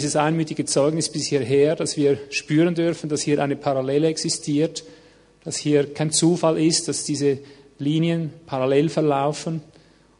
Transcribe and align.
dieses 0.00 0.16
einmütige 0.16 0.64
Zeugnis 0.64 1.08
bis 1.08 1.26
hierher, 1.26 1.76
dass 1.76 1.96
wir 1.96 2.18
spüren 2.30 2.74
dürfen, 2.74 3.08
dass 3.08 3.22
hier 3.22 3.42
eine 3.42 3.56
Parallele 3.56 4.08
existiert, 4.08 4.84
dass 5.44 5.56
hier 5.56 5.92
kein 5.92 6.10
Zufall 6.10 6.58
ist, 6.58 6.88
dass 6.88 7.04
diese 7.04 7.38
Linien 7.78 8.32
parallel 8.46 8.88
verlaufen. 8.88 9.62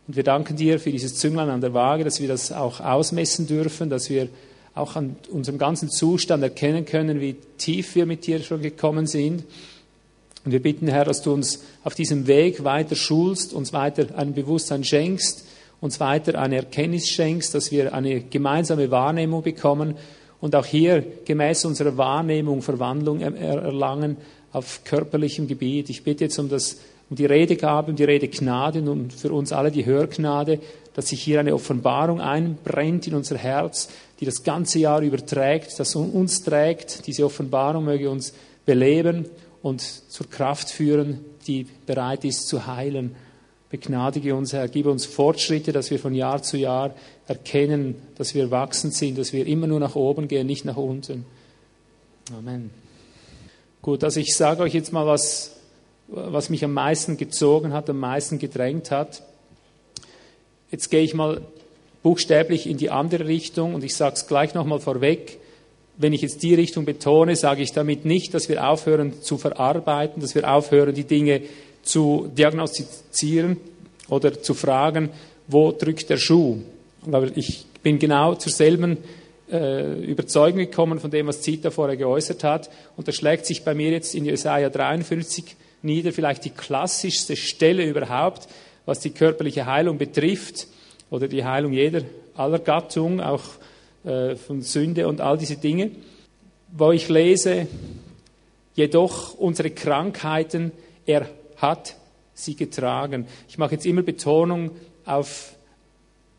Und 0.07 0.17
wir 0.17 0.23
danken 0.23 0.57
dir 0.57 0.79
für 0.81 0.91
dieses 0.91 1.17
Zünglein 1.17 1.49
an 1.51 1.61
der 1.61 1.75
Waage, 1.75 2.05
dass 2.05 2.21
wir 2.21 2.29
das 2.29 2.53
auch 2.53 2.81
ausmessen 2.81 3.47
dürfen, 3.47 3.91
dass 3.91 4.11
wir 4.11 4.29
auch 4.75 4.97
an 4.97 5.17
unserem 5.31 5.59
ganzen 5.59 5.91
Zustand 5.91 6.43
erkennen 6.43 6.85
können, 6.85 7.21
wie 7.21 7.37
tief 7.59 7.95
wir 7.95 8.07
mit 8.07 8.27
dir 8.27 8.41
schon 8.43 8.63
gekommen 8.63 9.07
sind. 9.07 9.45
Und 10.45 10.53
wir 10.53 10.63
bitten, 10.63 10.89
Herr, 10.89 11.05
dass 11.05 11.23
du 11.23 11.33
uns 11.33 11.63
auf 11.85 11.95
diesem 11.95 12.27
Weg 12.27 12.65
weiter 12.65 12.97
schulst, 12.97 13.53
uns 13.53 13.73
weiter 13.73 14.17
ein 14.17 14.33
Bewusstsein 14.33 14.85
schenkst, 14.85 15.45
uns 15.81 16.01
weiter 16.01 16.39
eine 16.39 16.57
Erkenntnis 16.57 17.09
schenkst, 17.09 17.55
dass 17.55 17.71
wir 17.71 17.95
eine 17.95 18.21
gemeinsame 18.21 18.91
Wahrnehmung 18.91 19.43
bekommen 19.43 19.95
und 20.41 20.55
auch 20.55 20.67
hier 20.67 21.05
gemäß 21.25 21.65
unserer 21.65 21.97
Wahrnehmung 21.97 22.63
Verwandlung 22.63 23.21
erlangen 23.21 24.17
auf 24.53 24.83
körperlichem 24.85 25.47
Gebiet. 25.47 25.91
Ich 25.91 26.03
bitte 26.03 26.25
jetzt 26.25 26.39
um, 26.39 26.49
das, 26.49 26.79
um 27.09 27.17
die 27.17 27.27
Redegabe, 27.27 27.91
um 27.91 27.97
die 27.97 28.05
Redegnade 28.05 28.83
und 28.83 29.13
für 29.13 29.33
uns 29.33 29.53
alle 29.53 29.71
die 29.71 29.87
Hörgnade, 29.87 30.59
dass 30.95 31.09
sich 31.09 31.23
hier 31.23 31.41
eine 31.41 31.55
Offenbarung 31.55 32.21
einbrennt 32.21 33.07
in 33.07 33.15
unser 33.15 33.39
Herz, 33.39 33.89
die 34.19 34.25
das 34.25 34.43
ganze 34.43 34.81
Jahr 34.81 35.01
überträgt, 35.03 35.79
das 35.79 35.95
uns 35.95 36.43
trägt. 36.43 37.07
Diese 37.07 37.25
Offenbarung 37.25 37.85
möge 37.85 38.11
uns 38.11 38.35
beleben 38.67 39.27
und 39.63 39.81
zur 39.81 40.29
Kraft 40.29 40.71
führen, 40.71 41.21
die 41.47 41.67
bereit 41.87 42.25
ist 42.25 42.49
zu 42.49 42.67
heilen. 42.67 43.15
Begnadige 43.71 44.35
uns, 44.35 44.53
Herr, 44.53 44.67
gib 44.67 44.87
uns 44.87 45.07
Fortschritte, 45.07 45.71
dass 45.71 45.93
wir 45.93 46.01
von 46.01 46.13
Jahr 46.13 46.43
zu 46.43 46.57
Jahr 46.57 46.93
erkennen, 47.29 47.95
dass 48.17 48.35
wir 48.35 48.51
wachsend 48.51 48.95
sind, 48.95 49.17
dass 49.17 49.33
wir 49.33 49.47
immer 49.47 49.69
nur 49.69 49.79
nach 49.79 49.95
oben 49.95 50.27
gehen, 50.27 50.49
nicht 50.49 50.65
nach 50.65 50.77
unten. 50.77 51.25
Amen. 52.37 52.71
Gut, 53.81 54.03
also 54.03 54.19
ich 54.19 54.35
sage 54.35 54.63
euch 54.63 54.75
jetzt 54.75 54.93
mal, 54.93 55.07
was, 55.07 55.57
was 56.09 56.51
mich 56.51 56.65
am 56.65 56.73
meisten 56.73 57.17
gezogen 57.17 57.73
hat, 57.73 57.89
am 57.89 58.01
meisten 58.01 58.41
gedrängt 58.41 58.91
hat. 58.91 59.23
Jetzt 60.73 60.91
gehe 60.91 61.03
ich 61.03 61.15
mal 61.15 61.41
buchstäblich 62.03 62.69
in 62.69 62.77
die 62.77 62.91
andere 62.91 63.27
Richtung 63.27 63.75
und 63.75 63.85
ich 63.85 63.95
sage 63.95 64.15
es 64.15 64.27
gleich 64.27 64.53
nochmal 64.53 64.81
vorweg. 64.81 65.39
Wenn 65.97 66.13
ich 66.13 66.23
jetzt 66.23 66.43
die 66.43 66.55
Richtung 66.55 66.85
betone, 66.87 67.37
sage 67.37 67.63
ich 67.63 67.73
damit 67.73 68.05
nicht, 68.05 68.35
dass 68.35 68.49
wir 68.49 68.69
aufhören 68.69 69.23
zu 69.23 69.39
verarbeiten, 69.39 70.21
dass 70.21 70.35
wir 70.35 70.51
aufhören, 70.51 70.95
die 70.95 71.05
Dinge 71.05 71.43
zu 71.83 72.31
diagnostizieren 72.37 73.57
oder 74.09 74.43
zu 74.43 74.55
fragen, 74.55 75.11
wo 75.47 75.73
drückt 75.73 76.11
der 76.11 76.19
Schuh. 76.19 76.59
Aber 77.11 77.35
ich 77.37 77.65
bin 77.83 77.99
genau 77.99 78.35
zur 78.35 78.53
selben 78.53 78.99
äh, 79.51 80.05
Überzeugung 80.05 80.59
gekommen 80.59 81.01
von 81.01 81.11
dem, 81.11 81.27
was 81.27 81.41
Zita 81.41 81.71
vorher 81.71 81.97
geäußert 81.97 82.45
hat. 82.45 82.71
Und 82.97 83.09
das 83.09 83.17
schlägt 83.17 83.47
sich 83.47 83.65
bei 83.65 83.75
mir 83.75 83.91
jetzt 83.91 84.15
in 84.15 84.25
Jesaja 84.25 84.69
53 84.69 85.57
nieder, 85.83 86.13
vielleicht 86.13 86.45
die 86.45 86.51
klassischste 86.51 87.37
Stelle 87.37 87.89
überhaupt, 87.89 88.49
was 88.85 89.01
die 89.01 89.11
körperliche 89.11 89.67
Heilung 89.67 89.99
betrifft 89.99 90.67
oder 91.11 91.29
die 91.29 91.45
Heilung 91.45 91.73
jeder, 91.73 92.03
aller 92.35 92.59
Gattung, 92.59 93.21
auch 93.21 93.43
äh, 94.05 94.37
von 94.37 94.63
Sünde 94.63 95.09
und 95.09 95.21
all 95.21 95.39
diese 95.39 95.57
Dinge, 95.57 95.91
wo 96.73 96.93
ich 96.93 97.09
lese, 97.09 97.67
jedoch 98.75 99.35
unsere 99.35 99.71
Krankheiten, 99.71 100.73
er 101.07 101.29
hat 101.61 101.97
sie 102.35 102.55
getragen. 102.55 103.27
Ich 103.49 103.59
mache 103.59 103.75
jetzt 103.75 103.87
immer 103.87 104.03
Betonung 104.03 104.71
auf 105.05 105.55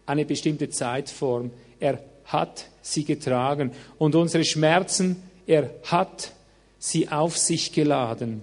eine 0.05 0.25
bestimmte 0.25 0.69
Zeitform. 0.69 1.51
Er 1.79 1.99
hat 2.25 2.67
sie 2.81 3.03
getragen. 3.03 3.71
Und 3.97 4.15
unsere 4.15 4.43
Schmerzen, 4.43 5.21
er 5.45 5.69
hat 5.85 6.33
sie 6.79 7.09
auf 7.09 7.37
sich 7.37 7.71
geladen. 7.71 8.41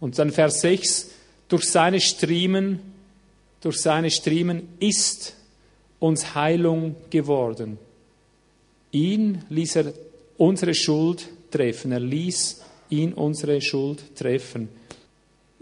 Und 0.00 0.18
dann 0.18 0.30
Vers 0.30 0.60
6, 0.60 1.10
durch 1.48 1.68
seine 1.68 2.00
Striemen, 2.00 2.80
durch 3.60 3.80
seine 3.80 4.10
Striemen 4.10 4.68
ist 4.78 5.34
uns 5.98 6.34
Heilung 6.34 6.96
geworden. 7.10 7.78
Ihn 8.90 9.44
ließ 9.48 9.76
er 9.76 9.92
unsere 10.36 10.74
Schuld 10.74 11.28
treffen. 11.50 11.92
Er 11.92 12.00
ließ 12.00 12.62
ihn 12.90 13.12
unsere 13.12 13.60
Schuld 13.60 14.16
treffen 14.16 14.68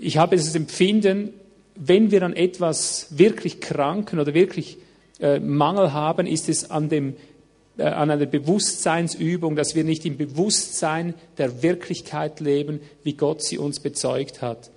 ich 0.00 0.16
habe 0.16 0.36
das 0.36 0.54
Empfinden, 0.54 1.34
wenn 1.76 2.10
wir 2.10 2.22
an 2.22 2.34
etwas 2.34 3.06
wirklich 3.10 3.60
kranken 3.60 4.18
oder 4.18 4.34
wirklich 4.34 4.78
äh, 5.20 5.38
Mangel 5.38 5.92
haben, 5.92 6.26
ist 6.26 6.48
es 6.48 6.70
an, 6.70 6.88
dem, 6.88 7.14
äh, 7.76 7.84
an 7.84 8.10
einer 8.10 8.26
Bewusstseinsübung, 8.26 9.56
dass 9.56 9.74
wir 9.74 9.84
nicht 9.84 10.06
im 10.06 10.16
Bewusstsein 10.16 11.14
der 11.38 11.62
Wirklichkeit 11.62 12.40
leben, 12.40 12.80
wie 13.02 13.12
Gott 13.12 13.42
sie 13.42 13.58
uns 13.58 13.80
bezeugt 13.80 14.42
hat. 14.42 14.70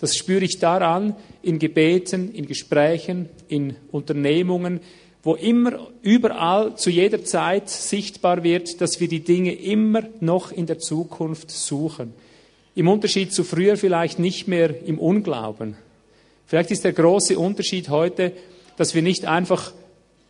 Das 0.00 0.16
spüre 0.16 0.44
ich 0.44 0.58
daran 0.58 1.14
in 1.40 1.58
Gebeten, 1.58 2.32
in 2.32 2.46
Gesprächen, 2.46 3.28
in 3.48 3.76
Unternehmungen, 3.92 4.80
wo 5.22 5.34
immer, 5.34 5.88
überall, 6.02 6.76
zu 6.76 6.90
jeder 6.90 7.24
Zeit 7.24 7.70
sichtbar 7.70 8.42
wird, 8.42 8.80
dass 8.80 9.00
wir 9.00 9.08
die 9.08 9.24
Dinge 9.24 9.54
immer 9.54 10.02
noch 10.20 10.52
in 10.52 10.66
der 10.66 10.78
Zukunft 10.78 11.50
suchen. 11.50 12.12
Im 12.74 12.88
Unterschied 12.88 13.32
zu 13.32 13.44
früher 13.44 13.76
vielleicht 13.76 14.18
nicht 14.18 14.48
mehr 14.48 14.86
im 14.86 14.98
Unglauben. 14.98 15.76
Vielleicht 16.46 16.70
ist 16.70 16.84
der 16.84 16.92
große 16.92 17.38
Unterschied 17.38 17.88
heute, 17.88 18.32
dass 18.76 18.94
wir 18.94 19.02
nicht 19.02 19.26
einfach 19.26 19.72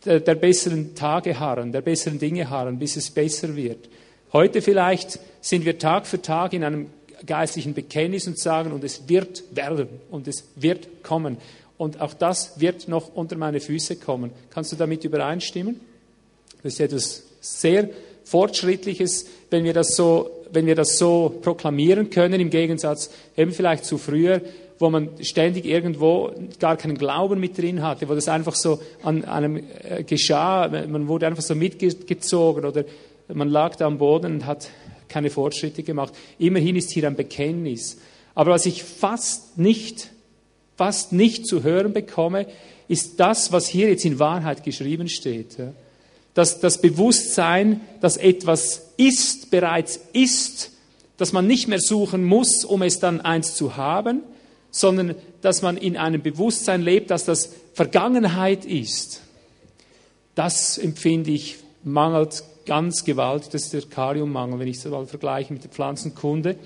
der, 0.05 0.19
der 0.19 0.35
besseren 0.35 0.95
Tage 0.95 1.39
harren, 1.39 1.71
der 1.71 1.81
besseren 1.81 2.19
Dinge 2.19 2.49
harren, 2.49 2.77
bis 2.77 2.95
es 2.95 3.09
besser 3.09 3.55
wird. 3.55 3.89
Heute 4.31 4.61
vielleicht 4.61 5.19
sind 5.41 5.65
wir 5.65 5.79
Tag 5.79 6.05
für 6.05 6.21
Tag 6.21 6.53
in 6.53 6.63
einem 6.63 6.87
geistlichen 7.25 7.73
Bekenntnis 7.73 8.27
und 8.27 8.37
sagen, 8.37 8.71
und 8.71 8.83
es 8.83 9.07
wird 9.09 9.43
werden 9.51 9.87
und 10.11 10.27
es 10.27 10.43
wird 10.55 11.03
kommen. 11.03 11.37
Und 11.77 11.99
auch 11.99 12.13
das 12.13 12.59
wird 12.59 12.87
noch 12.87 13.15
unter 13.15 13.37
meine 13.37 13.59
Füße 13.59 13.97
kommen. 13.97 14.31
Kannst 14.49 14.71
du 14.71 14.75
damit 14.75 15.03
übereinstimmen? 15.03 15.79
Das 16.63 16.73
ist 16.73 16.79
etwas 16.79 17.23
sehr 17.41 17.89
Fortschrittliches, 18.23 19.25
wenn 19.49 19.63
wir 19.63 19.73
das 19.73 19.95
so 19.95 20.29
wenn 20.55 20.65
wir 20.65 20.75
das 20.75 20.97
so 20.97 21.37
proklamieren 21.41 22.09
können, 22.09 22.39
im 22.41 22.49
Gegensatz 22.49 23.11
eben 23.37 23.51
vielleicht 23.51 23.85
zu 23.85 23.97
früher, 23.97 24.41
wo 24.79 24.89
man 24.89 25.09
ständig 25.21 25.65
irgendwo 25.65 26.31
gar 26.59 26.77
keinen 26.77 26.97
Glauben 26.97 27.39
mit 27.39 27.57
drin 27.57 27.81
hatte, 27.81 28.09
wo 28.09 28.15
das 28.15 28.27
einfach 28.27 28.55
so 28.55 28.79
an 29.03 29.23
einem 29.25 29.57
äh, 29.57 30.03
geschah, 30.03 30.67
man 30.67 31.07
wurde 31.07 31.27
einfach 31.27 31.43
so 31.43 31.55
mitgezogen 31.55 32.65
oder 32.65 32.83
man 33.33 33.49
lag 33.49 33.75
da 33.75 33.85
am 33.85 33.97
Boden 33.97 34.33
und 34.33 34.45
hat 34.45 34.69
keine 35.07 35.29
Fortschritte 35.29 35.83
gemacht. 35.83 36.13
Immerhin 36.39 36.75
ist 36.75 36.91
hier 36.91 37.07
ein 37.07 37.15
Bekenntnis. 37.15 37.97
Aber 38.33 38.51
was 38.51 38.65
ich 38.65 38.83
fast 38.83 39.57
nicht, 39.57 40.11
fast 40.75 41.13
nicht 41.13 41.47
zu 41.47 41.63
hören 41.63 41.93
bekomme, 41.93 42.47
ist 42.87 43.19
das, 43.19 43.51
was 43.51 43.67
hier 43.67 43.89
jetzt 43.89 44.05
in 44.05 44.19
Wahrheit 44.19 44.63
geschrieben 44.63 45.07
steht. 45.07 45.57
Dass 46.35 46.59
das 46.59 46.79
Bewusstsein, 46.79 47.81
dass 48.01 48.17
etwas 48.17 48.89
ist, 48.97 49.49
bereits 49.49 49.99
ist, 50.13 50.71
dass 51.17 51.33
man 51.33 51.47
nicht 51.47 51.67
mehr 51.67 51.79
suchen 51.79 52.23
muss, 52.23 52.63
um 52.63 52.83
es 52.83 52.99
dann 52.99 53.21
eins 53.21 53.55
zu 53.55 53.77
haben, 53.77 54.21
sondern 54.69 55.15
dass 55.41 55.61
man 55.61 55.77
in 55.77 55.97
einem 55.97 56.21
Bewusstsein 56.21 56.81
lebt, 56.81 57.09
dass 57.09 57.25
das 57.25 57.49
Vergangenheit 57.73 58.65
ist. 58.65 59.21
Das 60.35 60.77
empfinde 60.77 61.31
ich 61.31 61.57
mangelt 61.83 62.43
ganz 62.65 63.05
gewaltig. 63.05 63.51
Das 63.51 63.63
ist 63.63 63.73
der 63.73 63.81
Kaliummangel, 63.83 64.59
wenn 64.59 64.67
ich 64.67 64.77
es 64.77 64.85
mal 64.85 65.05
vergleiche 65.05 65.53
mit 65.53 65.63
der 65.63 65.71
Pflanzenkunde. 65.71 66.57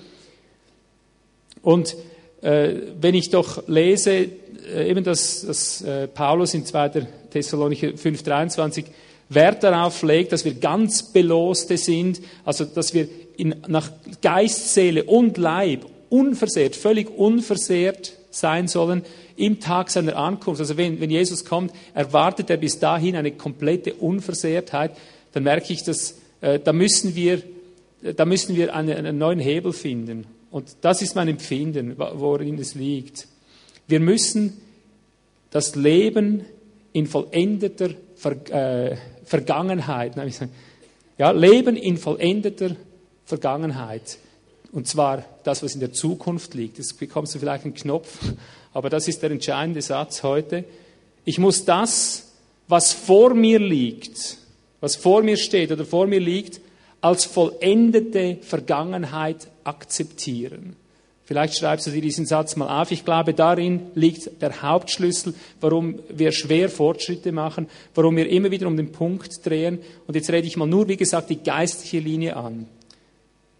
Und 1.62 1.94
äh, 2.42 2.74
wenn 3.00 3.14
ich 3.14 3.30
doch 3.30 3.68
lese, 3.68 4.28
äh, 4.74 4.90
eben 4.90 5.04
das, 5.04 5.44
das 5.46 5.82
äh, 5.82 6.08
Paulus 6.08 6.54
in 6.54 6.64
2. 6.64 7.06
Thessalonicher 7.30 7.88
5,23 7.88 8.86
Wert 9.30 9.62
darauf 9.62 10.02
legt, 10.02 10.32
dass 10.32 10.44
wir 10.44 10.54
ganz 10.54 11.12
Beloste 11.12 11.76
sind, 11.76 12.20
also 12.44 12.64
dass 12.64 12.92
wir 12.92 13.08
in, 13.36 13.54
nach 13.68 13.90
Geist, 14.20 14.74
Seele 14.74 15.04
und 15.04 15.38
Leib 15.38 15.86
unversehrt, 16.08 16.76
völlig 16.76 17.08
unversehrt 17.16 18.12
sein 18.30 18.68
sollen 18.68 19.02
im 19.36 19.60
Tag 19.60 19.90
seiner 19.90 20.16
Ankunft. 20.16 20.60
Also 20.60 20.76
wenn, 20.76 21.00
wenn 21.00 21.10
Jesus 21.10 21.44
kommt, 21.44 21.72
erwartet 21.94 22.50
er 22.50 22.56
bis 22.56 22.78
dahin 22.78 23.16
eine 23.16 23.30
komplette 23.30 23.94
Unversehrtheit. 23.94 24.92
Dann 25.32 25.44
merke 25.44 25.72
ich, 25.72 25.84
dass 25.84 26.18
äh, 26.40 26.58
da 26.58 26.72
müssen 26.72 27.14
wir, 27.14 27.42
da 28.02 28.24
müssen 28.24 28.56
wir 28.56 28.74
einen, 28.74 28.96
einen 28.96 29.18
neuen 29.18 29.38
Hebel 29.38 29.72
finden. 29.72 30.26
Und 30.50 30.76
das 30.80 31.02
ist 31.02 31.14
mein 31.14 31.28
Empfinden, 31.28 31.94
worin 31.96 32.58
es 32.58 32.74
liegt. 32.74 33.28
Wir 33.86 34.00
müssen 34.00 34.60
das 35.50 35.76
Leben 35.76 36.44
in 36.92 37.06
vollendeter 37.06 37.90
Ver, 38.16 38.32
äh, 38.50 38.96
Vergangenheit. 39.30 40.14
Ja, 41.16 41.30
Leben 41.30 41.76
in 41.76 41.98
vollendeter 41.98 42.74
Vergangenheit. 43.24 44.18
Und 44.72 44.88
zwar 44.88 45.24
das, 45.44 45.62
was 45.62 45.74
in 45.74 45.80
der 45.80 45.92
Zukunft 45.92 46.54
liegt. 46.54 46.78
Jetzt 46.78 46.98
bekommst 46.98 47.34
du 47.34 47.38
vielleicht 47.38 47.64
einen 47.64 47.74
Knopf, 47.74 48.18
aber 48.74 48.90
das 48.90 49.06
ist 49.06 49.22
der 49.22 49.30
entscheidende 49.30 49.82
Satz 49.82 50.24
heute. 50.24 50.64
Ich 51.24 51.38
muss 51.38 51.64
das, 51.64 52.32
was 52.66 52.92
vor 52.92 53.34
mir 53.34 53.60
liegt, 53.60 54.36
was 54.80 54.96
vor 54.96 55.22
mir 55.22 55.36
steht 55.36 55.70
oder 55.70 55.84
vor 55.84 56.08
mir 56.08 56.20
liegt, 56.20 56.60
als 57.00 57.24
vollendete 57.24 58.38
Vergangenheit 58.42 59.46
akzeptieren. 59.62 60.74
Vielleicht 61.30 61.56
schreibst 61.56 61.86
du 61.86 61.92
dir 61.92 62.02
diesen 62.02 62.26
Satz 62.26 62.56
mal 62.56 62.82
auf. 62.82 62.90
Ich 62.90 63.04
glaube, 63.04 63.34
darin 63.34 63.82
liegt 63.94 64.42
der 64.42 64.62
Hauptschlüssel, 64.62 65.32
warum 65.60 66.00
wir 66.08 66.32
schwer 66.32 66.68
Fortschritte 66.68 67.30
machen, 67.30 67.68
warum 67.94 68.16
wir 68.16 68.28
immer 68.28 68.50
wieder 68.50 68.66
um 68.66 68.76
den 68.76 68.90
Punkt 68.90 69.46
drehen. 69.46 69.78
Und 70.08 70.16
jetzt 70.16 70.28
rede 70.32 70.48
ich 70.48 70.56
mal 70.56 70.66
nur, 70.66 70.88
wie 70.88 70.96
gesagt, 70.96 71.30
die 71.30 71.40
geistliche 71.40 72.00
Linie 72.00 72.34
an. 72.34 72.66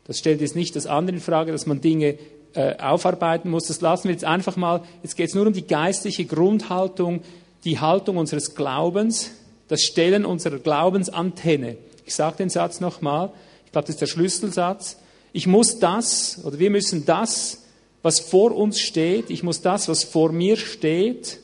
Das 0.03 0.19
stellt 0.19 0.41
jetzt 0.41 0.57
nicht 0.57 0.75
das 0.75 0.87
andere 0.87 1.19
in 1.19 1.23
Frage, 1.23 1.53
dass 1.53 1.67
man 1.67 1.81
Dinge 1.81 2.19
äh, 2.55 2.77
aufarbeiten 2.79 3.49
muss. 3.51 3.69
Das 3.69 3.81
lassen 3.81 4.09
wir 4.09 4.15
jetzt 4.15 4.25
einfach 4.25 4.57
mal. 4.57 4.83
Jetzt 5.05 5.17
geht 5.17 5.29
es 5.29 5.37
nur 5.37 5.47
um 5.47 5.53
die 5.53 5.65
geistliche 5.69 6.25
Grundhaltung, 6.25 7.21
die 7.63 7.79
Haltung 7.79 8.17
unseres 8.17 8.57
Glaubens, 8.57 9.31
das 9.69 9.83
Stellen 9.83 10.25
unserer 10.25 10.59
Glaubensantenne. 10.59 11.77
Ich 12.05 12.17
sage 12.17 12.39
den 12.39 12.51
Satz 12.51 12.81
nochmal. 12.81 13.31
Ich 13.67 13.71
glaube, 13.71 13.87
das 13.87 13.95
ist 13.95 14.01
der 14.01 14.07
Schlüsselsatz. 14.09 14.97
Ich 15.33 15.47
muss 15.47 15.79
das, 15.79 16.41
oder 16.43 16.59
wir 16.59 16.71
müssen 16.71 17.07
das, 17.07 17.60
was 18.03 18.21
vor 18.21 18.57
uns 18.57 18.81
steht, 18.81 19.31
ich 19.31 19.43
muss 19.43 19.61
das, 19.61 19.89
was 19.89 20.05
vor 20.05 20.33
mir 20.33 20.57
steht, 20.57 21.39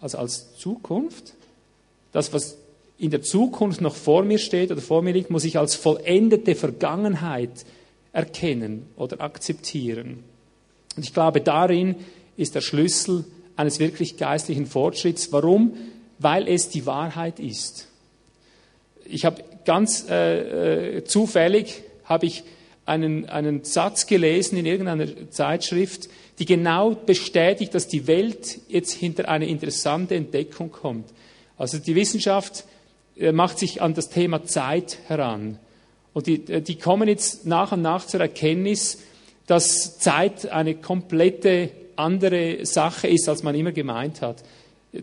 also 0.00 0.18
als 0.18 0.56
Zukunft, 0.56 1.34
das, 2.12 2.32
was 2.32 2.56
in 2.98 3.10
der 3.10 3.22
Zukunft 3.22 3.80
noch 3.80 3.94
vor 3.94 4.24
mir 4.24 4.38
steht 4.38 4.70
oder 4.70 4.80
vor 4.80 5.02
mir 5.02 5.12
liegt, 5.12 5.30
muss 5.30 5.44
ich 5.44 5.58
als 5.58 5.74
vollendete 5.74 6.54
Vergangenheit 6.54 7.64
erkennen 8.12 8.86
oder 8.96 9.20
akzeptieren. 9.20 10.24
Und 10.96 11.04
ich 11.04 11.12
glaube, 11.12 11.40
darin 11.40 11.96
ist 12.36 12.54
der 12.54 12.62
Schlüssel 12.62 13.24
eines 13.56 13.78
wirklich 13.78 14.16
geistlichen 14.16 14.66
Fortschritts. 14.66 15.30
Warum? 15.32 15.74
Weil 16.18 16.48
es 16.48 16.70
die 16.70 16.86
Wahrheit 16.86 17.38
ist. 17.38 17.88
Ich 19.04 19.24
habe 19.24 19.44
ganz 19.64 20.06
äh, 20.08 20.98
äh 20.98 21.04
zufällig 21.04 21.82
habe 22.04 22.26
ich 22.26 22.44
einen, 22.86 23.28
einen 23.28 23.64
Satz 23.64 24.06
gelesen 24.06 24.56
in 24.56 24.66
irgendeiner 24.66 25.30
Zeitschrift, 25.30 26.08
die 26.38 26.46
genau 26.46 26.90
bestätigt, 26.90 27.74
dass 27.74 27.88
die 27.88 28.06
Welt 28.06 28.60
jetzt 28.68 28.92
hinter 28.92 29.28
eine 29.28 29.46
interessante 29.46 30.14
Entdeckung 30.14 30.70
kommt. 30.70 31.10
Also 31.58 31.78
die 31.78 31.94
Wissenschaft 31.94 32.64
äh, 33.16 33.32
macht 33.32 33.58
sich 33.58 33.82
an 33.82 33.94
das 33.94 34.08
Thema 34.08 34.44
Zeit 34.44 34.98
heran. 35.06 35.58
Und 36.14 36.26
die, 36.26 36.46
äh, 36.48 36.62
die 36.62 36.78
kommen 36.78 37.08
jetzt 37.08 37.46
nach 37.46 37.72
und 37.72 37.82
nach 37.82 38.06
zur 38.06 38.20
Erkenntnis, 38.20 38.98
dass 39.46 39.98
Zeit 39.98 40.50
eine 40.50 40.74
komplette 40.74 41.70
andere 41.96 42.64
Sache 42.66 43.08
ist, 43.08 43.28
als 43.28 43.42
man 43.42 43.54
immer 43.54 43.72
gemeint 43.72 44.22
hat 44.22 44.42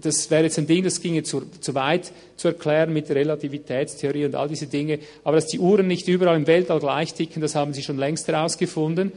das 0.01 0.29
wäre 0.31 0.43
jetzt 0.43 0.57
ein 0.57 0.67
Ding, 0.67 0.83
das 0.83 1.01
ginge 1.01 1.23
zu, 1.23 1.43
zu 1.59 1.75
weit 1.75 2.11
zu 2.35 2.49
erklären 2.49 2.93
mit 2.93 3.09
Relativitätstheorie 3.09 4.25
und 4.25 4.35
all 4.35 4.47
diese 4.47 4.67
Dinge. 4.67 4.99
Aber 5.23 5.37
dass 5.37 5.47
die 5.47 5.59
Uhren 5.59 5.87
nicht 5.87 6.07
überall 6.07 6.35
im 6.35 6.47
Weltall 6.47 6.79
gleich 6.79 7.13
ticken, 7.13 7.41
das 7.41 7.55
haben 7.55 7.73
sie 7.73 7.83
schon 7.83 7.97
längst 7.97 8.27
herausgefunden. 8.27 9.11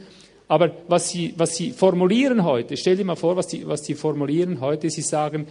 Aber 0.47 0.71
was 0.87 1.09
sie, 1.09 1.33
was 1.37 1.55
sie 1.55 1.71
formulieren 1.71 2.43
heute, 2.43 2.77
stell 2.77 2.95
dir 2.95 3.05
mal 3.05 3.15
vor, 3.15 3.35
was 3.35 3.47
die, 3.47 3.67
was 3.67 3.81
die 3.83 3.95
formulieren 3.95 4.61
heute, 4.61 4.89
sie 4.89 5.01
sagen, 5.01 5.47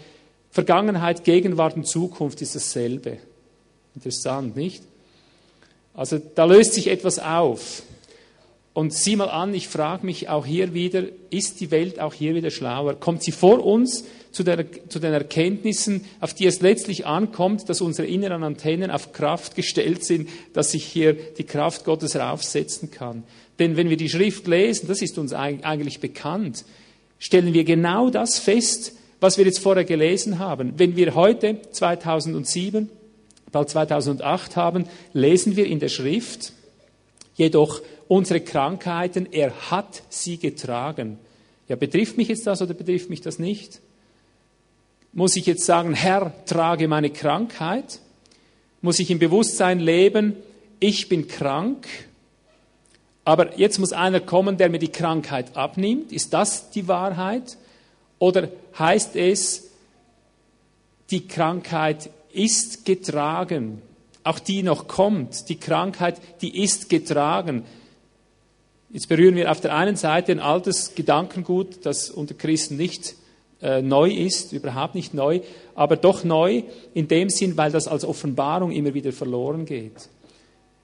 Vergangenheit, 0.50 1.24
Gegenwart 1.24 1.76
und 1.76 1.86
Zukunft 1.86 2.40
ist 2.40 2.54
dasselbe. 2.54 3.18
Interessant, 3.94 4.56
nicht? 4.56 4.82
Also 5.92 6.18
da 6.18 6.44
löst 6.44 6.74
sich 6.74 6.88
etwas 6.88 7.18
auf. 7.18 7.82
Und 8.76 8.92
sieh 8.92 9.16
mal 9.16 9.30
an, 9.30 9.54
ich 9.54 9.68
frage 9.68 10.04
mich 10.04 10.28
auch 10.28 10.44
hier 10.44 10.74
wieder, 10.74 11.04
ist 11.30 11.60
die 11.60 11.70
Welt 11.70 11.98
auch 11.98 12.12
hier 12.12 12.34
wieder 12.34 12.50
schlauer? 12.50 12.92
Kommt 13.00 13.22
sie 13.22 13.32
vor 13.32 13.64
uns 13.64 14.04
zu, 14.32 14.42
der, 14.42 14.66
zu 14.90 14.98
den 14.98 15.14
Erkenntnissen, 15.14 16.04
auf 16.20 16.34
die 16.34 16.44
es 16.44 16.60
letztlich 16.60 17.06
ankommt, 17.06 17.70
dass 17.70 17.80
unsere 17.80 18.06
inneren 18.06 18.44
Antennen 18.44 18.90
auf 18.90 19.14
Kraft 19.14 19.54
gestellt 19.54 20.04
sind, 20.04 20.28
dass 20.52 20.72
sich 20.72 20.84
hier 20.84 21.14
die 21.14 21.44
Kraft 21.44 21.86
Gottes 21.86 22.16
raufsetzen 22.16 22.90
kann? 22.90 23.22
Denn 23.58 23.78
wenn 23.78 23.88
wir 23.88 23.96
die 23.96 24.10
Schrift 24.10 24.46
lesen, 24.46 24.88
das 24.88 25.00
ist 25.00 25.16
uns 25.16 25.32
eigentlich 25.32 26.00
bekannt, 26.00 26.66
stellen 27.18 27.54
wir 27.54 27.64
genau 27.64 28.10
das 28.10 28.38
fest, 28.38 28.92
was 29.20 29.38
wir 29.38 29.46
jetzt 29.46 29.60
vorher 29.60 29.86
gelesen 29.86 30.38
haben. 30.38 30.74
Wenn 30.76 30.96
wir 30.96 31.14
heute 31.14 31.62
2007, 31.72 32.90
bald 33.52 33.70
2008 33.70 34.54
haben, 34.54 34.84
lesen 35.14 35.56
wir 35.56 35.64
in 35.64 35.80
der 35.80 35.88
Schrift, 35.88 36.52
jedoch 37.36 37.80
unsere 38.08 38.40
Krankheiten, 38.40 39.26
er 39.30 39.70
hat 39.70 40.02
sie 40.08 40.38
getragen. 40.38 41.18
Ja, 41.68 41.76
betrifft 41.76 42.16
mich 42.16 42.28
jetzt 42.28 42.46
das 42.46 42.62
oder 42.62 42.74
betrifft 42.74 43.10
mich 43.10 43.20
das 43.20 43.38
nicht? 43.38 43.80
Muss 45.12 45.36
ich 45.36 45.46
jetzt 45.46 45.64
sagen, 45.64 45.94
Herr, 45.94 46.32
trage 46.44 46.88
meine 46.88 47.10
Krankheit? 47.10 48.00
Muss 48.82 48.98
ich 48.98 49.10
im 49.10 49.18
Bewusstsein 49.18 49.80
leben, 49.80 50.36
ich 50.78 51.08
bin 51.08 51.26
krank? 51.26 51.86
Aber 53.24 53.58
jetzt 53.58 53.78
muss 53.78 53.92
einer 53.92 54.20
kommen, 54.20 54.56
der 54.56 54.68
mir 54.68 54.78
die 54.78 54.92
Krankheit 54.92 55.56
abnimmt. 55.56 56.12
Ist 56.12 56.32
das 56.32 56.70
die 56.70 56.86
Wahrheit? 56.86 57.56
Oder 58.18 58.50
heißt 58.78 59.16
es, 59.16 59.70
die 61.10 61.26
Krankheit 61.26 62.10
ist 62.32 62.84
getragen? 62.84 63.82
Auch 64.22 64.38
die 64.38 64.62
noch 64.62 64.86
kommt, 64.86 65.48
die 65.48 65.56
Krankheit, 65.56 66.20
die 66.40 66.62
ist 66.62 66.88
getragen. 66.88 67.64
Jetzt 68.90 69.08
berühren 69.08 69.34
wir 69.34 69.50
auf 69.50 69.60
der 69.60 69.74
einen 69.74 69.96
Seite 69.96 70.32
ein 70.32 70.40
altes 70.40 70.94
Gedankengut, 70.94 71.84
das 71.84 72.08
unter 72.08 72.34
Christen 72.34 72.76
nicht 72.76 73.16
äh, 73.60 73.82
neu 73.82 74.10
ist, 74.10 74.52
überhaupt 74.52 74.94
nicht 74.94 75.12
neu, 75.12 75.40
aber 75.74 75.96
doch 75.96 76.24
neu 76.24 76.62
in 76.94 77.08
dem 77.08 77.28
Sinn, 77.28 77.56
weil 77.56 77.72
das 77.72 77.88
als 77.88 78.04
Offenbarung 78.04 78.70
immer 78.70 78.94
wieder 78.94 79.12
verloren 79.12 79.64
geht. 79.64 80.08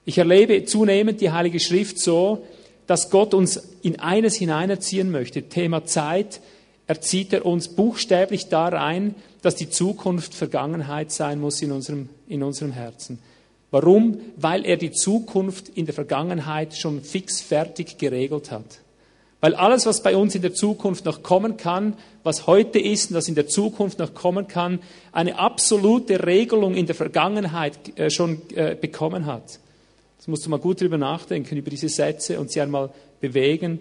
Ich 0.05 0.17
erlebe 0.17 0.65
zunehmend 0.65 1.21
die 1.21 1.31
Heilige 1.31 1.59
Schrift 1.59 1.97
so, 1.97 2.43
dass 2.87 3.09
Gott 3.09 3.33
uns 3.33 3.75
in 3.81 3.99
eines 3.99 4.35
hineinerziehen 4.35 5.09
möchte. 5.09 5.43
Thema 5.43 5.85
Zeit 5.85 6.41
erzieht 6.87 7.31
er 7.31 7.45
uns 7.45 7.69
buchstäblich 7.69 8.49
da 8.49 8.67
rein, 8.67 9.15
dass 9.41 9.55
die 9.55 9.69
Zukunft 9.69 10.33
Vergangenheit 10.33 11.11
sein 11.11 11.39
muss 11.39 11.61
in 11.61 11.71
unserem, 11.71 12.09
in 12.27 12.43
unserem 12.43 12.73
Herzen. 12.73 13.19
Warum? 13.73 14.19
Weil 14.37 14.67
er 14.67 14.77
die 14.77 14.91
Zukunft 14.91 15.67
in 15.69 15.85
der 15.87 15.95
Vergangenheit 15.95 16.77
schon 16.77 17.01
fix 17.01 17.41
fertig 17.41 17.97
geregelt 17.97 18.51
hat. 18.51 18.81
Weil 19.41 19.55
alles, 19.55 19.87
was 19.87 20.03
bei 20.03 20.15
uns 20.15 20.35
in 20.35 20.43
der 20.43 20.53
Zukunft 20.53 21.05
noch 21.05 21.23
kommen 21.23 21.57
kann, 21.57 21.95
was 22.21 22.45
heute 22.45 22.77
ist 22.77 23.09
und 23.09 23.17
was 23.17 23.27
in 23.27 23.33
der 23.33 23.47
Zukunft 23.47 23.97
noch 23.97 24.13
kommen 24.13 24.47
kann, 24.47 24.77
eine 25.11 25.39
absolute 25.39 26.23
Regelung 26.23 26.75
in 26.75 26.85
der 26.85 26.93
Vergangenheit 26.93 27.97
äh, 27.97 28.11
schon 28.11 28.43
äh, 28.53 28.77
bekommen 28.79 29.25
hat. 29.25 29.57
Das 30.19 30.27
musst 30.27 30.45
du 30.45 30.51
mal 30.51 30.59
gut 30.59 30.79
drüber 30.79 30.99
nachdenken, 30.99 31.57
über 31.57 31.71
diese 31.71 31.89
Sätze 31.89 32.39
und 32.39 32.51
sie 32.51 32.61
einmal 32.61 32.91
bewegen 33.21 33.79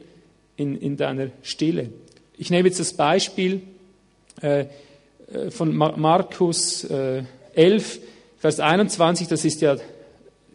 in, 0.57 0.75
in 0.79 0.97
deiner 0.97 1.27
Stille. 1.43 1.91
Ich 2.39 2.49
nehme 2.49 2.67
jetzt 2.67 2.81
das 2.81 2.95
Beispiel 2.95 3.61
äh, 4.41 4.65
von 5.51 5.77
Markus 5.77 6.85
11, 7.55 8.01
Vers 8.43 8.59
21, 8.59 9.29
das 9.29 9.45
ist 9.45 9.61
ja, 9.61 9.77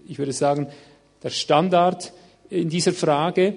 ich 0.10 0.20
würde 0.20 0.34
sagen, 0.34 0.68
der 1.24 1.30
Standard 1.30 2.12
in 2.50 2.68
dieser 2.68 2.92
Frage. 2.92 3.54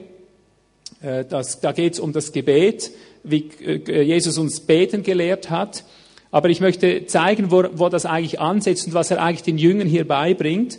Äh, 1.03 1.25
das, 1.25 1.59
da 1.59 1.73
geht 1.73 1.95
es 1.95 1.99
um 1.99 2.13
das 2.13 2.31
Gebet, 2.31 2.93
wie 3.25 3.51
äh, 3.61 4.03
Jesus 4.03 4.39
uns 4.39 4.61
beten 4.61 5.03
gelehrt 5.03 5.51
hat. 5.51 5.83
Aber 6.31 6.49
ich 6.49 6.61
möchte 6.61 7.07
zeigen, 7.07 7.51
wo, 7.51 7.65
wo 7.73 7.89
das 7.89 8.07
eigentlich 8.07 8.39
ansetzt 8.39 8.87
und 8.87 8.95
was 8.95 9.11
er 9.11 9.21
eigentlich 9.21 9.43
den 9.43 9.59
Jüngern 9.59 9.89
hier 9.89 10.07
beibringt. 10.07 10.79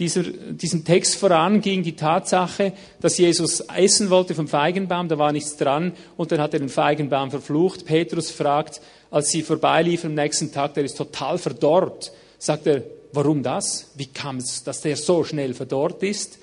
Dieser, 0.00 0.24
diesem 0.24 0.84
Text 0.84 1.14
voran 1.14 1.60
ging 1.60 1.84
die 1.84 1.94
Tatsache, 1.94 2.72
dass 3.00 3.16
Jesus 3.16 3.60
essen 3.60 4.10
wollte 4.10 4.34
vom 4.34 4.48
Feigenbaum, 4.48 5.06
da 5.06 5.18
war 5.18 5.30
nichts 5.30 5.56
dran 5.56 5.92
und 6.16 6.32
dann 6.32 6.40
hat 6.40 6.52
er 6.52 6.58
den 6.58 6.68
Feigenbaum 6.68 7.30
verflucht. 7.30 7.86
Petrus 7.86 8.32
fragt, 8.32 8.80
als 9.12 9.30
sie 9.30 9.42
vorbeiliefen 9.42 10.10
am 10.10 10.14
nächsten 10.14 10.50
Tag, 10.50 10.74
der 10.74 10.82
ist 10.82 10.96
total 10.96 11.38
verdorrt 11.38 12.10
sagt 12.38 12.66
er, 12.66 12.82
warum 13.12 13.42
das? 13.42 13.90
Wie 13.96 14.06
kam 14.06 14.38
es, 14.38 14.64
dass 14.64 14.80
der 14.80 14.96
so 14.96 15.24
schnell 15.24 15.54
verdorrt 15.54 16.02
ist? 16.02 16.38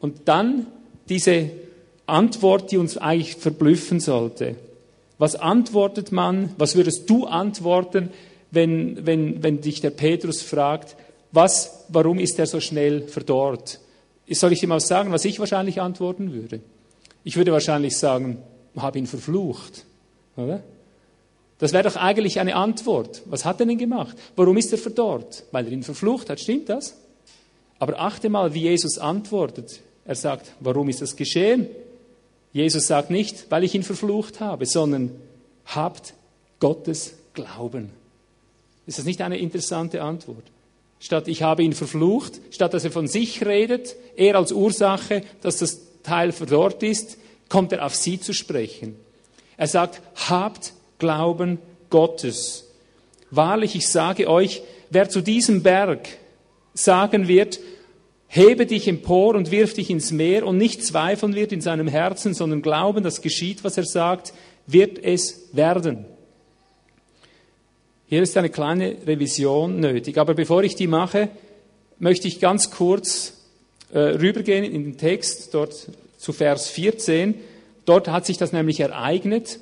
Und 0.00 0.22
dann 0.26 0.66
diese 1.08 1.50
Antwort, 2.06 2.72
die 2.72 2.78
uns 2.78 2.98
eigentlich 2.98 3.36
verblüffen 3.36 4.00
sollte. 4.00 4.56
Was 5.18 5.36
antwortet 5.36 6.10
man, 6.10 6.50
was 6.58 6.74
würdest 6.74 7.08
du 7.08 7.26
antworten, 7.26 8.10
wenn, 8.50 9.06
wenn, 9.06 9.42
wenn 9.42 9.60
dich 9.60 9.80
der 9.80 9.90
Petrus 9.90 10.42
fragt, 10.42 10.96
was, 11.30 11.84
warum 11.88 12.18
ist 12.18 12.38
er 12.38 12.46
so 12.46 12.60
schnell 12.60 13.08
verdorrt? 13.08 13.80
Soll 14.28 14.52
ich 14.52 14.62
ihm 14.62 14.72
auch 14.72 14.80
sagen, 14.80 15.12
was 15.12 15.24
ich 15.24 15.38
wahrscheinlich 15.38 15.80
antworten 15.80 16.32
würde? 16.32 16.60
Ich 17.24 17.36
würde 17.36 17.52
wahrscheinlich 17.52 17.96
sagen, 17.96 18.38
habe 18.76 18.98
ihn 18.98 19.06
verflucht. 19.06 19.84
Oder? 20.36 20.62
Das 21.58 21.72
wäre 21.72 21.84
doch 21.84 21.96
eigentlich 21.96 22.40
eine 22.40 22.56
Antwort. 22.56 23.22
Was 23.26 23.44
hat 23.44 23.60
er 23.60 23.66
denn 23.66 23.78
gemacht? 23.78 24.16
Warum 24.36 24.56
ist 24.56 24.72
er 24.72 24.78
verdorrt? 24.78 25.44
Weil 25.52 25.66
er 25.66 25.72
ihn 25.72 25.82
verflucht 25.82 26.28
hat, 26.28 26.40
stimmt 26.40 26.68
das? 26.68 26.96
Aber 27.78 28.00
achte 28.00 28.28
mal, 28.28 28.54
wie 28.54 28.62
Jesus 28.62 28.98
antwortet. 28.98 29.80
Er 30.04 30.14
sagt, 30.14 30.52
warum 30.60 30.88
ist 30.88 31.02
das 31.02 31.16
geschehen? 31.16 31.68
Jesus 32.52 32.86
sagt 32.86 33.10
nicht, 33.10 33.50
weil 33.50 33.64
ich 33.64 33.74
ihn 33.74 33.82
verflucht 33.82 34.40
habe, 34.40 34.66
sondern 34.66 35.10
habt 35.66 36.14
Gottes 36.58 37.14
Glauben. 37.34 37.90
Ist 38.86 38.98
das 38.98 39.04
nicht 39.04 39.20
eine 39.20 39.38
interessante 39.38 40.02
Antwort? 40.02 40.44
statt 41.02 41.26
ich 41.26 41.42
habe 41.42 41.64
ihn 41.64 41.72
verflucht, 41.72 42.40
statt 42.52 42.72
dass 42.74 42.84
er 42.84 42.92
von 42.92 43.08
sich 43.08 43.44
redet, 43.44 43.96
er 44.16 44.36
als 44.36 44.52
Ursache, 44.52 45.24
dass 45.42 45.58
das 45.58 45.80
Teil 46.04 46.30
verdorrt 46.30 46.82
ist, 46.84 47.18
kommt 47.48 47.72
er 47.72 47.84
auf 47.84 47.96
sie 47.96 48.20
zu 48.20 48.32
sprechen. 48.32 48.94
Er 49.56 49.66
sagt, 49.66 50.00
habt 50.28 50.72
Glauben 51.02 51.58
Gottes. 51.90 52.70
Wahrlich, 53.32 53.74
ich 53.74 53.88
sage 53.88 54.28
euch, 54.28 54.62
wer 54.88 55.08
zu 55.08 55.20
diesem 55.20 55.64
Berg 55.64 56.06
sagen 56.74 57.26
wird, 57.26 57.58
hebe 58.28 58.66
dich 58.66 58.86
empor 58.86 59.34
und 59.34 59.50
wirf 59.50 59.74
dich 59.74 59.90
ins 59.90 60.12
Meer 60.12 60.46
und 60.46 60.58
nicht 60.58 60.84
zweifeln 60.84 61.34
wird 61.34 61.50
in 61.50 61.60
seinem 61.60 61.88
Herzen, 61.88 62.34
sondern 62.34 62.62
glauben, 62.62 63.02
dass 63.02 63.20
geschieht, 63.20 63.64
was 63.64 63.76
er 63.78 63.84
sagt, 63.84 64.32
wird 64.68 64.96
es 65.02 65.48
werden. 65.50 66.04
Hier 68.06 68.22
ist 68.22 68.36
eine 68.36 68.50
kleine 68.50 68.96
Revision 69.04 69.80
nötig. 69.80 70.18
Aber 70.18 70.34
bevor 70.34 70.62
ich 70.62 70.76
die 70.76 70.86
mache, 70.86 71.30
möchte 71.98 72.28
ich 72.28 72.38
ganz 72.38 72.70
kurz 72.70 73.38
äh, 73.92 73.98
rübergehen 73.98 74.62
in 74.62 74.84
den 74.84 74.98
Text, 74.98 75.52
dort 75.52 75.88
zu 76.16 76.32
Vers 76.32 76.68
14. 76.68 77.34
Dort 77.86 78.06
hat 78.06 78.24
sich 78.24 78.38
das 78.38 78.52
nämlich 78.52 78.78
ereignet. 78.78 79.58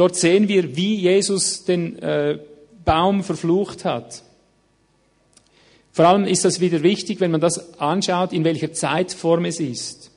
Dort 0.00 0.16
sehen 0.16 0.48
wir, 0.48 0.76
wie 0.76 0.94
Jesus 0.94 1.66
den 1.66 1.98
äh, 1.98 2.38
Baum 2.86 3.22
verflucht 3.22 3.84
hat. 3.84 4.22
Vor 5.92 6.06
allem 6.06 6.24
ist 6.24 6.46
das 6.46 6.58
wieder 6.58 6.82
wichtig, 6.82 7.20
wenn 7.20 7.30
man 7.30 7.42
das 7.42 7.78
anschaut, 7.78 8.32
in 8.32 8.42
welcher 8.42 8.72
Zeitform 8.72 9.44
es 9.44 9.60
ist. 9.60 10.10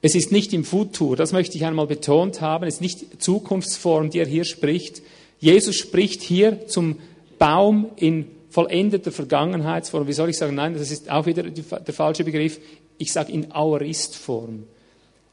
Es 0.00 0.14
ist 0.14 0.30
nicht 0.30 0.52
im 0.52 0.62
Futur, 0.62 1.16
das 1.16 1.32
möchte 1.32 1.56
ich 1.56 1.64
einmal 1.64 1.88
betont 1.88 2.40
haben, 2.40 2.68
es 2.68 2.74
ist 2.74 2.82
nicht 2.82 3.20
Zukunftsform, 3.20 4.10
die 4.10 4.20
er 4.20 4.28
hier 4.28 4.44
spricht. 4.44 5.02
Jesus 5.40 5.74
spricht 5.74 6.22
hier 6.22 6.68
zum 6.68 7.00
Baum 7.40 7.90
in 7.96 8.26
vollendeter 8.48 9.10
Vergangenheitsform. 9.10 10.06
Wie 10.06 10.12
soll 10.12 10.30
ich 10.30 10.38
sagen? 10.38 10.54
Nein, 10.54 10.74
das 10.74 10.92
ist 10.92 11.10
auch 11.10 11.26
wieder 11.26 11.42
der 11.42 11.94
falsche 11.94 12.22
Begriff. 12.22 12.60
Ich 12.96 13.12
sage 13.12 13.32
in 13.32 13.50
Aoristform. 13.50 14.68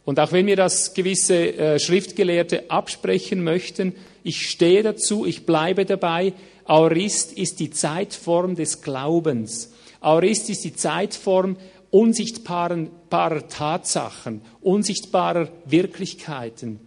Und 0.03 0.19
auch 0.19 0.31
wenn 0.31 0.45
mir 0.45 0.55
das 0.55 0.93
gewisse 0.93 1.53
äh, 1.57 1.79
Schriftgelehrte 1.79 2.71
absprechen 2.71 3.43
möchten, 3.43 3.93
ich 4.23 4.49
stehe 4.49 4.83
dazu, 4.83 5.25
ich 5.25 5.45
bleibe 5.45 5.85
dabei. 5.85 6.33
Aorist 6.65 7.33
ist 7.33 7.59
die 7.59 7.71
Zeitform 7.71 8.55
des 8.55 8.81
Glaubens. 8.81 9.71
Aorist 9.99 10.49
ist 10.49 10.63
die 10.63 10.75
Zeitform 10.75 11.57
unsichtbarer 11.91 13.47
Tatsachen, 13.47 14.41
unsichtbarer 14.61 15.49
Wirklichkeiten. 15.65 16.79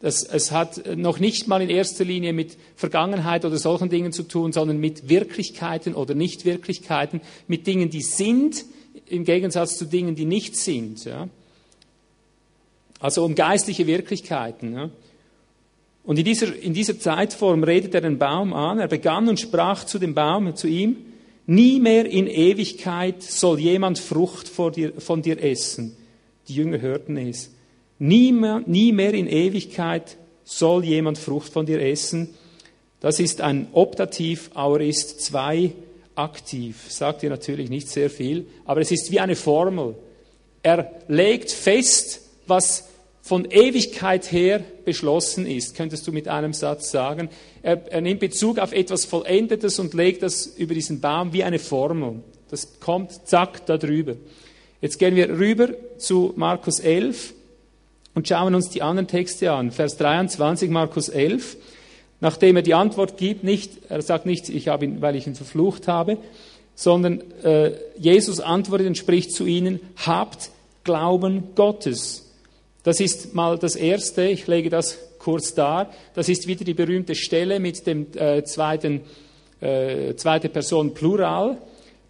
Das, 0.00 0.22
es 0.22 0.52
hat 0.52 0.96
noch 0.96 1.18
nicht 1.18 1.48
mal 1.48 1.62
in 1.62 1.70
erster 1.70 2.04
Linie 2.04 2.34
mit 2.34 2.58
Vergangenheit 2.76 3.44
oder 3.44 3.56
solchen 3.56 3.88
Dingen 3.88 4.12
zu 4.12 4.22
tun, 4.22 4.52
sondern 4.52 4.78
mit 4.78 5.08
Wirklichkeiten 5.08 5.94
oder 5.94 6.14
Nichtwirklichkeiten, 6.14 7.20
mit 7.48 7.66
Dingen, 7.66 7.90
die 7.90 8.02
sind, 8.02 8.64
im 9.06 9.24
Gegensatz 9.24 9.78
zu 9.78 9.86
Dingen, 9.86 10.14
die 10.14 10.26
nicht 10.26 10.56
sind. 10.56 11.04
Ja. 11.04 11.28
Also 13.04 13.22
um 13.22 13.34
geistliche 13.34 13.86
Wirklichkeiten. 13.86 14.72
Ja. 14.72 14.90
Und 16.04 16.18
in 16.18 16.24
dieser, 16.24 16.56
in 16.56 16.72
dieser 16.72 16.98
Zeitform 16.98 17.62
redet 17.62 17.94
er 17.94 18.00
den 18.00 18.16
Baum 18.16 18.54
an. 18.54 18.78
Er 18.78 18.88
begann 18.88 19.28
und 19.28 19.38
sprach 19.38 19.84
zu 19.84 19.98
dem 19.98 20.14
Baum, 20.14 20.56
zu 20.56 20.68
ihm, 20.68 20.96
nie 21.44 21.80
mehr 21.80 22.06
in 22.06 22.26
Ewigkeit 22.26 23.22
soll 23.22 23.60
jemand 23.60 23.98
Frucht 23.98 24.50
dir, 24.74 24.94
von 24.96 25.20
dir 25.20 25.44
essen. 25.44 25.94
Die 26.48 26.54
Jünger 26.54 26.80
hörten 26.80 27.18
es. 27.18 27.50
Nie 27.98 28.32
mehr, 28.32 28.62
nie 28.64 28.90
mehr 28.92 29.12
in 29.12 29.28
Ewigkeit 29.28 30.16
soll 30.42 30.82
jemand 30.82 31.18
Frucht 31.18 31.52
von 31.52 31.66
dir 31.66 31.82
essen. 31.82 32.30
Das 33.00 33.20
ist 33.20 33.42
ein 33.42 33.66
Optativ, 33.72 34.50
Aorist 34.54 35.20
2 35.20 35.72
aktiv. 36.14 36.86
Sagt 36.88 37.20
dir 37.20 37.28
natürlich 37.28 37.68
nicht 37.68 37.90
sehr 37.90 38.08
viel, 38.08 38.46
aber 38.64 38.80
es 38.80 38.90
ist 38.90 39.12
wie 39.12 39.20
eine 39.20 39.36
Formel. 39.36 39.94
Er 40.62 40.90
legt 41.08 41.50
fest, 41.50 42.22
was 42.46 42.88
von 43.24 43.46
Ewigkeit 43.46 44.30
her 44.32 44.62
beschlossen 44.84 45.46
ist, 45.46 45.74
könntest 45.74 46.06
du 46.06 46.12
mit 46.12 46.28
einem 46.28 46.52
Satz 46.52 46.90
sagen. 46.90 47.30
Er, 47.62 47.90
er, 47.90 48.02
nimmt 48.02 48.20
Bezug 48.20 48.58
auf 48.58 48.74
etwas 48.74 49.06
Vollendetes 49.06 49.78
und 49.78 49.94
legt 49.94 50.22
das 50.22 50.46
über 50.46 50.74
diesen 50.74 51.00
Baum 51.00 51.32
wie 51.32 51.42
eine 51.42 51.58
Formel. 51.58 52.16
Das 52.50 52.80
kommt 52.80 53.26
zack 53.26 53.64
da 53.64 53.78
drüber. 53.78 54.16
Jetzt 54.82 54.98
gehen 54.98 55.16
wir 55.16 55.30
rüber 55.30 55.70
zu 55.96 56.34
Markus 56.36 56.80
11 56.80 57.32
und 58.12 58.28
schauen 58.28 58.54
uns 58.54 58.68
die 58.68 58.82
anderen 58.82 59.08
Texte 59.08 59.50
an. 59.52 59.70
Vers 59.70 59.96
23, 59.96 60.68
Markus 60.68 61.08
11. 61.08 61.56
Nachdem 62.20 62.56
er 62.56 62.62
die 62.62 62.74
Antwort 62.74 63.16
gibt, 63.16 63.42
nicht, 63.42 63.72
er 63.88 64.02
sagt 64.02 64.26
nicht, 64.26 64.50
ich 64.50 64.68
habe 64.68 64.84
ihn, 64.84 65.00
weil 65.00 65.16
ich 65.16 65.26
ihn 65.26 65.34
verflucht 65.34 65.88
habe, 65.88 66.18
sondern 66.74 67.22
äh, 67.42 67.72
Jesus 67.96 68.40
antwortet 68.40 68.86
und 68.86 68.98
spricht 68.98 69.32
zu 69.32 69.46
ihnen, 69.46 69.80
habt 69.96 70.50
Glauben 70.84 71.54
Gottes. 71.54 72.23
Das 72.84 73.00
ist 73.00 73.34
mal 73.34 73.58
das 73.58 73.76
Erste, 73.76 74.26
ich 74.26 74.46
lege 74.46 74.68
das 74.68 74.98
kurz 75.18 75.54
dar. 75.54 75.90
Das 76.14 76.28
ist 76.28 76.46
wieder 76.46 76.66
die 76.66 76.74
berühmte 76.74 77.14
Stelle 77.14 77.58
mit 77.58 77.86
dem 77.86 78.08
äh, 78.14 78.44
zweiten, 78.44 79.00
äh, 79.60 80.14
zweite 80.16 80.50
Person 80.50 80.92
Plural. 80.92 81.56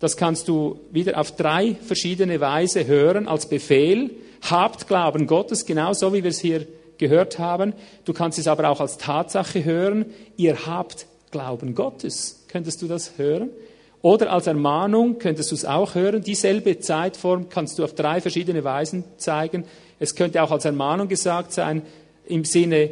Das 0.00 0.16
kannst 0.16 0.48
du 0.48 0.80
wieder 0.90 1.18
auf 1.20 1.36
drei 1.36 1.76
verschiedene 1.76 2.40
Weise 2.40 2.88
hören 2.88 3.28
als 3.28 3.48
Befehl. 3.48 4.10
Habt 4.42 4.88
Glauben 4.88 5.28
Gottes, 5.28 5.64
genauso 5.64 6.12
wie 6.12 6.24
wir 6.24 6.30
es 6.30 6.40
hier 6.40 6.66
gehört 6.98 7.38
haben. 7.38 7.72
Du 8.04 8.12
kannst 8.12 8.40
es 8.40 8.48
aber 8.48 8.68
auch 8.68 8.80
als 8.80 8.98
Tatsache 8.98 9.64
hören. 9.64 10.06
Ihr 10.36 10.66
habt 10.66 11.06
Glauben 11.30 11.76
Gottes. 11.76 12.46
Könntest 12.48 12.82
du 12.82 12.88
das 12.88 13.16
hören? 13.16 13.50
Oder 14.02 14.32
als 14.32 14.48
Ermahnung 14.48 15.18
könntest 15.18 15.52
du 15.52 15.54
es 15.54 15.64
auch 15.64 15.94
hören. 15.94 16.22
Dieselbe 16.22 16.80
Zeitform 16.80 17.48
kannst 17.48 17.78
du 17.78 17.84
auf 17.84 17.94
drei 17.94 18.20
verschiedene 18.20 18.64
Weisen 18.64 19.04
zeigen. 19.16 19.64
Es 19.98 20.14
könnte 20.14 20.42
auch 20.42 20.50
als 20.50 20.64
Ermahnung 20.64 21.08
gesagt 21.08 21.52
sein, 21.52 21.82
im 22.26 22.44
Sinne, 22.44 22.90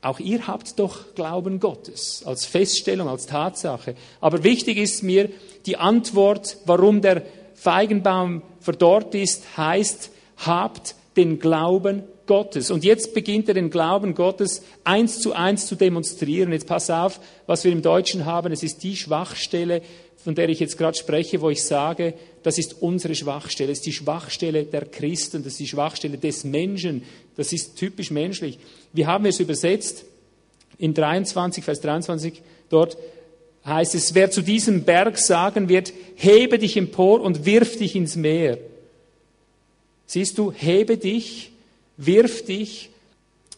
auch 0.00 0.18
ihr 0.18 0.46
habt 0.48 0.78
doch 0.78 1.14
Glauben 1.14 1.60
Gottes, 1.60 2.22
als 2.26 2.44
Feststellung, 2.44 3.08
als 3.08 3.26
Tatsache. 3.26 3.94
Aber 4.20 4.42
wichtig 4.42 4.76
ist 4.76 5.02
mir 5.02 5.28
die 5.64 5.76
Antwort, 5.76 6.56
warum 6.66 7.00
der 7.00 7.22
Feigenbaum 7.54 8.42
verdorrt 8.60 9.14
ist, 9.14 9.56
heißt, 9.56 10.10
habt 10.38 10.96
den 11.16 11.38
Glauben 11.38 12.02
Gottes. 12.26 12.72
Und 12.72 12.84
jetzt 12.84 13.14
beginnt 13.14 13.48
er 13.48 13.54
den 13.54 13.70
Glauben 13.70 14.14
Gottes 14.14 14.62
eins 14.82 15.20
zu 15.20 15.34
eins 15.34 15.66
zu 15.66 15.76
demonstrieren. 15.76 16.52
Jetzt 16.52 16.66
pass 16.66 16.90
auf, 16.90 17.20
was 17.46 17.62
wir 17.62 17.70
im 17.70 17.82
Deutschen 17.82 18.24
haben. 18.24 18.52
Es 18.52 18.62
ist 18.62 18.82
die 18.82 18.96
Schwachstelle, 18.96 19.82
von 20.16 20.34
der 20.34 20.48
ich 20.48 20.58
jetzt 20.58 20.78
gerade 20.78 20.96
spreche, 20.96 21.40
wo 21.40 21.50
ich 21.50 21.64
sage, 21.64 22.14
das 22.42 22.58
ist 22.58 22.82
unsere 22.82 23.14
Schwachstelle, 23.14 23.68
das 23.70 23.78
ist 23.78 23.86
die 23.86 23.92
Schwachstelle 23.92 24.64
der 24.64 24.86
Christen, 24.86 25.42
das 25.42 25.54
ist 25.54 25.60
die 25.60 25.68
Schwachstelle 25.68 26.18
des 26.18 26.44
Menschen, 26.44 27.02
das 27.36 27.52
ist 27.52 27.76
typisch 27.76 28.10
menschlich. 28.10 28.58
Wie 28.92 29.06
haben 29.06 29.24
wir 29.24 29.30
es 29.30 29.40
übersetzt? 29.40 30.04
In 30.78 30.94
23, 30.94 31.62
Vers 31.64 31.80
23, 31.80 32.42
dort 32.68 32.96
heißt 33.64 33.94
es, 33.94 34.14
wer 34.14 34.30
zu 34.30 34.42
diesem 34.42 34.82
Berg 34.84 35.18
sagen 35.18 35.68
wird, 35.68 35.92
hebe 36.16 36.58
dich 36.58 36.76
empor 36.76 37.20
und 37.20 37.44
wirf 37.44 37.76
dich 37.76 37.94
ins 37.94 38.16
Meer. 38.16 38.58
Siehst 40.06 40.36
du, 40.38 40.52
hebe 40.52 40.96
dich, 40.96 41.52
wirf 41.96 42.44
dich, 42.44 42.90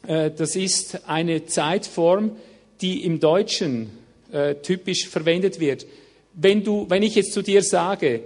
äh, 0.07 0.31
das 0.31 0.57
ist 0.57 1.09
eine 1.09 1.47
Zeitform, 1.47 2.33
die 2.81 3.05
im 3.05 3.21
Deutschen 3.21 3.91
äh, 4.31 4.57
typisch 4.57 5.09
verwendet 5.09 5.59
wird 5.59 5.87
wenn, 6.35 6.65
du, 6.65 6.87
wenn 6.89 7.03
ich 7.03 7.15
jetzt 7.15 7.33
zu 7.33 7.43
dir 7.43 7.63
sage, 7.63 8.21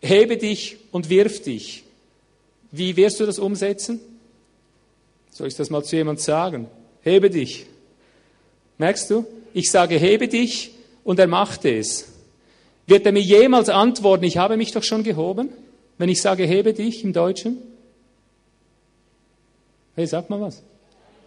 hebe 0.00 0.36
dich 0.36 0.76
und 0.92 1.08
wirf 1.08 1.42
dich, 1.42 1.84
wie 2.70 2.96
wirst 2.96 3.20
du 3.20 3.26
das 3.26 3.38
umsetzen? 3.38 4.00
Soll 5.30 5.48
ich 5.48 5.54
das 5.54 5.70
mal 5.70 5.84
zu 5.84 5.96
jemand 5.96 6.20
sagen? 6.20 6.66
Hebe 7.02 7.30
dich. 7.30 7.66
Merkst 8.78 9.10
du? 9.10 9.26
Ich 9.54 9.70
sage, 9.70 9.96
hebe 9.96 10.28
dich 10.28 10.72
und 11.04 11.18
er 11.18 11.26
macht 11.26 11.64
es. 11.64 12.08
Wird 12.86 13.06
er 13.06 13.12
mir 13.12 13.22
jemals 13.22 13.68
antworten, 13.68 14.24
ich 14.24 14.36
habe 14.36 14.56
mich 14.56 14.72
doch 14.72 14.82
schon 14.82 15.02
gehoben? 15.02 15.48
Wenn 15.98 16.08
ich 16.08 16.20
sage, 16.20 16.44
hebe 16.44 16.72
dich 16.72 17.02
im 17.04 17.12
Deutschen? 17.12 17.58
Hey, 19.94 20.06
sag 20.06 20.28
mal 20.28 20.40
was. 20.40 20.62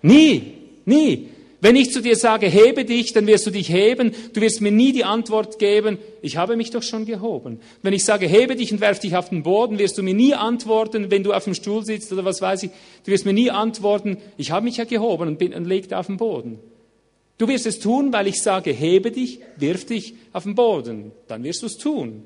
Nie, 0.02 0.54
nie. 0.86 1.30
Wenn 1.62 1.76
ich 1.76 1.92
zu 1.92 2.02
dir 2.02 2.16
sage, 2.16 2.48
hebe 2.48 2.86
dich, 2.86 3.12
dann 3.12 3.28
wirst 3.28 3.46
du 3.46 3.52
dich 3.52 3.70
heben. 3.70 4.14
Du 4.34 4.40
wirst 4.40 4.62
mir 4.62 4.72
nie 4.72 4.94
die 4.94 5.04
Antwort 5.04 5.60
geben, 5.60 5.98
ich 6.22 6.38
habe 6.38 6.56
mich 6.56 6.70
doch 6.72 6.84
schon 6.84 7.06
gehoben. 7.06 7.60
Wenn 7.82 7.94
ich 7.94 8.06
sage, 8.06 8.28
hebe 8.28 8.56
dich 8.56 8.72
und 8.72 8.80
werf 8.80 9.00
dich 9.00 9.16
auf 9.18 9.30
den 9.30 9.44
Boden, 9.44 9.78
wirst 9.78 9.98
du 9.98 10.04
mir 10.04 10.14
nie 10.14 10.34
antworten, 10.34 11.12
wenn 11.12 11.24
du 11.24 11.34
auf 11.34 11.44
dem 11.44 11.54
Stuhl 11.54 11.84
sitzt 11.84 12.14
oder 12.14 12.24
was 12.24 12.42
weiß 12.42 12.64
ich. 12.64 12.72
Du 13.06 13.12
wirst 13.12 13.26
mir 13.26 13.34
nie 13.34 13.52
antworten, 13.52 14.18
ich 14.38 14.52
habe 14.52 14.64
mich 14.64 14.78
ja 14.78 14.86
gehoben 14.86 15.28
und 15.28 15.38
bin 15.38 15.54
und 15.54 15.66
legt 15.66 15.94
auf 15.94 16.08
den 16.08 16.18
Boden. 16.18 16.60
Du 17.38 17.48
wirst 17.48 17.66
es 17.66 17.80
tun, 17.80 18.12
weil 18.14 18.28
ich 18.28 18.42
sage, 18.42 18.72
hebe 18.72 19.12
dich, 19.12 19.40
wirf 19.58 19.86
dich 19.86 20.14
auf 20.32 20.44
den 20.44 20.56
Boden. 20.56 21.12
Dann 21.28 21.44
wirst 21.44 21.62
du 21.62 21.68
es 21.68 21.78
tun. 21.78 22.24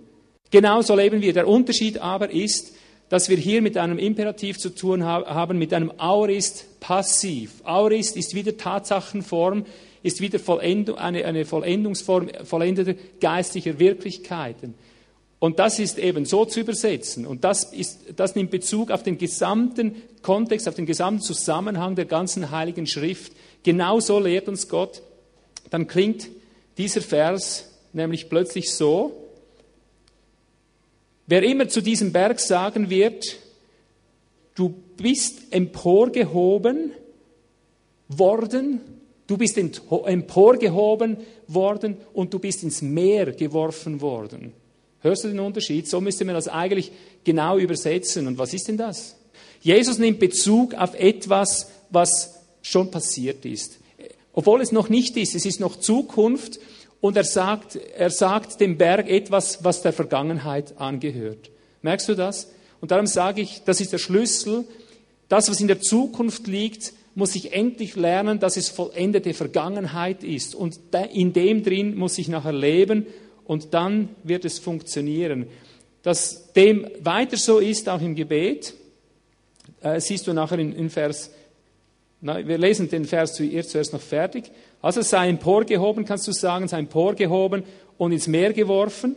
Genauso 0.51 0.95
leben 0.95 1.21
wir. 1.21 1.33
Der 1.33 1.47
Unterschied 1.47 1.99
aber 1.99 2.31
ist, 2.31 2.73
dass 3.13 3.29
wir 3.29 3.37
hier 3.37 3.61
mit 3.61 3.77
einem 3.77 3.99
Imperativ 3.99 4.57
zu 4.57 4.73
tun 4.73 5.03
haben, 5.03 5.59
mit 5.59 5.71
einem 5.71 5.91
Aurist 5.99 6.79
passiv. 6.79 7.51
Aurist 7.63 8.17
ist 8.17 8.33
wieder 8.33 8.57
Tatsachenform. 8.57 9.67
ist 10.01 10.19
wieder 10.19 10.39
Vollendung, 10.39 10.97
eine, 10.97 11.23
eine 11.23 11.45
Vollendungsform 11.45 12.31
vollendeter 12.43 12.95
geistlicher 13.21 13.77
Wirklichkeiten. 13.77 14.73
Und 15.37 15.59
das 15.59 15.77
ist 15.77 15.99
eben 15.99 16.25
so 16.25 16.45
zu 16.45 16.61
übersetzen. 16.61 17.27
Und 17.27 17.43
das, 17.43 17.65
ist, 17.65 17.99
das 18.15 18.33
nimmt 18.33 18.49
Bezug 18.49 18.89
auf 18.89 19.03
den 19.03 19.19
gesamten 19.19 19.93
Kontext, 20.23 20.67
auf 20.67 20.73
den 20.73 20.87
gesamten 20.87 21.21
Zusammenhang 21.21 21.93
der 21.93 22.05
ganzen 22.05 22.49
Heiligen 22.49 22.87
Schrift. 22.87 23.33
Genau 23.61 23.99
so 23.99 24.17
lehrt 24.17 24.47
uns 24.47 24.69
Gott. 24.69 25.03
Dann 25.69 25.85
klingt 25.85 26.29
dieser 26.79 27.01
Vers 27.01 27.69
nämlich 27.93 28.27
plötzlich 28.27 28.73
so, 28.73 29.22
wer 31.27 31.43
immer 31.43 31.67
zu 31.67 31.81
diesem 31.81 32.11
Berg 32.11 32.39
sagen 32.39 32.89
wird, 32.89 33.37
du 34.55 34.73
bist 34.97 35.51
emporgehoben 35.51 36.91
worden, 38.07 38.81
du 39.27 39.37
bist 39.37 39.57
emporgehoben 39.57 41.17
worden 41.47 41.97
und 42.13 42.33
du 42.33 42.39
bist 42.39 42.63
ins 42.63 42.81
Meer 42.81 43.31
geworfen 43.31 44.01
worden. 44.01 44.53
Hörst 45.01 45.25
du 45.25 45.27
den 45.27 45.39
Unterschied? 45.39 45.87
So 45.87 45.99
müsste 45.99 46.23
man 46.23 46.35
das 46.35 46.47
eigentlich 46.47 46.91
genau 47.23 47.57
übersetzen. 47.57 48.25
Und 48.27 48.37
was 48.37 48.53
ist 48.53 48.69
denn 48.69 48.77
das? 48.77 49.17
Jesus 49.59 49.97
nimmt 49.97 50.19
Bezug 50.19 50.73
auf 50.75 50.93
etwas, 50.95 51.69
was 51.89 52.39
schon 52.61 52.89
passiert 52.89 53.45
ist. 53.45 53.79
Obwohl 54.33 54.61
es 54.61 54.71
noch 54.71 54.89
nicht 54.89 55.15
ist, 55.17 55.35
es 55.35 55.45
ist 55.45 55.59
noch 55.59 55.77
Zukunft 55.77 56.59
und 57.03 57.17
er 57.17 57.25
sagt, 57.25 57.75
er 57.75 58.09
sagt 58.09 58.61
dem 58.61 58.77
Berg 58.77 59.09
etwas, 59.09 59.61
was 59.61 59.81
der 59.81 59.91
Vergangenheit 59.91 60.77
angehört. 60.77 61.51
Merkst 61.81 62.07
du 62.07 62.15
das? 62.15 62.53
Und 62.79 62.91
darum 62.91 63.07
sage 63.07 63.41
ich, 63.41 63.61
das 63.65 63.81
ist 63.81 63.91
der 63.91 63.97
Schlüssel. 63.97 64.63
Das, 65.27 65.49
was 65.49 65.59
in 65.59 65.67
der 65.67 65.81
Zukunft 65.81 66.47
liegt, 66.47 66.93
muss 67.13 67.35
ich 67.35 67.51
endlich 67.51 67.97
lernen, 67.97 68.39
dass 68.39 68.55
es 68.55 68.69
vollendete 68.69 69.33
Vergangenheit 69.33 70.23
ist. 70.23 70.55
Und 70.55 70.79
in 71.11 71.33
dem 71.33 71.61
drin 71.61 71.93
muss 71.93 72.17
ich 72.17 72.29
nachher 72.29 72.53
leben 72.53 73.05
und 73.43 73.73
dann 73.73 74.07
wird 74.23 74.45
es 74.45 74.59
funktionieren. 74.59 75.47
Dass 76.03 76.53
dem 76.53 76.87
weiter 77.01 77.35
so 77.35 77.59
ist, 77.59 77.89
auch 77.89 77.99
im 77.99 78.15
Gebet, 78.15 78.75
äh, 79.81 79.99
siehst 79.99 80.25
du 80.25 80.31
nachher 80.31 80.57
in, 80.57 80.71
in 80.71 80.89
Vers, 80.89 81.31
na, 82.21 82.47
wir 82.47 82.57
lesen 82.57 82.89
den 82.89 83.03
Vers 83.03 83.33
zuerst 83.33 83.91
noch 83.91 83.99
fertig. 83.99 84.45
Also 84.83 85.01
sei 85.01 85.29
emporgehoben, 85.29 86.03
kannst 86.03 86.27
du 86.27 86.33
sagen, 86.33 86.67
sei 86.67 86.79
emporgehoben 86.79 87.63
und 87.97 88.11
ins 88.11 88.27
Meer 88.27 88.51
geworfen. 88.51 89.15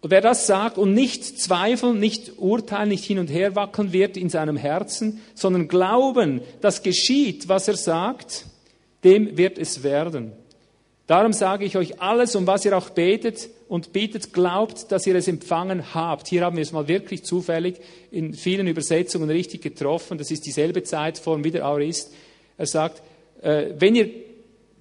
Und 0.00 0.10
wer 0.10 0.20
das 0.20 0.48
sagt 0.48 0.76
und 0.76 0.92
nicht 0.92 1.40
zweifeln, 1.40 2.00
nicht 2.00 2.32
urteilen, 2.36 2.88
nicht 2.88 3.04
hin 3.04 3.20
und 3.20 3.28
her 3.28 3.54
wackeln 3.54 3.92
wird 3.92 4.16
in 4.16 4.28
seinem 4.28 4.56
Herzen, 4.56 5.20
sondern 5.34 5.68
glauben, 5.68 6.40
dass 6.60 6.82
geschieht, 6.82 7.48
was 7.48 7.68
er 7.68 7.76
sagt, 7.76 8.46
dem 9.04 9.38
wird 9.38 9.56
es 9.56 9.84
werden. 9.84 10.32
Darum 11.06 11.32
sage 11.32 11.64
ich 11.64 11.76
euch 11.76 12.00
alles, 12.00 12.34
um 12.34 12.48
was 12.48 12.64
ihr 12.64 12.76
auch 12.76 12.90
betet 12.90 13.50
und 13.68 13.92
bittet, 13.92 14.32
glaubt, 14.32 14.90
dass 14.90 15.06
ihr 15.06 15.14
es 15.14 15.28
empfangen 15.28 15.94
habt. 15.94 16.26
Hier 16.26 16.42
haben 16.42 16.56
wir 16.56 16.62
es 16.62 16.72
mal 16.72 16.88
wirklich 16.88 17.22
zufällig 17.22 17.76
in 18.10 18.34
vielen 18.34 18.66
Übersetzungen 18.66 19.30
richtig 19.30 19.62
getroffen. 19.62 20.18
Das 20.18 20.32
ist 20.32 20.44
dieselbe 20.44 20.82
Zeitform 20.82 21.44
wie 21.44 21.52
der 21.52 21.68
Aurist. 21.68 22.12
Er 22.58 22.66
sagt, 22.66 23.00
äh, 23.42 23.74
wenn 23.78 23.94
ihr 23.94 24.29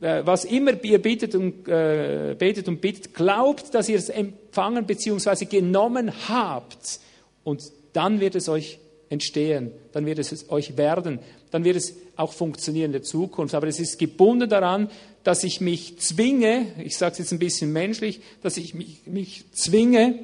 äh, 0.02 0.26
was 0.26 0.46
immer 0.46 0.84
ihr 0.84 1.02
bittet 1.02 1.36
und, 1.36 1.68
äh, 1.68 2.36
betet 2.38 2.68
und 2.68 2.82
bittet, 2.82 3.14
glaubt, 3.14 3.74
dass 3.74 3.90
ihr 3.90 3.98
es 3.98 4.10
empfangen 4.10 4.86
bzw. 4.86 5.46
genommen 5.46 6.12
habt. 6.28 7.00
Und 7.44 7.64
dann 7.94 8.20
wird 8.20 8.36
es 8.36 8.50
euch 8.50 8.80
entstehen, 9.10 9.72
dann 9.92 10.06
wird 10.06 10.20
es 10.20 10.50
euch 10.50 10.78
werden, 10.78 11.20
dann 11.52 11.64
wird 11.64 11.76
es 11.76 11.96
auch 12.16 12.32
funktionieren 12.32 12.88
in 12.88 12.92
der 12.94 13.04
Zukunft. 13.04 13.56
Aber 13.56 13.68
es 13.68 13.80
ist 13.80 13.98
gebunden 13.98 14.50
daran, 14.50 14.90
dass 15.24 15.44
ich 15.44 15.62
mich 15.62 16.00
zwinge, 16.00 16.68
ich 16.84 16.96
sage 16.98 17.14
es 17.14 17.20
jetzt 17.20 17.32
ein 17.32 17.40
bisschen 17.40 17.74
menschlich, 17.74 18.22
dass 18.44 18.58
ich 18.58 18.74
mich, 18.74 19.02
mich 19.06 19.46
zwinge, 19.52 20.20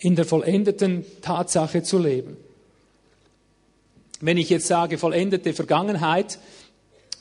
in 0.00 0.14
der 0.14 0.24
vollendeten 0.24 1.04
Tatsache 1.22 1.82
zu 1.82 1.98
leben. 1.98 2.36
Wenn 4.20 4.36
ich 4.36 4.48
jetzt 4.48 4.66
sage 4.66 4.98
vollendete 4.98 5.52
Vergangenheit, 5.52 6.38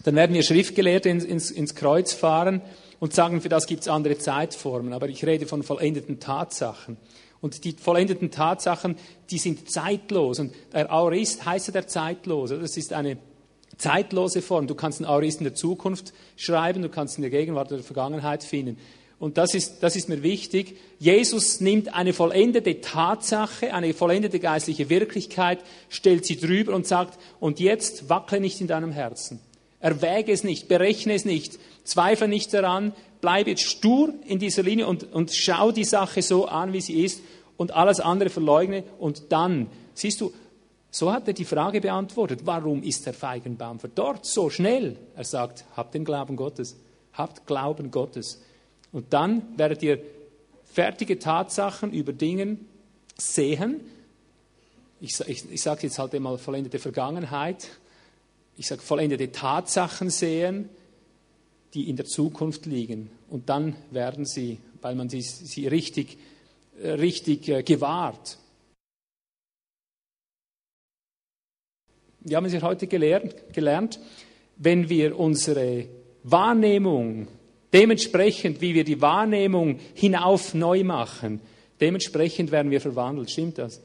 dann 0.08 0.16
werden 0.16 0.34
wir 0.34 0.42
Schriftgelehrte 0.42 1.10
ins, 1.10 1.26
ins, 1.26 1.52
ins 1.52 1.76
Kreuz 1.76 2.14
fahren 2.14 2.62
und 3.02 3.14
sagen, 3.14 3.42
für 3.42 3.50
das 3.50 3.68
gibt 3.68 3.82
es 3.82 3.90
andere 3.90 4.18
Zeitformen. 4.18 4.94
Aber 4.94 5.10
ich 5.10 5.26
rede 5.26 5.46
von 5.46 5.64
vollendeten 5.64 6.22
Tatsachen. 6.22 6.96
Und 7.42 7.66
die 7.66 7.74
vollendeten 7.74 8.32
Tatsachen, 8.32 8.96
die 9.30 9.38
sind 9.38 9.70
zeitlos. 9.70 10.40
Und 10.40 10.54
der 10.72 10.94
Aurist 10.94 11.46
heißt 11.46 11.68
ja 11.68 11.74
der 11.74 11.88
Zeitlose. 11.88 12.58
Das 12.58 12.78
ist 12.78 12.94
eine 12.94 13.18
zeitlose 13.78 14.42
Form. 14.42 14.66
Du 14.66 14.76
kannst 14.76 15.02
einen 15.02 15.10
Aurist 15.10 15.42
in 15.42 15.44
der 15.44 15.56
Zukunft 15.56 16.14
schreiben, 16.38 16.82
du 16.82 16.90
kannst 16.90 17.18
in 17.18 17.22
der 17.24 17.30
Gegenwart 17.30 17.68
oder 17.68 17.78
der 17.78 17.86
Vergangenheit 17.86 18.46
finden. 18.46 18.78
Und 19.20 19.38
das 19.38 19.56
ist, 19.56 19.84
das 19.84 19.98
ist 19.98 20.08
mir 20.08 20.24
wichtig. 20.24 20.78
Jesus 21.00 21.60
nimmt 21.60 21.94
eine 21.94 22.14
vollendete 22.14 22.80
Tatsache, 22.80 23.74
eine 23.74 23.94
vollendete 23.94 24.40
geistliche 24.40 24.90
Wirklichkeit, 24.90 25.60
stellt 25.90 26.26
sie 26.26 26.38
drüber 26.38 26.74
und 26.74 26.88
sagt, 26.88 27.20
und 27.42 27.60
jetzt 27.60 28.08
wackle 28.08 28.40
nicht 28.40 28.62
in 28.62 28.68
deinem 28.68 28.94
Herzen. 28.94 29.42
Erwäge 29.80 30.32
es 30.32 30.44
nicht, 30.44 30.68
berechne 30.68 31.14
es 31.14 31.26
nicht, 31.26 31.60
zweifle 31.84 32.28
nicht 32.28 32.54
daran, 32.54 32.94
bleib 33.22 33.48
jetzt 33.48 33.64
stur 33.64 34.14
in 34.26 34.40
dieser 34.40 34.64
Linie 34.64 34.88
und, 34.88 35.14
und 35.14 35.32
schau 35.32 35.72
die 35.72 35.84
Sache 35.84 36.22
so 36.22 36.48
an, 36.48 36.74
wie 36.74 36.82
sie 36.82 37.04
ist 37.04 37.22
und 37.58 37.72
alles 37.72 38.00
andere 38.00 38.30
verleugne 38.30 38.84
und 39.00 39.32
dann, 39.32 39.68
siehst 39.94 40.22
du, 40.22 40.34
so 40.90 41.12
hat 41.12 41.28
er 41.28 41.34
die 41.34 41.46
Frage 41.46 41.82
beantwortet, 41.82 42.42
warum 42.46 42.82
ist 42.82 43.06
der 43.06 43.14
Feigenbaum 43.14 43.80
verdorrt 43.80 44.26
so 44.26 44.50
schnell? 44.50 44.98
Er 45.16 45.26
sagt, 45.26 45.66
habt 45.76 45.94
den 45.94 46.06
Glauben 46.06 46.36
Gottes, 46.36 46.76
habt 47.14 47.46
Glauben 47.46 47.92
Gottes. 47.92 48.42
Und 48.92 49.14
dann 49.14 49.44
werdet 49.58 49.84
ihr 49.84 50.00
fertige 50.64 51.20
Tatsachen 51.20 51.92
über 51.92 52.14
Dinge 52.14 52.58
sehen. 53.18 53.82
Ich, 55.00 55.20
ich, 55.28 55.52
ich 55.52 55.62
sage 55.62 55.84
jetzt 55.84 56.00
halt 56.00 56.16
einmal 56.16 56.38
vollendete 56.38 56.80
Vergangenheit. 56.80 57.68
Ich 58.58 58.68
sage 58.68 58.82
vollendete 58.82 59.32
Tatsachen 59.32 60.10
sehen, 60.10 60.70
die 61.74 61.90
in 61.90 61.96
der 61.96 62.06
Zukunft 62.06 62.66
liegen. 62.66 63.12
Und 63.30 63.50
dann 63.50 63.76
werden 63.92 64.26
sie, 64.26 64.58
weil 64.82 64.96
man 64.96 65.10
sie, 65.10 65.22
sie 65.22 65.68
richtig, 65.68 66.18
äh, 66.82 66.90
richtig 66.92 67.48
äh, 67.50 67.62
gewahrt. 67.62 68.40
Wir 72.22 72.36
haben 72.36 72.46
es 72.46 72.54
ja 72.54 72.62
heute 72.64 72.88
gelernt, 72.88 73.36
gelernt, 73.54 74.00
wenn 74.58 74.90
wir 74.90 75.18
unsere 75.18 75.88
Wahrnehmung 76.24 77.28
dementsprechend, 77.72 78.60
wie 78.60 78.74
wir 78.74 78.84
die 78.84 79.02
Wahrnehmung 79.02 79.80
hinauf 79.94 80.56
neu 80.56 80.84
machen, 80.84 81.42
dementsprechend 81.80 82.52
werden 82.52 82.72
wir 82.72 82.82
verwandelt. 82.82 83.30
Stimmt 83.30 83.60
das? 83.60 83.82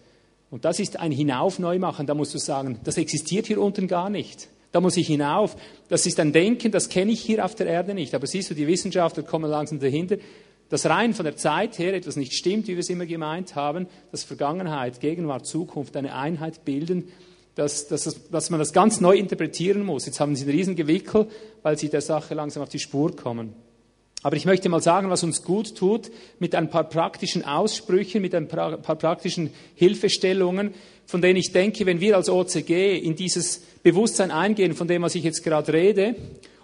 Und 0.51 0.65
das 0.65 0.81
ist 0.81 0.99
ein 0.99 1.13
Hinauf 1.13 1.59
neu 1.59 1.79
machen. 1.79 2.07
Da 2.07 2.15
musst 2.15 2.35
du 2.35 2.39
sagen, 2.39 2.81
das 2.85 2.97
existiert 2.97 3.47
hier 3.47 3.61
unten 3.61 3.87
gar 3.87 4.11
nicht. 4.11 4.49
Da 4.73 4.81
muss 4.81 4.97
ich 4.97 5.07
hinauf. 5.07 5.57
Das 5.89 6.07
ist 6.07 6.19
ein 6.19 6.33
Denken, 6.33 6.73
das 6.73 6.89
kenne 6.89 7.13
ich 7.13 7.21
hier 7.21 7.45
auf 7.45 7.55
der 7.55 7.67
Erde 7.67 7.95
nicht. 7.95 8.15
Aber 8.15 8.27
siehst 8.27 8.51
du, 8.51 8.55
die 8.55 8.67
Wissenschaftler 8.67 9.23
kommen 9.23 9.51
langsam 9.51 9.79
dahinter, 9.79 10.17
dass 10.69 10.87
rein 10.87 11.13
von 11.13 11.25
der 11.25 11.37
Zeit 11.37 11.79
her 11.79 11.95
etwas 11.95 12.17
nicht 12.17 12.33
stimmt, 12.33 12.67
wie 12.67 12.73
wir 12.73 12.81
es 12.81 12.89
immer 12.89 13.07
gemeint 13.07 13.55
haben, 13.55 13.87
dass 14.11 14.25
Vergangenheit, 14.25 15.01
Gegenwart, 15.01 15.47
Zukunft 15.47 15.97
eine 15.97 16.15
Einheit 16.15 16.65
bilden 16.65 17.09
dass, 17.55 17.87
dass, 17.89 18.31
dass 18.31 18.51
man 18.51 18.59
das 18.59 18.73
ganz 18.73 19.01
neu 19.01 19.17
interpretieren 19.17 19.85
muss. 19.85 20.07
Jetzt 20.07 20.21
haben 20.21 20.35
sie 20.37 20.45
einen 20.45 20.53
riesen 20.53 20.77
Gewickel, 20.77 21.29
weil 21.63 21.79
sie 21.79 21.89
der 21.89 22.01
Sache 22.01 22.35
langsam 22.35 22.63
auf 22.63 22.69
die 22.69 22.79
Spur 22.79 23.15
kommen. 23.15 23.55
Aber 24.23 24.37
ich 24.37 24.45
möchte 24.45 24.69
mal 24.69 24.81
sagen, 24.81 25.11
was 25.11 25.25
uns 25.25 25.43
gut 25.43 25.75
tut, 25.77 26.11
mit 26.39 26.55
ein 26.55 26.71
paar 26.71 26.85
praktischen 26.85 27.45
Aussprüchen, 27.45 28.23
mit 28.23 28.35
ein 28.35 28.47
paar, 28.47 28.77
praktischen 28.79 29.51
Hilfestellungen, 29.75 30.75
von 31.07 31.21
denen 31.21 31.37
ich 31.37 31.53
denke, 31.53 31.87
wenn 31.87 32.01
wir 32.01 32.17
als 32.17 32.31
OCG 32.31 32.99
in 32.99 33.17
dieses 33.17 33.63
Bewusstsein 33.83 34.31
eingehen, 34.31 34.75
von 34.75 34.87
dem, 34.87 35.03
was 35.03 35.17
ich 35.17 35.25
jetzt 35.25 35.43
gerade 35.43 35.73
rede, 35.73 36.15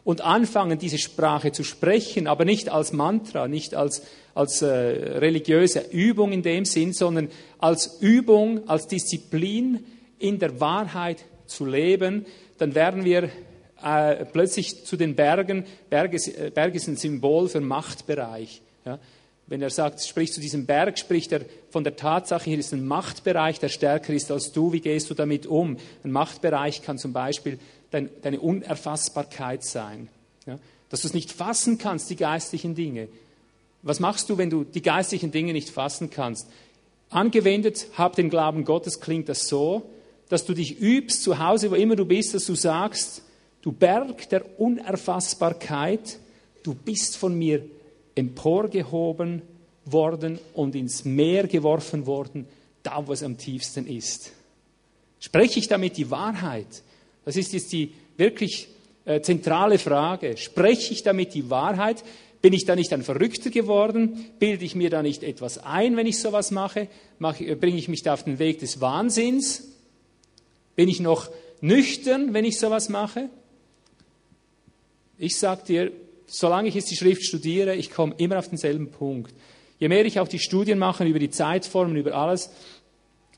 und 0.05 0.23
anfangen, 0.23 0.79
diese 0.79 0.97
Sprache 0.97 1.53
zu 1.53 1.65
sprechen, 1.65 2.29
aber 2.29 2.47
nicht 2.47 2.71
als 2.71 2.95
Mantra, 2.95 3.47
nicht 3.47 3.75
als, 3.75 4.03
als 4.35 4.63
äh, 4.63 4.67
religiöse 4.67 5.81
Übung 5.91 6.33
in 6.33 6.43
dem 6.43 6.65
Sinn, 6.65 6.95
sondern 6.95 7.29
als 7.59 7.99
Übung, 8.01 8.69
als 8.69 8.87
Disziplin, 8.87 9.85
in 10.19 10.39
der 10.39 10.61
Wahrheit 10.61 11.25
zu 11.47 11.67
leben, 11.67 12.25
dann 12.57 12.75
werden 12.75 13.05
wir 13.05 13.29
äh, 13.83 14.25
plötzlich 14.25 14.85
zu 14.85 14.97
den 14.97 15.15
Bergen, 15.15 15.65
Berge, 15.91 16.17
äh, 16.17 16.51
Berge 16.51 16.77
ist 16.77 16.89
ein 16.89 16.97
Symbol 16.97 17.49
für 17.49 17.61
Machtbereich. 17.61 18.61
Ja. 18.85 18.99
Wenn 19.47 19.63
er 19.63 19.71
sagt, 19.71 20.03
spricht 20.03 20.35
zu 20.35 20.41
diesem 20.41 20.67
Berg, 20.67 20.99
spricht 20.99 21.33
er 21.33 21.41
von 21.71 21.83
der 21.83 21.97
Tatsache, 21.97 22.45
hier 22.45 22.59
ist 22.59 22.73
ein 22.75 22.87
Machtbereich, 22.87 23.59
der 23.59 23.69
stärker 23.71 24.13
ist 24.13 24.31
als 24.31 24.53
du. 24.53 24.73
Wie 24.73 24.81
gehst 24.81 25.09
du 25.09 25.15
damit 25.15 25.47
um? 25.47 25.79
Ein 26.05 26.13
Machtbereich 26.13 26.83
kann 26.83 26.99
zum 26.99 27.13
Beispiel 27.13 27.59
dein, 27.91 28.11
deine 28.23 28.41
Unerfassbarkeit 28.41 29.65
sein. 29.65 30.09
Ja. 30.47 30.59
Dass 30.91 31.03
du 31.03 31.09
es 31.09 31.15
nicht 31.15 31.33
fassen 31.33 31.79
kannst, 31.79 32.11
die 32.11 32.17
geistlichen 32.17 32.75
Dinge. 32.75 33.09
Was 33.83 34.01
machst 34.01 34.29
du, 34.29 34.39
wenn 34.39 34.51
du 34.51 34.65
die 34.65 34.83
geistlichen 34.83 35.31
Dinge 35.31 35.53
nicht 35.53 35.71
fassen 35.71 36.11
kannst? 36.11 36.49
Angewendet, 37.11 37.87
hab 37.97 38.17
den 38.17 38.29
Glauben 38.29 38.65
Gottes, 38.65 39.01
klingt 39.01 39.29
das 39.29 39.49
so, 39.49 39.89
dass 40.29 40.45
du 40.45 40.53
dich 40.53 40.79
übst 40.79 41.23
zu 41.23 41.39
Hause, 41.39 41.71
wo 41.71 41.75
immer 41.75 41.97
du 41.97 42.05
bist, 42.05 42.35
dass 42.35 42.45
du 42.45 42.55
sagst, 42.55 43.23
du 43.69 43.73
Berg 43.73 44.31
der 44.31 44.59
Unerfassbarkeit, 44.59 46.19
du 46.63 46.73
bist 46.73 47.19
von 47.19 47.37
mir 47.37 47.63
emporgehoben 48.15 49.43
worden 49.85 50.39
und 50.55 50.75
ins 50.75 51.05
Meer 51.05 51.47
geworfen 51.47 52.07
worden, 52.07 52.47
da 52.83 53.07
wo 53.07 53.13
es 53.13 53.23
am 53.23 53.37
tiefsten 53.37 53.87
ist. 53.87 54.33
Spreche 55.21 55.59
ich 55.59 55.69
damit 55.69 55.99
die 55.99 56.11
Wahrheit? 56.11 56.83
Das 57.27 57.37
ist 57.37 57.53
jetzt 57.53 57.71
die 57.71 57.93
wirklich 58.17 58.69
äh, 59.05 59.21
zentrale 59.21 59.79
Frage. 59.79 60.39
Spreche 60.39 60.95
ich 60.95 61.03
damit 61.03 61.35
die 61.35 61.51
Wahrheit? 61.51 62.03
Bin 62.41 62.55
ich 62.55 62.65
da 62.65 62.75
nicht 62.75 62.95
ein 62.95 63.03
Verrückter 63.03 63.51
geworden? 63.51 64.31
Bilde 64.39 64.65
ich 64.65 64.77
mir 64.77 64.89
da 64.89 65.03
nicht 65.03 65.23
etwas 65.23 65.59
ein, 65.59 65.95
wenn 65.99 66.07
ich 66.07 66.19
sowas 66.19 66.53
mache? 66.53 66.89
mache 67.19 67.45
äh, 67.45 67.55
bringe 67.55 67.77
ich 67.77 67.89
mich 67.89 68.03
da 68.03 68.15
auf 68.15 68.25
den 68.25 68.39
Weg 68.39 68.61
des 68.61 68.81
Wahnsinns? 68.81 69.69
Bin 70.75 70.89
ich 70.89 71.01
noch 71.01 71.29
nüchtern, 71.61 72.33
wenn 72.33 72.47
ich 72.47 72.59
sowas 72.59 72.89
mache? 72.89 73.29
Ich 75.21 75.37
sage 75.37 75.63
dir, 75.67 75.93
solange 76.27 76.69
ich 76.69 76.77
jetzt 76.77 76.93
die 76.93 76.97
Schrift 76.97 77.25
studiere, 77.25 77.75
ich 77.75 77.91
komme 77.91 78.15
immer 78.19 78.39
auf 78.39 78.49
denselben 78.49 78.93
Punkt. 78.93 79.35
Je 79.81 79.89
mehr 79.89 80.05
ich 80.07 80.21
auch 80.21 80.29
die 80.29 80.39
Studien 80.39 80.79
mache 80.79 81.05
über 81.05 81.19
die 81.19 81.31
Zeitformen, 81.31 81.97
über 81.97 82.15
alles, 82.15 82.51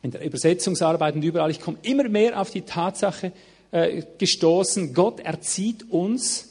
in 0.02 0.10
der 0.10 0.22
Übersetzungsarbeit 0.22 1.14
und 1.14 1.22
überall, 1.22 1.50
ich 1.50 1.60
komme 1.60 1.78
immer 1.80 2.06
mehr 2.08 2.38
auf 2.38 2.50
die 2.50 2.62
Tatsache 2.62 3.32
äh, 3.70 4.02
gestoßen, 4.18 4.92
Gott 4.92 5.20
erzieht 5.20 5.90
uns 5.90 6.50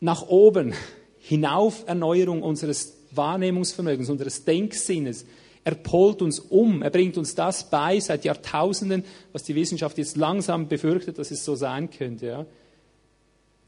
nach 0.00 0.28
oben, 0.28 0.74
hinauf 1.18 1.84
Erneuerung 1.86 2.42
unseres 2.42 2.94
Wahrnehmungsvermögens, 3.12 4.10
unseres 4.10 4.44
Denksinnes. 4.44 5.24
Er 5.64 5.76
polt 5.76 6.20
uns 6.20 6.40
um, 6.40 6.82
er 6.82 6.90
bringt 6.90 7.16
uns 7.16 7.34
das 7.34 7.70
bei 7.70 7.98
seit 8.00 8.26
Jahrtausenden, 8.26 9.02
was 9.32 9.44
die 9.44 9.54
Wissenschaft 9.54 9.96
jetzt 9.96 10.18
langsam 10.18 10.68
befürchtet, 10.68 11.18
dass 11.18 11.30
es 11.30 11.42
so 11.42 11.54
sein 11.56 11.88
könnte. 11.90 12.26
Ja. 12.26 12.46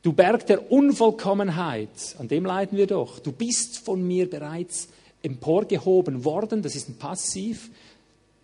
Du 0.02 0.12
Berg 0.12 0.46
der 0.46 0.70
Unvollkommenheit, 0.70 1.88
an 2.18 2.28
dem 2.28 2.44
leiden 2.44 2.78
wir 2.78 2.86
doch. 2.86 3.18
Du 3.18 3.32
bist 3.32 3.78
von 3.78 4.06
mir 4.06 4.30
bereits 4.30 4.88
emporgehoben 5.22 6.24
worden, 6.24 6.62
das 6.62 6.76
ist 6.76 6.88
ein 6.88 6.98
Passiv. 6.98 7.70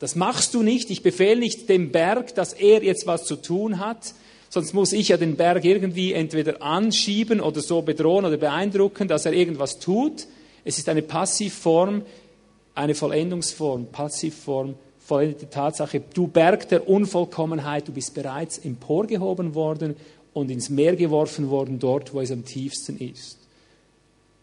Das 0.01 0.17
machst 0.17 0.55
du 0.55 0.63
nicht. 0.63 0.91
Ich 0.91 1.03
befehle 1.03 1.39
nicht 1.39 1.69
dem 1.69 1.93
Berg, 1.93 2.35
dass 2.35 2.53
er 2.53 2.83
jetzt 2.83 3.07
was 3.07 3.25
zu 3.25 3.37
tun 3.37 3.79
hat. 3.79 4.15
Sonst 4.51 4.75
muss 4.75 4.93
ich 4.93 5.09
ja 5.09 5.17
den 5.17 5.37
Berg 5.37 5.65
irgendwie 5.65 6.13
entweder 6.13 6.61
anschieben 6.61 7.41
oder 7.41 7.61
so 7.61 7.83
bedrohen 7.83 8.25
oder 8.25 8.37
beeindrucken, 8.37 9.07
dass 9.07 9.25
er 9.25 9.33
irgendwas 9.33 9.79
tut. 9.79 10.27
Es 10.65 10.79
ist 10.79 10.89
eine 10.89 11.03
Passivform, 11.03 12.03
eine 12.75 12.95
Vollendungsform, 12.95 13.87
Passivform, 13.87 14.75
vollendete 14.99 15.49
Tatsache. 15.51 16.03
Du 16.13 16.27
Berg 16.27 16.69
der 16.69 16.89
Unvollkommenheit, 16.89 17.87
du 17.87 17.93
bist 17.93 18.15
bereits 18.15 18.59
emporgehoben 18.59 19.55
worden 19.55 19.97
und 20.35 20.51
ins 20.51 20.69
Meer 20.69 20.97
geworfen 20.97 21.49
worden, 21.49 21.79
dort, 21.79 22.13
wo 22.13 22.21
es 22.21 22.31
am 22.31 22.45
tiefsten 22.45 22.99
ist. 22.99 23.39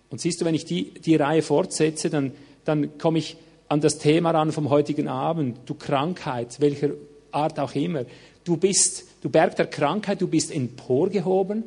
Und 0.10 0.20
siehst 0.20 0.42
du, 0.42 0.46
wenn 0.46 0.56
ich 0.56 0.66
die, 0.66 0.92
die 0.92 1.16
Reihe 1.16 1.42
fortsetze, 1.42 2.10
dann, 2.10 2.32
dann 2.66 2.98
komme 2.98 3.20
ich 3.20 3.38
an 3.68 3.82
das 3.82 4.00
Thema 4.00 4.32
ran 4.32 4.52
vom 4.52 4.70
heutigen 4.70 5.08
Abend. 5.08 5.60
Du 5.66 5.76
Krankheit, 5.76 6.60
welcher 6.60 6.90
Art 7.32 7.60
auch 7.60 7.76
immer. 7.76 8.06
Du 8.44 8.58
bist, 8.58 9.06
du 9.22 9.30
Berg 9.30 9.56
der 9.56 9.68
Krankheit, 9.68 10.22
du 10.22 10.28
bist 10.28 10.52
emporgehoben 10.54 11.64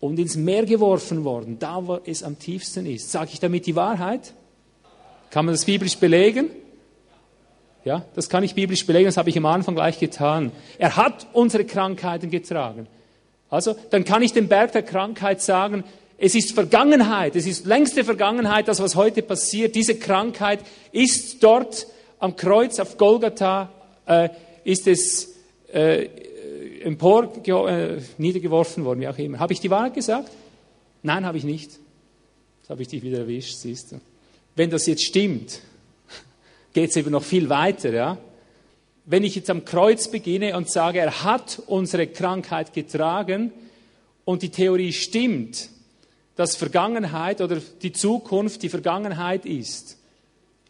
und 0.00 0.18
ins 0.18 0.36
Meer 0.36 0.66
geworfen 0.66 1.24
worden, 1.24 1.58
da 1.58 1.86
wo 1.86 1.98
es 2.04 2.22
am 2.22 2.38
tiefsten 2.38 2.86
ist. 2.86 3.10
Sage 3.10 3.30
ich 3.32 3.40
damit 3.40 3.66
die 3.66 3.76
Wahrheit? 3.76 4.34
Kann 5.30 5.44
man 5.44 5.54
das 5.54 5.64
biblisch 5.64 5.96
belegen? 5.96 6.50
Ja, 7.84 8.04
das 8.14 8.28
kann 8.28 8.44
ich 8.44 8.54
biblisch 8.54 8.84
belegen, 8.84 9.06
das 9.06 9.16
habe 9.16 9.30
ich 9.30 9.36
am 9.38 9.46
Anfang 9.46 9.74
gleich 9.74 9.98
getan. 9.98 10.52
Er 10.78 10.96
hat 10.96 11.26
unsere 11.32 11.64
Krankheiten 11.64 12.30
getragen. 12.30 12.86
Also, 13.50 13.74
dann 13.90 14.04
kann 14.04 14.22
ich 14.22 14.32
dem 14.32 14.48
Berg 14.48 14.72
der 14.72 14.82
Krankheit 14.82 15.40
sagen, 15.40 15.84
es 16.18 16.34
ist 16.34 16.52
Vergangenheit, 16.52 17.36
es 17.36 17.46
ist 17.46 17.64
längste 17.64 18.04
Vergangenheit, 18.04 18.66
das, 18.68 18.80
was 18.80 18.96
heute 18.96 19.22
passiert. 19.22 19.76
Diese 19.76 19.94
Krankheit 19.94 20.60
ist 20.90 21.42
dort 21.42 21.86
am 22.18 22.34
Kreuz 22.34 22.80
auf 22.80 22.98
Golgatha, 22.98 23.70
äh, 24.06 24.28
ist 24.64 24.88
es 24.88 25.36
äh, 25.72 26.08
empor, 26.82 27.32
äh, 27.46 27.98
niedergeworfen 28.18 28.84
worden, 28.84 29.00
wie 29.00 29.08
auch 29.08 29.18
immer. 29.18 29.38
Habe 29.38 29.52
ich 29.52 29.60
die 29.60 29.70
Wahrheit 29.70 29.94
gesagt? 29.94 30.30
Nein, 31.02 31.24
habe 31.24 31.38
ich 31.38 31.44
nicht. 31.44 31.78
Das 32.62 32.70
habe 32.70 32.82
ich 32.82 32.88
dich 32.88 33.02
wieder 33.02 33.18
erwischt, 33.18 33.54
siehst 33.54 33.92
du. 33.92 34.00
Wenn 34.56 34.70
das 34.70 34.86
jetzt 34.86 35.04
stimmt, 35.04 35.60
geht 36.72 36.90
es 36.90 36.96
eben 36.96 37.12
noch 37.12 37.22
viel 37.22 37.48
weiter, 37.48 37.92
ja. 37.92 38.18
Wenn 39.10 39.24
ich 39.24 39.36
jetzt 39.36 39.48
am 39.48 39.64
Kreuz 39.64 40.08
beginne 40.08 40.54
und 40.54 40.70
sage, 40.70 40.98
er 40.98 41.24
hat 41.24 41.62
unsere 41.66 42.08
Krankheit 42.08 42.74
getragen 42.74 43.52
und 44.26 44.42
die 44.42 44.50
Theorie 44.50 44.92
stimmt, 44.92 45.70
dass 46.36 46.56
Vergangenheit 46.56 47.40
oder 47.40 47.56
die 47.56 47.92
Zukunft 47.92 48.62
die 48.62 48.68
Vergangenheit 48.68 49.46
ist, 49.46 49.96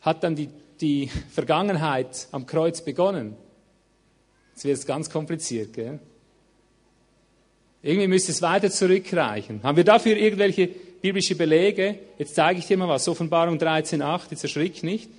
hat 0.02 0.22
dann 0.22 0.36
die, 0.36 0.50
die 0.80 1.10
Vergangenheit 1.32 2.28
am 2.30 2.46
Kreuz 2.46 2.80
begonnen. 2.80 3.34
Jetzt 4.54 4.64
wird 4.64 4.78
es 4.78 4.86
ganz 4.86 5.10
kompliziert, 5.10 5.72
gell? 5.72 5.98
Irgendwie 7.82 8.06
müsste 8.06 8.30
es 8.30 8.40
weiter 8.40 8.70
zurückreichen. 8.70 9.64
Haben 9.64 9.76
wir 9.78 9.84
dafür 9.84 10.16
irgendwelche 10.16 10.68
biblische 10.68 11.34
Belege? 11.34 11.98
Jetzt 12.18 12.36
zeige 12.36 12.60
ich 12.60 12.68
dir 12.68 12.76
mal 12.76 12.88
was. 12.88 13.08
Offenbarung 13.08 13.58
13.8, 13.58 14.26
jetzt 14.30 14.44
erschrick 14.44 14.84
nicht. 14.84 15.10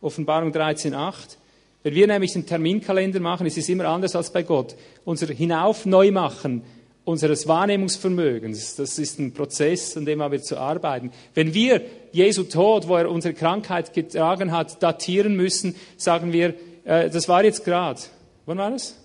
Offenbarung 0.00 0.52
13.8. 0.52 1.36
Wenn 1.82 1.94
wir 1.94 2.06
nämlich 2.06 2.32
den 2.32 2.46
Terminkalender 2.46 3.20
machen, 3.20 3.46
ist 3.46 3.58
es 3.58 3.68
immer 3.68 3.86
anders 3.86 4.14
als 4.14 4.32
bei 4.32 4.42
Gott. 4.42 4.76
Unser 5.04 5.26
Hinauf 5.28 5.84
neu 5.86 6.10
machen 6.10 6.62
unseres 7.04 7.48
Wahrnehmungsvermögens. 7.48 8.76
Das 8.76 8.98
ist 8.98 9.18
ein 9.18 9.32
Prozess, 9.32 9.96
an 9.96 10.04
dem 10.04 10.22
haben 10.22 10.32
wir 10.32 10.42
zu 10.42 10.56
arbeiten. 10.56 11.10
Wenn 11.34 11.52
wir 11.54 11.82
Jesu 12.12 12.44
Tod, 12.44 12.86
wo 12.86 12.96
er 12.96 13.10
unsere 13.10 13.34
Krankheit 13.34 13.92
getragen 13.92 14.52
hat, 14.52 14.82
datieren 14.82 15.34
müssen, 15.34 15.74
sagen 15.96 16.32
wir, 16.32 16.54
äh, 16.84 17.10
das 17.10 17.28
war 17.28 17.44
jetzt 17.44 17.64
gerade. 17.64 18.00
Wann 18.46 18.58
war 18.58 18.70
das? 18.70 18.96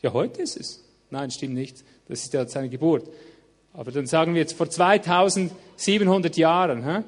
Ja, 0.00 0.12
heute 0.12 0.42
ist 0.42 0.58
es. 0.58 0.82
Nein, 1.10 1.30
stimmt 1.30 1.54
nicht. 1.54 1.84
Das 2.08 2.24
ist 2.24 2.32
ja 2.32 2.46
seine 2.46 2.68
Geburt. 2.68 3.08
Aber 3.74 3.90
dann 3.90 4.06
sagen 4.06 4.34
wir 4.34 4.40
jetzt 4.40 4.54
vor 4.54 4.68
2700 4.68 6.36
Jahren. 6.36 6.84
Hä? 6.84 7.02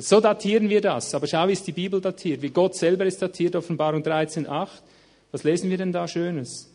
So 0.00 0.20
datieren 0.20 0.68
wir 0.68 0.80
das. 0.80 1.14
Aber 1.14 1.26
schau, 1.26 1.48
wie 1.48 1.52
es 1.52 1.62
die 1.62 1.72
Bibel 1.72 2.00
datiert, 2.00 2.42
wie 2.42 2.50
Gott 2.50 2.74
selber 2.74 3.06
es 3.06 3.18
datiert, 3.18 3.56
Offenbarung 3.56 4.02
13.8. 4.02 4.68
Was 5.32 5.44
lesen 5.44 5.70
wir 5.70 5.78
denn 5.78 5.92
da 5.92 6.08
Schönes? 6.08 6.70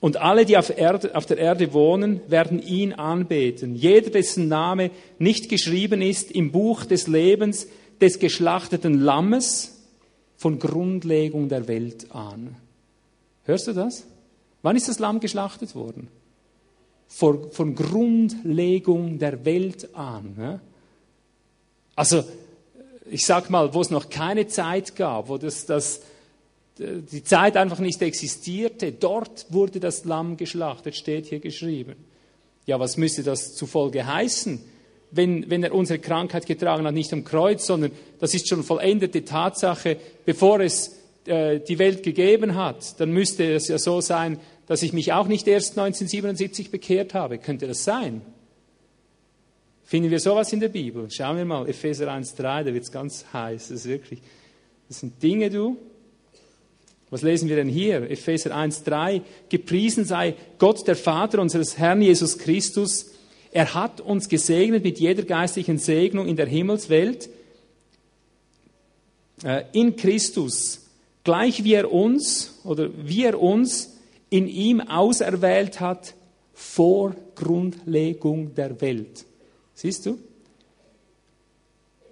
Und 0.00 0.16
alle, 0.16 0.46
die 0.46 0.56
auf, 0.56 0.76
Erde, 0.76 1.14
auf, 1.14 1.26
der 1.26 1.36
Erde 1.36 1.74
wohnen, 1.74 2.20
werden 2.28 2.62
ihn 2.62 2.94
anbeten. 2.94 3.74
Jeder, 3.74 4.10
dessen 4.10 4.48
Name 4.48 4.90
nicht 5.18 5.50
geschrieben 5.50 6.00
ist 6.00 6.30
im 6.30 6.52
Buch 6.52 6.86
des 6.86 7.06
Lebens 7.06 7.66
des 8.00 8.18
geschlachteten 8.18 8.98
Lammes 9.00 9.86
von 10.36 10.58
Grundlegung 10.58 11.50
der 11.50 11.68
Welt 11.68 12.12
an. 12.14 12.56
Hörst 13.44 13.66
du 13.66 13.74
das? 13.74 14.06
Wann 14.62 14.76
ist 14.76 14.88
das 14.88 14.98
Lamm 14.98 15.20
geschlachtet 15.20 15.74
worden? 15.74 16.08
Von, 17.12 17.50
von 17.50 17.74
Grundlegung 17.74 19.18
der 19.18 19.44
Welt 19.44 19.94
an. 19.94 20.60
Also, 21.96 22.24
ich 23.10 23.26
sag 23.26 23.50
mal, 23.50 23.74
wo 23.74 23.80
es 23.80 23.90
noch 23.90 24.08
keine 24.08 24.46
Zeit 24.46 24.94
gab, 24.94 25.28
wo 25.28 25.36
das, 25.36 25.66
das 25.66 26.00
die 26.80 27.22
Zeit 27.22 27.56
einfach 27.56 27.78
nicht 27.78 28.00
existierte. 28.00 28.92
Dort 28.92 29.46
wurde 29.50 29.80
das 29.80 30.04
Lamm 30.04 30.36
geschlachtet, 30.36 30.96
steht 30.96 31.26
hier 31.26 31.40
geschrieben. 31.40 31.96
Ja, 32.66 32.80
was 32.80 32.96
müsste 32.96 33.22
das 33.22 33.54
zufolge 33.54 34.06
heißen? 34.06 34.60
Wenn, 35.10 35.50
wenn 35.50 35.62
er 35.62 35.74
unsere 35.74 35.98
Krankheit 35.98 36.46
getragen 36.46 36.86
hat, 36.86 36.94
nicht 36.94 37.12
am 37.12 37.24
Kreuz, 37.24 37.66
sondern 37.66 37.90
das 38.20 38.32
ist 38.32 38.48
schon 38.48 38.62
vollendete 38.62 39.24
Tatsache, 39.24 39.96
bevor 40.24 40.60
es 40.60 40.96
äh, 41.26 41.58
die 41.60 41.78
Welt 41.78 42.02
gegeben 42.02 42.54
hat, 42.54 42.98
dann 43.00 43.10
müsste 43.10 43.52
es 43.52 43.68
ja 43.68 43.78
so 43.78 44.00
sein, 44.00 44.38
dass 44.70 44.84
ich 44.84 44.92
mich 44.92 45.12
auch 45.12 45.26
nicht 45.26 45.48
erst 45.48 45.70
1977 45.70 46.70
bekehrt 46.70 47.12
habe. 47.12 47.38
Könnte 47.38 47.66
das 47.66 47.82
sein? 47.82 48.22
Finden 49.82 50.12
wir 50.12 50.20
sowas 50.20 50.52
in 50.52 50.60
der 50.60 50.68
Bibel? 50.68 51.10
Schauen 51.10 51.38
wir 51.38 51.44
mal, 51.44 51.68
Epheser 51.68 52.08
1,3, 52.08 52.62
da 52.62 52.66
wird 52.66 52.84
es 52.84 52.92
ganz 52.92 53.24
heiß. 53.32 53.70
Das 53.70 53.80
ist 53.80 53.88
wirklich, 53.88 54.20
das 54.86 55.00
sind 55.00 55.20
Dinge, 55.20 55.50
du, 55.50 55.76
was 57.10 57.22
lesen 57.22 57.48
wir 57.48 57.56
denn 57.56 57.68
hier? 57.68 58.08
Epheser 58.08 58.56
1,3. 58.56 59.22
Gepriesen 59.48 60.04
sei 60.04 60.36
Gott, 60.58 60.86
der 60.86 60.94
Vater 60.94 61.40
unseres 61.40 61.76
Herrn 61.76 62.00
Jesus 62.00 62.38
Christus. 62.38 63.10
Er 63.50 63.74
hat 63.74 64.00
uns 64.00 64.28
gesegnet 64.28 64.84
mit 64.84 65.00
jeder 65.00 65.24
geistlichen 65.24 65.78
Segnung 65.78 66.28
in 66.28 66.36
der 66.36 66.46
Himmelswelt. 66.46 67.28
Äh, 69.42 69.64
in 69.72 69.96
Christus. 69.96 70.86
Gleich 71.24 71.64
wie 71.64 71.74
er 71.74 71.92
uns, 71.92 72.60
oder 72.62 72.88
wie 72.96 73.24
er 73.24 73.42
uns 73.42 73.96
in 74.30 74.46
ihm 74.46 74.80
auserwählt 74.80 75.80
hat 75.80 76.14
vor 76.54 77.14
Grundlegung 77.34 78.54
der 78.54 78.80
Welt. 78.80 79.24
Siehst 79.74 80.06
du? 80.06 80.18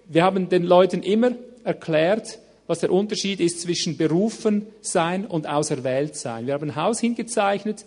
Wir 0.07 0.23
haben 0.23 0.49
den 0.49 0.63
Leuten 0.63 1.03
immer 1.03 1.31
erklärt, 1.63 2.39
was 2.67 2.79
der 2.79 2.91
Unterschied 2.91 3.39
ist 3.39 3.61
zwischen 3.61 3.97
berufen 3.97 4.67
sein 4.81 5.25
und 5.25 5.47
auserwählt 5.47 6.15
sein. 6.15 6.45
Wir 6.45 6.53
haben 6.53 6.69
ein 6.69 6.75
Haus 6.75 6.99
hingezeichnet 6.99 7.85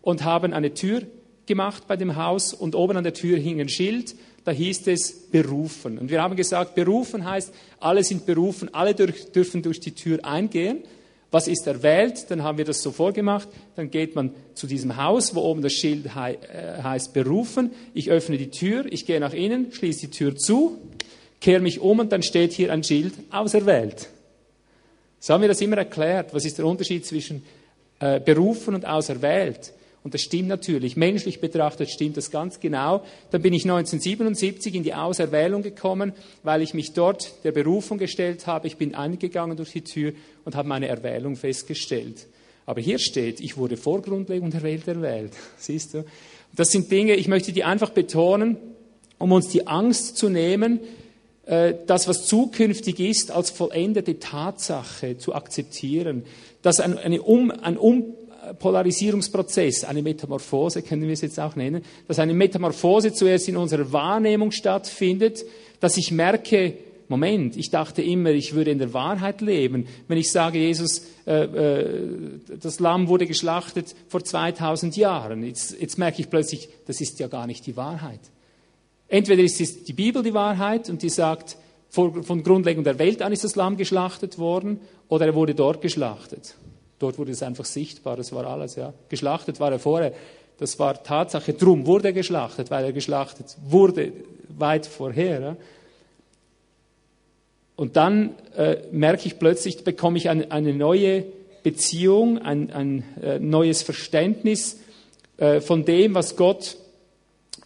und 0.00 0.24
haben 0.24 0.52
eine 0.52 0.74
Tür 0.74 1.02
gemacht 1.46 1.84
bei 1.86 1.96
dem 1.96 2.16
Haus 2.16 2.54
und 2.54 2.74
oben 2.74 2.96
an 2.96 3.04
der 3.04 3.14
Tür 3.14 3.38
hing 3.38 3.60
ein 3.60 3.68
Schild, 3.68 4.14
da 4.44 4.50
hieß 4.50 4.86
es 4.88 5.30
berufen. 5.30 5.98
Und 5.98 6.10
wir 6.10 6.22
haben 6.22 6.36
gesagt, 6.36 6.74
berufen 6.74 7.24
heißt, 7.24 7.52
alle 7.78 8.02
sind 8.04 8.26
berufen, 8.26 8.72
alle 8.74 8.94
dürfen 8.94 9.62
durch 9.62 9.80
die 9.80 9.92
Tür 9.92 10.24
eingehen. 10.24 10.82
Was 11.32 11.48
ist 11.48 11.66
erwählt? 11.66 12.30
Dann 12.30 12.42
haben 12.42 12.58
wir 12.58 12.66
das 12.66 12.82
so 12.82 12.92
vorgemacht. 12.92 13.48
Dann 13.74 13.90
geht 13.90 14.14
man 14.14 14.34
zu 14.54 14.66
diesem 14.66 14.98
Haus, 14.98 15.34
wo 15.34 15.40
oben 15.40 15.62
das 15.62 15.72
Schild 15.72 16.14
he 16.14 16.34
äh, 16.34 16.82
heißt 16.82 17.14
berufen. 17.14 17.70
Ich 17.94 18.10
öffne 18.10 18.36
die 18.36 18.50
Tür, 18.50 18.84
ich 18.88 19.06
gehe 19.06 19.18
nach 19.18 19.32
innen, 19.32 19.72
schließe 19.72 20.02
die 20.02 20.10
Tür 20.10 20.36
zu, 20.36 20.78
kehre 21.40 21.60
mich 21.60 21.80
um 21.80 22.00
und 22.00 22.12
dann 22.12 22.22
steht 22.22 22.52
hier 22.52 22.70
ein 22.70 22.84
Schild 22.84 23.14
auserwählt. 23.30 24.10
So 25.20 25.32
haben 25.32 25.40
wir 25.40 25.48
das 25.48 25.62
immer 25.62 25.78
erklärt. 25.78 26.34
Was 26.34 26.44
ist 26.44 26.58
der 26.58 26.66
Unterschied 26.66 27.06
zwischen 27.06 27.42
äh, 27.98 28.20
berufen 28.20 28.74
und 28.74 28.84
auserwählt? 28.86 29.72
Und 30.04 30.14
das 30.14 30.22
stimmt 30.22 30.48
natürlich. 30.48 30.96
Menschlich 30.96 31.40
betrachtet 31.40 31.90
stimmt 31.90 32.16
das 32.16 32.30
ganz 32.30 32.58
genau. 32.58 33.04
Dann 33.30 33.40
bin 33.40 33.52
ich 33.52 33.62
1977 33.62 34.74
in 34.74 34.82
die 34.82 34.94
Auserwählung 34.94 35.62
gekommen, 35.62 36.12
weil 36.42 36.62
ich 36.62 36.74
mich 36.74 36.92
dort 36.92 37.32
der 37.44 37.52
Berufung 37.52 37.98
gestellt 37.98 38.46
habe. 38.46 38.66
Ich 38.66 38.76
bin 38.76 38.94
eingegangen 38.94 39.56
durch 39.56 39.72
die 39.72 39.82
Tür 39.82 40.12
und 40.44 40.56
habe 40.56 40.68
meine 40.68 40.88
Erwählung 40.88 41.36
festgestellt. 41.36 42.26
Aber 42.66 42.80
hier 42.80 42.98
steht, 42.98 43.40
ich 43.40 43.56
wurde 43.56 43.76
vor 43.76 44.02
Grundlegung 44.02 44.50
der 44.50 44.62
Welt 44.62 44.88
erwählt. 44.88 45.32
Siehst 45.56 45.94
du? 45.94 46.04
Das 46.54 46.70
sind 46.70 46.90
Dinge, 46.90 47.14
ich 47.14 47.28
möchte 47.28 47.52
die 47.52 47.64
einfach 47.64 47.90
betonen, 47.90 48.56
um 49.18 49.32
uns 49.32 49.48
die 49.48 49.66
Angst 49.66 50.16
zu 50.16 50.28
nehmen, 50.28 50.80
äh, 51.46 51.74
das, 51.86 52.08
was 52.08 52.26
zukünftig 52.26 53.00
ist, 53.00 53.30
als 53.30 53.50
vollendete 53.50 54.18
Tatsache 54.18 55.16
zu 55.16 55.34
akzeptieren. 55.34 56.24
Dass 56.60 56.80
ein, 56.80 56.98
eine 56.98 57.22
um, 57.22 57.50
ein 57.50 57.76
um, 57.76 58.14
Polarisierungsprozess, 58.58 59.84
eine 59.84 60.02
Metamorphose 60.02 60.82
können 60.82 61.02
wir 61.02 61.12
es 61.12 61.20
jetzt 61.20 61.38
auch 61.40 61.56
nennen, 61.56 61.82
dass 62.08 62.18
eine 62.18 62.34
Metamorphose 62.34 63.12
zuerst 63.12 63.48
in 63.48 63.56
unserer 63.56 63.92
Wahrnehmung 63.92 64.50
stattfindet, 64.50 65.44
dass 65.80 65.96
ich 65.96 66.12
merke, 66.12 66.74
Moment, 67.08 67.56
ich 67.56 67.70
dachte 67.70 68.00
immer, 68.00 68.30
ich 68.30 68.54
würde 68.54 68.70
in 68.70 68.78
der 68.78 68.94
Wahrheit 68.94 69.42
leben. 69.42 69.86
Wenn 70.08 70.16
ich 70.16 70.32
sage, 70.32 70.58
Jesus, 70.58 71.06
äh, 71.26 71.42
äh, 71.42 72.40
das 72.60 72.80
Lamm 72.80 73.08
wurde 73.08 73.26
geschlachtet 73.26 73.94
vor 74.08 74.24
2000 74.24 74.96
Jahren, 74.96 75.44
jetzt, 75.44 75.78
jetzt 75.78 75.98
merke 75.98 76.22
ich 76.22 76.30
plötzlich, 76.30 76.68
das 76.86 77.00
ist 77.00 77.20
ja 77.20 77.28
gar 77.28 77.46
nicht 77.46 77.66
die 77.66 77.76
Wahrheit. 77.76 78.20
Entweder 79.08 79.42
ist 79.42 79.60
es 79.60 79.84
die 79.84 79.92
Bibel 79.92 80.22
die 80.22 80.32
Wahrheit 80.32 80.88
und 80.88 81.02
die 81.02 81.10
sagt, 81.10 81.58
von 81.90 82.42
Grundlegung 82.42 82.84
der 82.84 82.98
Welt 82.98 83.20
an 83.20 83.32
ist 83.32 83.44
das 83.44 83.54
Lamm 83.54 83.76
geschlachtet 83.76 84.38
worden, 84.38 84.80
oder 85.08 85.26
er 85.26 85.34
wurde 85.34 85.54
dort 85.54 85.82
geschlachtet. 85.82 86.54
Dort 87.02 87.18
wurde 87.18 87.32
es 87.32 87.42
einfach 87.42 87.64
sichtbar, 87.64 88.16
das 88.16 88.32
war 88.32 88.46
alles. 88.46 88.76
Ja. 88.76 88.94
Geschlachtet 89.08 89.58
war 89.58 89.72
er 89.72 89.80
vorher, 89.80 90.12
das 90.58 90.78
war 90.78 91.02
Tatsache. 91.02 91.52
Drum 91.52 91.84
wurde 91.84 92.08
er 92.08 92.12
geschlachtet, 92.12 92.70
weil 92.70 92.84
er 92.84 92.92
geschlachtet 92.92 93.56
wurde 93.66 94.12
weit 94.56 94.86
vorher. 94.86 95.40
Ja. 95.40 95.56
Und 97.74 97.96
dann 97.96 98.36
äh, 98.56 98.76
merke 98.92 99.26
ich 99.26 99.40
plötzlich, 99.40 99.82
bekomme 99.82 100.16
ich 100.16 100.28
eine, 100.28 100.52
eine 100.52 100.72
neue 100.74 101.24
Beziehung, 101.64 102.38
ein, 102.38 102.70
ein 102.70 103.02
äh, 103.20 103.40
neues 103.40 103.82
Verständnis 103.82 104.78
äh, 105.38 105.60
von 105.60 105.84
dem, 105.84 106.14
was 106.14 106.36
Gott 106.36 106.76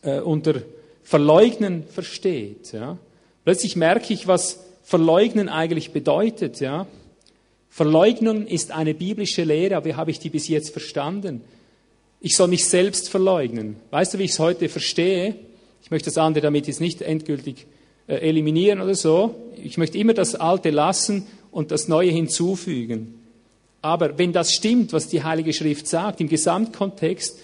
äh, 0.01 0.21
unter 0.21 0.63
Verleugnen 1.03 1.85
versteht. 1.85 2.73
Ja. 2.73 2.97
Plötzlich 3.45 3.77
merke 3.77 4.15
ich, 4.15 4.27
was 4.27 4.65
Verleugnen 4.83 5.51
eigentlich 5.51 5.93
bedeutet. 5.93 6.59
Ja. 6.61 6.87
Verleugnung 7.77 8.47
ist 8.47 8.71
eine 8.71 8.95
biblische 8.95 9.45
Lehre, 9.45 9.77
aber 9.77 9.85
wie 9.85 9.95
habe 9.97 10.11
ich 10.11 10.19
die 10.19 10.31
bis 10.31 10.49
jetzt 10.49 10.71
verstanden? 10.71 11.43
Ich 12.23 12.35
soll 12.35 12.49
mich 12.49 12.65
selbst 12.65 13.11
verleugnen. 13.11 13.77
Weißt 13.91 14.15
du, 14.15 14.19
wie 14.19 14.23
ich 14.23 14.31
es 14.31 14.39
heute 14.39 14.71
verstehe? 14.71 15.35
Ich 15.83 15.91
möchte 15.91 16.07
das 16.07 16.17
andere 16.17 16.45
damit 16.45 16.69
jetzt 16.69 16.81
nicht 16.81 17.03
endgültig 17.03 17.67
äh, 18.07 18.15
eliminieren 18.15 18.81
oder 18.81 18.95
so. 18.95 19.35
Ich 19.63 19.77
möchte 19.77 19.99
immer 19.99 20.15
das 20.15 20.35
Alte 20.35 20.71
lassen 20.71 21.27
und 21.51 21.71
das 21.71 21.87
Neue 21.87 22.11
hinzufügen. 22.11 23.21
Aber 23.83 24.17
wenn 24.17 24.33
das 24.33 24.55
stimmt, 24.55 24.95
was 24.95 25.09
die 25.09 25.23
Heilige 25.23 25.53
Schrift 25.53 25.87
sagt, 25.87 26.23
im 26.23 26.31
Gesamtkontext, 26.31 27.39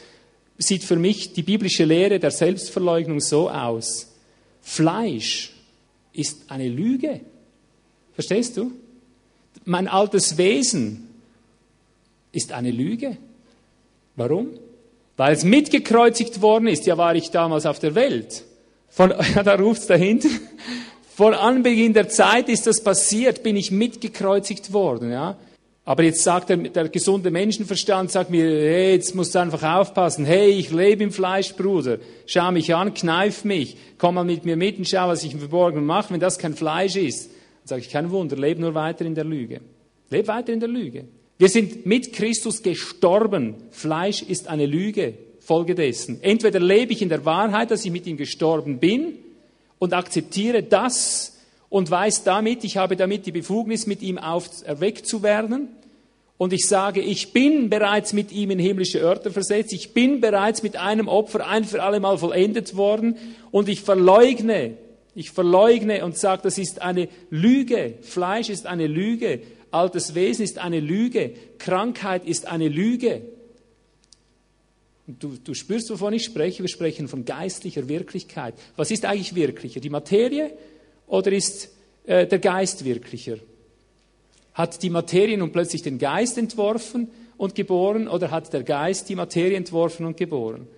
sieht 0.56 0.82
für 0.82 0.96
mich 0.96 1.34
die 1.34 1.42
biblische 1.42 1.84
Lehre 1.84 2.18
der 2.18 2.30
Selbstverleugnung 2.30 3.20
so 3.20 3.50
aus. 3.50 4.10
Fleisch 4.62 5.52
ist 6.14 6.50
eine 6.50 6.70
Lüge. 6.70 7.20
Verstehst 8.14 8.56
du? 8.56 8.72
Mein 9.64 9.88
altes 9.88 10.38
Wesen 10.38 11.08
ist 12.32 12.52
eine 12.52 12.70
Lüge. 12.70 13.16
Warum? 14.16 14.48
Weil 15.16 15.34
es 15.34 15.44
mitgekreuzigt 15.44 16.40
worden 16.42 16.66
ist. 16.66 16.86
Ja, 16.86 16.98
war 16.98 17.14
ich 17.14 17.30
damals 17.30 17.66
auf 17.66 17.78
der 17.78 17.94
Welt. 17.94 18.44
Von, 18.88 19.10
ja, 19.34 19.42
da 19.42 19.54
ruft's 19.54 19.86
dahinter. 19.86 20.28
Von 21.14 21.34
Anbeginn 21.34 21.92
der 21.92 22.08
Zeit 22.08 22.48
ist 22.48 22.66
das 22.66 22.82
passiert, 22.82 23.42
bin 23.42 23.56
ich 23.56 23.70
mitgekreuzigt 23.70 24.72
worden, 24.72 25.12
ja. 25.12 25.36
Aber 25.84 26.04
jetzt 26.04 26.22
sagt 26.22 26.48
der, 26.48 26.56
der 26.56 26.88
gesunde 26.88 27.30
Menschenverstand, 27.30 28.10
sagt 28.10 28.30
mir, 28.30 28.44
hey, 28.44 28.94
jetzt 28.94 29.14
musst 29.16 29.34
du 29.34 29.40
einfach 29.40 29.62
aufpassen. 29.62 30.24
Hey, 30.24 30.50
ich 30.50 30.70
lebe 30.70 31.02
im 31.02 31.10
Fleisch, 31.10 31.54
Bruder. 31.54 31.98
Schau 32.24 32.52
mich 32.52 32.72
an, 32.74 32.94
kneif 32.94 33.44
mich. 33.44 33.76
Komm 33.98 34.14
mal 34.14 34.24
mit 34.24 34.44
mir 34.44 34.56
mit 34.56 34.78
und 34.78 34.88
schau, 34.88 35.08
was 35.08 35.24
ich 35.24 35.32
im 35.32 35.40
Verborgenen 35.40 35.84
mache, 35.84 36.12
wenn 36.12 36.20
das 36.20 36.38
kein 36.38 36.54
Fleisch 36.54 36.94
ist. 36.94 37.30
Dann 37.62 37.68
sage 37.68 37.82
ich, 37.82 37.90
kein 37.90 38.10
Wunder, 38.10 38.36
lebe 38.36 38.60
nur 38.60 38.74
weiter 38.74 39.04
in 39.04 39.14
der 39.14 39.24
Lüge. 39.24 39.60
Lebe 40.10 40.28
weiter 40.28 40.52
in 40.52 40.60
der 40.60 40.68
Lüge. 40.68 41.04
Wir 41.38 41.48
sind 41.48 41.86
mit 41.86 42.12
Christus 42.12 42.62
gestorben. 42.62 43.54
Fleisch 43.70 44.22
ist 44.22 44.48
eine 44.48 44.66
Lüge. 44.66 45.14
Folge 45.42 45.74
dessen. 45.74 46.22
Entweder 46.22 46.60
lebe 46.60 46.92
ich 46.92 47.02
in 47.02 47.08
der 47.08 47.24
Wahrheit, 47.24 47.70
dass 47.70 47.84
ich 47.84 47.90
mit 47.90 48.06
ihm 48.06 48.16
gestorben 48.16 48.78
bin 48.78 49.18
und 49.80 49.92
akzeptiere 49.92 50.62
das 50.62 51.36
und 51.68 51.90
weiß 51.90 52.22
damit, 52.22 52.62
ich 52.62 52.76
habe 52.76 52.96
damit 52.96 53.26
die 53.26 53.32
Befugnis, 53.32 53.86
mit 53.86 54.02
ihm 54.02 54.18
auferweckt 54.18 55.06
zu 55.06 55.22
werden. 55.22 55.68
Und 56.38 56.52
ich 56.52 56.68
sage, 56.68 57.00
ich 57.00 57.32
bin 57.32 57.70
bereits 57.70 58.12
mit 58.12 58.30
ihm 58.30 58.50
in 58.50 58.58
himmlische 58.58 59.00
Örter 59.00 59.30
versetzt. 59.30 59.72
Ich 59.72 59.92
bin 59.92 60.20
bereits 60.20 60.62
mit 60.62 60.76
einem 60.76 61.08
Opfer 61.08 61.46
ein 61.46 61.64
für 61.64 61.82
alle 61.82 61.98
Mal 61.98 62.18
vollendet 62.18 62.76
worden. 62.76 63.16
Und 63.50 63.68
ich 63.68 63.80
verleugne 63.80 64.74
ich 65.14 65.30
verleugne 65.30 66.04
und 66.04 66.16
sage, 66.16 66.42
das 66.42 66.58
ist 66.58 66.80
eine 66.80 67.08
Lüge. 67.30 67.94
Fleisch 68.00 68.48
ist 68.48 68.66
eine 68.66 68.86
Lüge. 68.86 69.42
Altes 69.70 70.14
Wesen 70.14 70.44
ist 70.44 70.58
eine 70.58 70.80
Lüge. 70.80 71.34
Krankheit 71.58 72.24
ist 72.26 72.46
eine 72.46 72.68
Lüge. 72.68 73.22
Du, 75.06 75.36
du 75.42 75.54
spürst, 75.54 75.90
wovon 75.90 76.14
ich 76.14 76.24
spreche. 76.24 76.62
Wir 76.62 76.68
sprechen 76.68 77.08
von 77.08 77.24
geistlicher 77.24 77.88
Wirklichkeit. 77.88 78.54
Was 78.76 78.90
ist 78.90 79.04
eigentlich 79.04 79.34
wirklicher? 79.34 79.80
Die 79.80 79.90
Materie 79.90 80.52
oder 81.06 81.32
ist 81.32 81.70
äh, 82.04 82.26
der 82.26 82.38
Geist 82.38 82.84
wirklicher? 82.84 83.36
Hat 84.54 84.82
die 84.82 84.90
Materie 84.90 85.36
nun 85.36 85.52
plötzlich 85.52 85.82
den 85.82 85.98
Geist 85.98 86.38
entworfen 86.38 87.10
und 87.36 87.54
geboren 87.54 88.08
oder 88.08 88.30
hat 88.30 88.52
der 88.52 88.62
Geist 88.62 89.08
die 89.08 89.16
Materie 89.16 89.56
entworfen 89.56 90.06
und 90.06 90.16
geboren? 90.16 90.68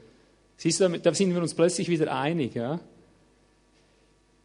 Siehst 0.57 0.81
du, 0.81 0.88
da 0.88 1.12
sind 1.12 1.35
wir 1.35 1.42
uns 1.42 1.55
plötzlich 1.55 1.88
wieder 1.88 2.16
einig. 2.16 2.55
Ja? 2.55 2.81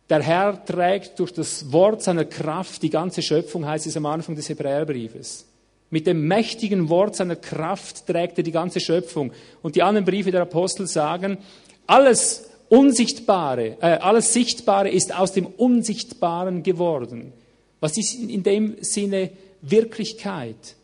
Der 0.09 0.23
Herr 0.23 0.65
trägt 0.65 1.19
durch 1.19 1.31
das 1.31 1.71
Wort 1.71 2.01
seiner 2.01 2.25
Kraft 2.25 2.81
die 2.81 2.89
ganze 2.89 3.21
Schöpfung, 3.21 3.65
heißt 3.65 3.85
es 3.85 3.95
am 3.95 4.07
Anfang 4.07 4.35
des 4.35 4.49
Hebräerbriefes. 4.49 5.45
Mit 5.91 6.07
dem 6.07 6.27
mächtigen 6.27 6.89
Wort 6.89 7.15
seiner 7.15 7.35
Kraft 7.35 8.07
trägt 8.07 8.37
er 8.37 8.43
die 8.43 8.51
ganze 8.51 8.79
Schöpfung. 8.79 9.31
Und 9.61 9.75
die 9.75 9.83
anderen 9.83 10.05
Briefe 10.05 10.31
der 10.31 10.41
Apostel 10.41 10.87
sagen, 10.87 11.37
alles 11.85 12.49
Unsichtbare, 12.69 13.77
äh, 13.81 13.97
alles 13.97 14.33
Sichtbare 14.33 14.89
ist 14.89 15.15
aus 15.15 15.33
dem 15.33 15.45
Unsichtbaren 15.45 16.63
geworden. 16.63 17.33
Was 17.79 17.97
ist 17.97 18.15
in 18.15 18.43
dem 18.43 18.77
Sinne 18.81 19.31
Wirklichkeit? 19.61 20.75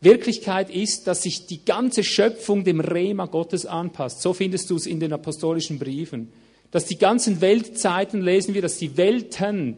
Wirklichkeit 0.00 0.70
ist, 0.70 1.06
dass 1.06 1.22
sich 1.22 1.46
die 1.46 1.64
ganze 1.64 2.04
Schöpfung 2.04 2.64
dem 2.64 2.80
Rema 2.80 3.26
Gottes 3.26 3.66
anpasst. 3.66 4.22
So 4.22 4.32
findest 4.32 4.70
du 4.70 4.76
es 4.76 4.86
in 4.86 5.00
den 5.00 5.12
apostolischen 5.12 5.78
Briefen 5.78 6.30
dass 6.70 6.86
die 6.86 6.98
ganzen 6.98 7.40
Weltzeiten 7.40 8.20
lesen 8.20 8.54
wir, 8.54 8.62
dass 8.62 8.78
die 8.78 8.96
Welten, 8.96 9.76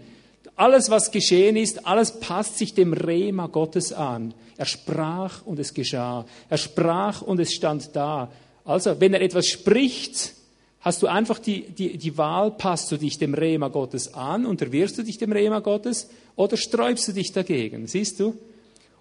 alles 0.56 0.90
was 0.90 1.10
geschehen 1.10 1.56
ist, 1.56 1.86
alles 1.86 2.20
passt 2.20 2.58
sich 2.58 2.74
dem 2.74 2.92
Rema 2.92 3.46
Gottes 3.46 3.92
an. 3.92 4.34
Er 4.56 4.66
sprach 4.66 5.46
und 5.46 5.58
es 5.58 5.72
geschah. 5.72 6.26
Er 6.48 6.58
sprach 6.58 7.22
und 7.22 7.40
es 7.40 7.54
stand 7.54 7.96
da. 7.96 8.30
Also, 8.64 9.00
wenn 9.00 9.14
er 9.14 9.22
etwas 9.22 9.46
spricht, 9.48 10.34
hast 10.80 11.02
du 11.02 11.06
einfach 11.06 11.38
die, 11.38 11.62
die, 11.62 11.96
die 11.96 12.18
Wahl, 12.18 12.50
passt 12.50 12.90
du 12.92 12.96
dich 12.96 13.18
dem 13.18 13.34
Rema 13.34 13.68
Gottes 13.68 14.12
an, 14.14 14.44
unterwirfst 14.44 14.98
du 14.98 15.02
dich 15.02 15.18
dem 15.18 15.32
Rema 15.32 15.60
Gottes 15.60 16.10
oder 16.36 16.56
sträubst 16.56 17.08
du 17.08 17.12
dich 17.12 17.32
dagegen, 17.32 17.86
siehst 17.86 18.20
du? 18.20 18.36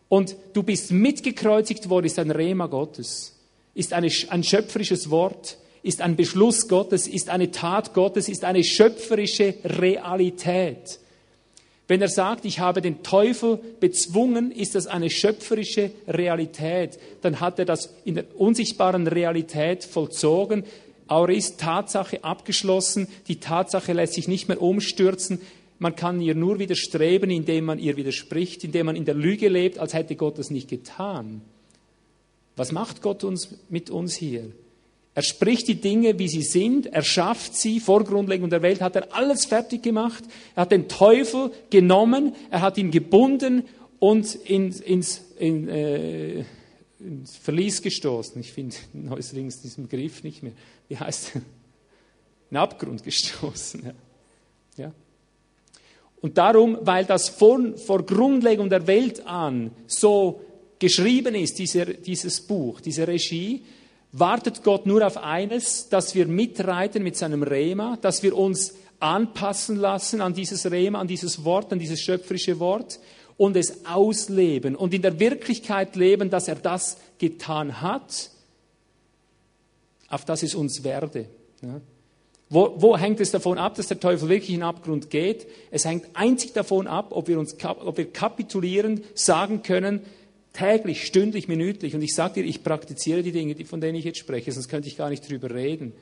Und 0.07 0.35
du 0.53 0.63
bist 0.63 0.91
mitgekreuzigt 0.91 1.89
worden, 1.89 2.07
ist 2.07 2.19
ein 2.19 2.31
Rema 2.31 2.67
Gottes, 2.67 3.35
ist 3.75 3.93
eine, 3.93 4.09
ein 4.29 4.43
schöpferisches 4.43 5.09
Wort, 5.09 5.57
ist 5.83 6.01
ein 6.01 6.15
Beschluss 6.15 6.67
Gottes, 6.67 7.07
ist 7.07 7.29
eine 7.29 7.51
Tat 7.51 7.93
Gottes, 7.93 8.29
ist 8.29 8.43
eine 8.43 8.63
schöpferische 8.63 9.55
Realität. 9.63 10.99
Wenn 11.87 12.01
er 12.01 12.07
sagt, 12.07 12.45
ich 12.45 12.59
habe 12.59 12.81
den 12.81 13.01
Teufel 13.01 13.59
bezwungen, 13.79 14.51
ist 14.51 14.75
das 14.75 14.85
eine 14.85 15.09
schöpferische 15.09 15.89
Realität. 16.07 16.99
Dann 17.23 17.39
hat 17.39 17.57
er 17.57 17.65
das 17.65 17.95
in 18.05 18.13
der 18.15 18.25
unsichtbaren 18.37 19.07
Realität 19.07 19.85
vollzogen. 19.85 20.65
Auris 21.07 21.57
Tatsache 21.57 22.23
abgeschlossen. 22.23 23.07
Die 23.27 23.39
Tatsache 23.39 23.93
lässt 23.93 24.13
sich 24.13 24.27
nicht 24.27 24.47
mehr 24.47 24.61
umstürzen. 24.61 25.41
Man 25.79 25.95
kann 25.95 26.21
ihr 26.21 26.35
nur 26.35 26.59
widerstreben, 26.59 27.31
indem 27.31 27.65
man 27.65 27.79
ihr 27.79 27.97
widerspricht, 27.97 28.63
indem 28.63 28.85
man 28.85 28.95
in 28.95 29.05
der 29.05 29.15
Lüge 29.15 29.47
lebt, 29.47 29.79
als 29.79 29.95
hätte 29.95 30.15
Gott 30.15 30.37
das 30.37 30.51
nicht 30.51 30.69
getan. 30.69 31.41
Was 32.55 32.71
macht 32.71 33.01
Gott 33.01 33.23
uns 33.23 33.55
mit 33.69 33.89
uns 33.89 34.13
hier? 34.13 34.51
Er 35.19 35.23
spricht 35.23 35.67
die 35.67 35.81
Dinge, 35.81 36.17
wie 36.17 36.29
sie 36.29 36.43
sind, 36.43 36.85
er 36.85 37.03
schafft 37.03 37.53
sie, 37.53 37.81
vor 37.81 38.05
Grundlegung 38.05 38.49
der 38.49 38.61
Welt 38.61 38.79
hat 38.79 38.95
er 38.95 39.13
alles 39.13 39.43
fertig 39.43 39.83
gemacht, 39.83 40.23
er 40.55 40.61
hat 40.61 40.71
den 40.71 40.87
Teufel 40.87 41.51
genommen, 41.69 42.33
er 42.49 42.61
hat 42.61 42.77
ihn 42.77 42.89
gebunden 42.89 43.63
und 43.99 44.33
ins, 44.33 44.79
ins, 44.79 45.21
in, 45.37 45.67
äh, 45.67 46.45
ins 47.01 47.35
Verlies 47.35 47.81
gestoßen. 47.81 48.39
Ich 48.39 48.53
finde 48.53 48.77
neuerdings 48.93 49.61
diesen 49.61 49.89
Begriff 49.89 50.23
nicht 50.23 50.41
mehr. 50.41 50.53
Wie 50.87 50.95
heißt 50.95 51.35
er? 51.35 51.41
In 52.51 52.55
Abgrund 52.55 53.03
gestoßen. 53.03 53.87
Ja. 54.77 54.85
ja. 54.85 54.93
Und 56.21 56.37
darum, 56.37 56.77
weil 56.79 57.03
das 57.03 57.27
vor, 57.27 57.59
vor 57.75 58.05
Grundlegung 58.05 58.69
der 58.69 58.87
Welt 58.87 59.27
an 59.27 59.71
so 59.85 60.39
geschrieben 60.79 61.35
ist, 61.35 61.59
dieser, 61.59 61.87
dieses 61.87 62.39
Buch, 62.39 62.79
diese 62.79 63.05
Regie, 63.05 63.63
wartet 64.11 64.63
Gott 64.63 64.85
nur 64.85 65.05
auf 65.05 65.17
eines, 65.17 65.89
dass 65.89 66.15
wir 66.15 66.27
mitreiten 66.27 67.03
mit 67.03 67.15
seinem 67.15 67.43
Rema, 67.43 67.97
dass 68.01 68.23
wir 68.23 68.35
uns 68.35 68.73
anpassen 68.99 69.75
lassen 69.75 70.21
an 70.21 70.33
dieses 70.33 70.69
Rema, 70.69 70.99
an 70.99 71.07
dieses 71.07 71.43
Wort, 71.45 71.71
an 71.71 71.79
dieses 71.79 72.01
schöpferische 72.01 72.59
Wort 72.59 72.99
und 73.37 73.55
es 73.55 73.85
ausleben 73.85 74.75
und 74.75 74.93
in 74.93 75.01
der 75.01 75.19
Wirklichkeit 75.19 75.95
leben, 75.95 76.29
dass 76.29 76.47
er 76.47 76.55
das 76.55 76.97
getan 77.19 77.81
hat, 77.81 78.31
auf 80.09 80.25
das 80.25 80.43
es 80.43 80.55
uns 80.55 80.83
werde. 80.83 81.25
Ja. 81.61 81.79
Wo, 82.51 82.73
wo, 82.77 82.97
hängt 82.97 83.19
es 83.19 83.29
davon 83.29 83.59
ab, 83.59 83.75
dass 83.75 83.87
der 83.87 83.99
Teufel 83.99 84.27
wirklich 84.27 84.49
in 84.49 84.57
den 84.57 84.63
Abgrund 84.63 85.11
geht? 85.11 85.47
Es 85.69 85.85
hängt 85.85 86.07
einzig 86.15 86.51
davon 86.53 86.87
ab, 86.87 87.09
ob 87.11 87.27
wir 87.27 87.39
uns 87.39 87.55
ob 87.63 87.97
wir 87.97 88.11
kapitulieren, 88.11 89.03
sagen 89.13 89.61
können, 89.61 90.01
täglich, 90.53 91.05
stündlich, 91.05 91.47
minütlich. 91.47 91.95
Und 91.95 92.01
ich 92.01 92.13
sage 92.13 92.35
dir, 92.35 92.45
ich 92.45 92.63
praktiziere 92.63 93.23
die 93.23 93.31
Dinge, 93.31 93.55
von 93.65 93.81
denen 93.81 93.97
ich 93.97 94.05
jetzt 94.05 94.19
spreche, 94.19 94.51
sonst 94.51 94.69
könnte 94.69 94.87
ich 94.87 94.97
gar 94.97 95.09
nicht 95.09 95.29
drüber 95.29 95.53
reden. 95.53 95.93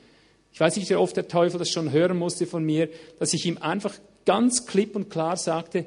Ich 0.54 0.60
weiß 0.60 0.76
nicht, 0.78 0.90
wie 0.90 0.96
oft 0.96 1.16
der 1.16 1.28
Teufel 1.28 1.60
das 1.60 1.70
schon 1.70 1.92
hören 1.92 2.18
musste 2.18 2.48
von 2.48 2.64
mir, 2.64 2.90
dass 3.20 3.34
ich 3.34 3.46
ihm 3.46 3.58
einfach 3.60 3.94
ganz 4.26 4.66
klipp 4.66 4.96
und 4.96 5.10
klar 5.10 5.38
sagte, 5.38 5.86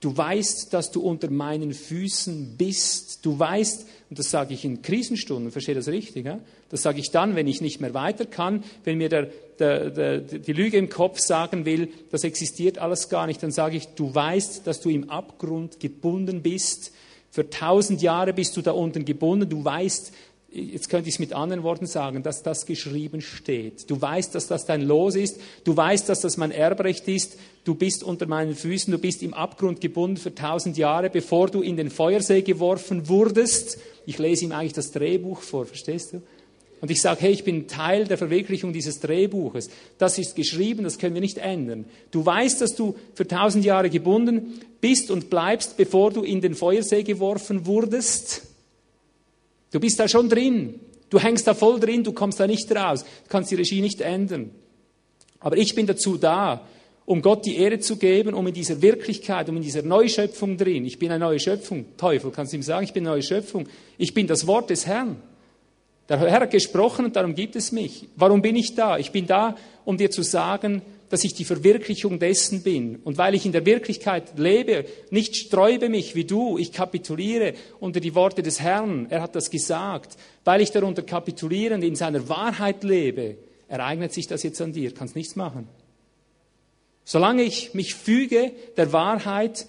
du 0.00 0.16
weißt, 0.16 0.72
dass 0.72 0.90
du 0.90 1.02
unter 1.02 1.30
meinen 1.30 1.74
Füßen 1.74 2.56
bist. 2.56 3.24
Du 3.24 3.38
weißt, 3.38 3.86
und 4.08 4.18
das 4.18 4.30
sage 4.30 4.54
ich 4.54 4.64
in 4.64 4.82
Krisenstunden, 4.82 5.52
verstehe 5.52 5.74
das 5.74 5.88
richtig? 5.88 6.24
Ja? 6.24 6.40
Das 6.70 6.82
sage 6.82 7.00
ich 7.00 7.10
dann, 7.10 7.36
wenn 7.36 7.46
ich 7.46 7.60
nicht 7.60 7.80
mehr 7.80 7.94
weiter 7.94 8.24
kann, 8.24 8.64
wenn 8.84 8.98
mir 8.98 9.08
der, 9.08 9.28
der, 9.58 9.90
der, 9.90 10.18
die 10.20 10.52
Lüge 10.52 10.78
im 10.78 10.88
Kopf 10.88 11.18
sagen 11.18 11.66
will, 11.66 11.88
das 12.10 12.24
existiert 12.24 12.78
alles 12.78 13.08
gar 13.08 13.26
nicht, 13.26 13.42
dann 13.42 13.52
sage 13.52 13.76
ich, 13.76 13.88
du 13.88 14.14
weißt, 14.14 14.66
dass 14.66 14.80
du 14.80 14.88
im 14.88 15.10
Abgrund 15.10 15.78
gebunden 15.80 16.42
bist 16.42 16.92
für 17.30 17.48
tausend 17.48 18.02
Jahre 18.02 18.32
bist 18.32 18.56
du 18.56 18.62
da 18.62 18.72
unten 18.72 19.04
gebunden. 19.04 19.48
Du 19.48 19.64
weißt, 19.64 20.12
jetzt 20.50 20.88
könnte 20.88 21.08
ich 21.08 21.14
es 21.14 21.18
mit 21.20 21.32
anderen 21.32 21.62
Worten 21.62 21.86
sagen, 21.86 22.22
dass 22.22 22.42
das 22.42 22.66
geschrieben 22.66 23.20
steht. 23.20 23.88
Du 23.88 24.00
weißt, 24.00 24.34
dass 24.34 24.48
das 24.48 24.66
dein 24.66 24.82
Los 24.82 25.14
ist. 25.14 25.40
Du 25.64 25.76
weißt, 25.76 26.08
dass 26.08 26.20
das 26.20 26.36
mein 26.36 26.50
Erbrecht 26.50 27.06
ist. 27.06 27.38
Du 27.64 27.74
bist 27.74 28.02
unter 28.02 28.26
meinen 28.26 28.56
Füßen. 28.56 28.90
Du 28.90 28.98
bist 28.98 29.22
im 29.22 29.32
Abgrund 29.32 29.80
gebunden 29.80 30.16
für 30.16 30.34
tausend 30.34 30.76
Jahre, 30.76 31.08
bevor 31.08 31.48
du 31.48 31.62
in 31.62 31.76
den 31.76 31.90
Feuersee 31.90 32.42
geworfen 32.42 33.08
wurdest. 33.08 33.78
Ich 34.06 34.18
lese 34.18 34.44
ihm 34.44 34.52
eigentlich 34.52 34.72
das 34.72 34.90
Drehbuch 34.90 35.40
vor, 35.40 35.66
verstehst 35.66 36.14
du? 36.14 36.22
Und 36.80 36.90
ich 36.90 37.02
sage, 37.02 37.20
hey, 37.20 37.32
ich 37.32 37.44
bin 37.44 37.68
Teil 37.68 38.06
der 38.06 38.16
Verwirklichung 38.16 38.72
dieses 38.72 39.00
Drehbuches. 39.00 39.68
Das 39.98 40.18
ist 40.18 40.34
geschrieben, 40.34 40.84
das 40.84 40.98
können 40.98 41.14
wir 41.14 41.20
nicht 41.20 41.38
ändern. 41.38 41.84
Du 42.10 42.24
weißt, 42.24 42.60
dass 42.60 42.74
du 42.74 42.96
für 43.14 43.26
tausend 43.28 43.64
Jahre 43.64 43.90
gebunden 43.90 44.60
bist 44.80 45.10
und 45.10 45.28
bleibst, 45.28 45.76
bevor 45.76 46.10
du 46.10 46.22
in 46.22 46.40
den 46.40 46.54
Feuersee 46.54 47.02
geworfen 47.02 47.66
wurdest. 47.66 48.42
Du 49.72 49.78
bist 49.78 50.00
da 50.00 50.08
schon 50.08 50.28
drin. 50.30 50.80
Du 51.10 51.18
hängst 51.18 51.46
da 51.46 51.54
voll 51.54 51.80
drin, 51.80 52.04
du 52.04 52.12
kommst 52.12 52.40
da 52.40 52.46
nicht 52.46 52.70
raus. 52.74 53.02
Du 53.02 53.28
kannst 53.28 53.50
die 53.50 53.56
Regie 53.56 53.82
nicht 53.82 54.00
ändern. 54.00 54.50
Aber 55.40 55.56
ich 55.58 55.74
bin 55.74 55.86
dazu 55.86 56.16
da, 56.16 56.66
um 57.04 57.22
Gott 57.22 57.44
die 57.44 57.56
Ehre 57.56 57.80
zu 57.80 57.96
geben, 57.96 58.34
um 58.34 58.46
in 58.46 58.54
dieser 58.54 58.80
Wirklichkeit, 58.80 59.48
um 59.48 59.56
in 59.56 59.62
dieser 59.62 59.82
Neuschöpfung 59.82 60.56
drin. 60.56 60.84
Ich 60.84 60.98
bin 60.98 61.10
eine 61.10 61.24
neue 61.24 61.40
Schöpfung. 61.40 61.84
Teufel, 61.96 62.30
kannst 62.30 62.52
du 62.52 62.56
ihm 62.56 62.62
sagen, 62.62 62.84
ich 62.84 62.92
bin 62.92 63.04
eine 63.04 63.16
neue 63.16 63.22
Schöpfung. 63.22 63.68
Ich 63.98 64.14
bin 64.14 64.28
das 64.28 64.46
Wort 64.46 64.70
des 64.70 64.86
Herrn. 64.86 65.16
Der 66.10 66.18
Herr 66.18 66.40
hat 66.40 66.50
gesprochen 66.50 67.04
und 67.04 67.14
darum 67.14 67.36
gibt 67.36 67.54
es 67.54 67.70
mich. 67.70 68.08
Warum 68.16 68.42
bin 68.42 68.56
ich 68.56 68.74
da? 68.74 68.98
Ich 68.98 69.12
bin 69.12 69.28
da, 69.28 69.54
um 69.84 69.96
dir 69.96 70.10
zu 70.10 70.22
sagen, 70.22 70.82
dass 71.08 71.22
ich 71.22 71.34
die 71.34 71.44
Verwirklichung 71.44 72.18
dessen 72.18 72.64
bin. 72.64 72.96
Und 73.04 73.16
weil 73.16 73.36
ich 73.36 73.46
in 73.46 73.52
der 73.52 73.64
Wirklichkeit 73.64 74.36
lebe, 74.36 74.86
nicht 75.10 75.36
sträube 75.36 75.88
mich 75.88 76.16
wie 76.16 76.24
du, 76.24 76.58
ich 76.58 76.72
kapituliere 76.72 77.54
unter 77.78 78.00
die 78.00 78.16
Worte 78.16 78.42
des 78.42 78.60
Herrn. 78.60 79.06
Er 79.08 79.22
hat 79.22 79.36
das 79.36 79.50
gesagt. 79.50 80.16
Weil 80.42 80.62
ich 80.62 80.72
darunter 80.72 81.02
kapitulierend 81.02 81.84
in 81.84 81.94
seiner 81.94 82.28
Wahrheit 82.28 82.82
lebe, 82.82 83.36
ereignet 83.68 84.12
sich 84.12 84.26
das 84.26 84.42
jetzt 84.42 84.60
an 84.60 84.72
dir. 84.72 84.92
Kannst 84.92 85.14
nichts 85.14 85.36
machen. 85.36 85.68
Solange 87.04 87.44
ich 87.44 87.72
mich 87.72 87.94
füge 87.94 88.50
der 88.76 88.92
Wahrheit, 88.92 89.68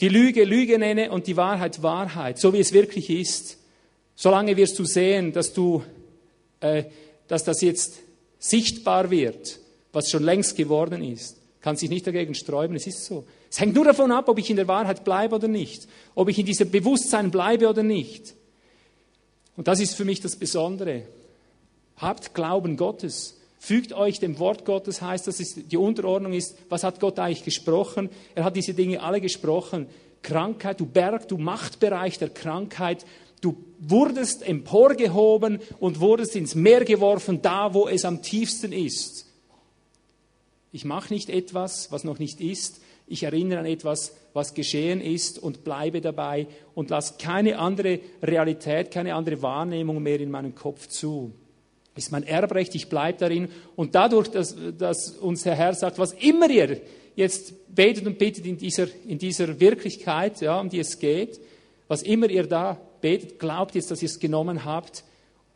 die 0.00 0.08
Lüge 0.08 0.44
Lüge 0.44 0.78
nenne 0.78 1.10
und 1.10 1.26
die 1.26 1.36
Wahrheit 1.36 1.82
Wahrheit, 1.82 2.38
so 2.38 2.54
wie 2.54 2.60
es 2.60 2.72
wirklich 2.72 3.10
ist, 3.10 3.58
Solange 4.16 4.56
wirst 4.56 4.78
du 4.78 4.84
sehen, 4.84 5.32
dass, 5.32 5.52
du, 5.52 5.82
äh, 6.60 6.84
dass 7.26 7.44
das 7.44 7.60
jetzt 7.60 8.00
sichtbar 8.38 9.10
wird, 9.10 9.58
was 9.92 10.10
schon 10.10 10.22
längst 10.22 10.56
geworden 10.56 11.02
ist. 11.02 11.38
Kann 11.60 11.76
sich 11.76 11.88
nicht 11.88 12.06
dagegen 12.06 12.34
sträuben, 12.34 12.76
es 12.76 12.86
ist 12.86 13.06
so. 13.06 13.24
Es 13.50 13.60
hängt 13.60 13.74
nur 13.74 13.84
davon 13.84 14.12
ab, 14.12 14.28
ob 14.28 14.38
ich 14.38 14.50
in 14.50 14.56
der 14.56 14.68
Wahrheit 14.68 15.04
bleibe 15.04 15.36
oder 15.36 15.48
nicht, 15.48 15.88
ob 16.14 16.28
ich 16.28 16.38
in 16.38 16.46
diesem 16.46 16.70
Bewusstsein 16.70 17.30
bleibe 17.30 17.68
oder 17.68 17.82
nicht. 17.82 18.34
Und 19.56 19.68
das 19.68 19.80
ist 19.80 19.94
für 19.94 20.04
mich 20.04 20.20
das 20.20 20.36
Besondere. 20.36 21.04
Habt 21.96 22.34
Glauben 22.34 22.76
Gottes. 22.76 23.38
Fügt 23.58 23.94
euch 23.94 24.18
dem 24.20 24.38
Wort 24.38 24.66
Gottes, 24.66 25.00
heißt, 25.00 25.26
dass 25.26 25.40
es 25.40 25.54
die 25.54 25.76
Unterordnung 25.76 26.34
ist. 26.34 26.56
Was 26.68 26.84
hat 26.84 27.00
Gott 27.00 27.18
eigentlich 27.18 27.44
gesprochen? 27.44 28.10
Er 28.34 28.44
hat 28.44 28.56
diese 28.56 28.74
Dinge 28.74 29.02
alle 29.02 29.22
gesprochen. 29.22 29.86
Krankheit, 30.20 30.80
du 30.80 30.86
Berg, 30.86 31.28
du 31.28 31.38
Machtbereich 31.38 32.18
der 32.18 32.30
Krankheit, 32.30 33.06
Du 33.44 33.56
wurdest 33.78 34.42
emporgehoben 34.42 35.58
und 35.78 36.00
wurdest 36.00 36.34
ins 36.34 36.54
Meer 36.54 36.82
geworfen, 36.86 37.42
da 37.42 37.74
wo 37.74 37.86
es 37.86 38.06
am 38.06 38.22
tiefsten 38.22 38.72
ist. 38.72 39.26
Ich 40.72 40.86
mache 40.86 41.12
nicht 41.12 41.28
etwas, 41.28 41.92
was 41.92 42.04
noch 42.04 42.18
nicht 42.18 42.40
ist. 42.40 42.80
Ich 43.06 43.22
erinnere 43.22 43.58
an 43.58 43.66
etwas, 43.66 44.16
was 44.32 44.54
geschehen 44.54 45.02
ist 45.02 45.38
und 45.38 45.62
bleibe 45.62 46.00
dabei 46.00 46.46
und 46.74 46.88
lasse 46.88 47.16
keine 47.18 47.58
andere 47.58 48.00
Realität, 48.22 48.90
keine 48.90 49.14
andere 49.14 49.42
Wahrnehmung 49.42 50.02
mehr 50.02 50.20
in 50.20 50.30
meinem 50.30 50.54
Kopf 50.54 50.86
zu. 50.86 51.30
Ist 51.96 52.12
mein 52.12 52.24
Erbrecht, 52.24 52.74
ich 52.74 52.88
bleibe 52.88 53.18
darin. 53.18 53.48
Und 53.76 53.94
dadurch, 53.94 54.28
dass, 54.28 54.56
dass 54.78 55.10
uns 55.10 55.42
der 55.42 55.54
Herr 55.54 55.74
sagt, 55.74 55.98
was 55.98 56.14
immer 56.14 56.48
ihr 56.48 56.80
jetzt 57.14 57.74
betet 57.74 58.06
und 58.06 58.16
bittet 58.16 58.46
in 58.46 58.56
dieser, 58.56 58.86
in 59.06 59.18
dieser 59.18 59.60
Wirklichkeit, 59.60 60.40
ja, 60.40 60.58
um 60.58 60.70
die 60.70 60.78
es 60.78 60.98
geht, 60.98 61.38
was 61.88 62.02
immer 62.02 62.30
ihr 62.30 62.46
da 62.46 62.80
betet, 63.04 63.38
glaubt 63.38 63.74
jetzt, 63.74 63.90
dass 63.90 64.00
ihr 64.00 64.08
es 64.08 64.18
genommen 64.18 64.64
habt 64.64 65.04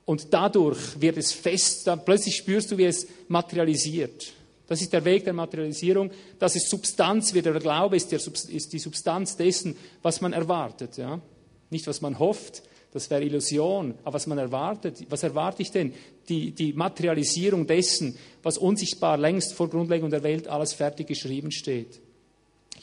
und 0.05 0.35
dadurch 0.35 1.01
wird 1.01 1.17
es 1.17 1.33
fest, 1.33 1.87
dann 1.87 2.05
plötzlich 2.05 2.37
spürst 2.37 2.71
du, 2.71 2.77
wie 2.77 2.85
es 2.85 3.07
materialisiert. 3.29 4.35
Das 4.67 4.83
ist 4.83 4.93
der 4.93 5.03
Weg 5.07 5.25
der 5.25 5.33
Materialisierung, 5.33 6.11
dass 6.39 6.57
es 6.57 6.69
Substanz 6.69 7.33
wird. 7.33 7.47
Der 7.47 7.55
Glaube 7.55 7.97
ist, 7.97 8.13
der, 8.13 8.19
ist 8.19 8.73
die 8.75 8.79
Substanz 8.79 9.35
dessen, 9.39 9.77
was 10.03 10.21
man 10.21 10.35
erwartet. 10.35 10.99
Ja? 10.99 11.23
Nicht, 11.71 11.87
was 11.87 12.03
man 12.03 12.19
hofft, 12.19 12.63
das 12.93 13.09
wäre 13.09 13.25
Illusion, 13.25 13.95
aber 14.05 14.15
was 14.15 14.27
man 14.27 14.37
erwartet. 14.37 15.07
Was 15.09 15.23
erwarte 15.23 15.63
ich 15.63 15.71
denn? 15.71 15.95
Die, 16.29 16.51
die 16.51 16.75
Materialisierung 16.75 17.67
dessen, 17.67 18.19
was 18.43 18.59
unsichtbar 18.59 19.17
längst 19.17 19.55
vor 19.55 19.71
Grundlegung 19.71 20.11
der 20.11 20.23
Welt 20.23 20.49
alles 20.49 20.75
fertig 20.75 21.07
geschrieben 21.07 21.51
steht. 21.51 22.01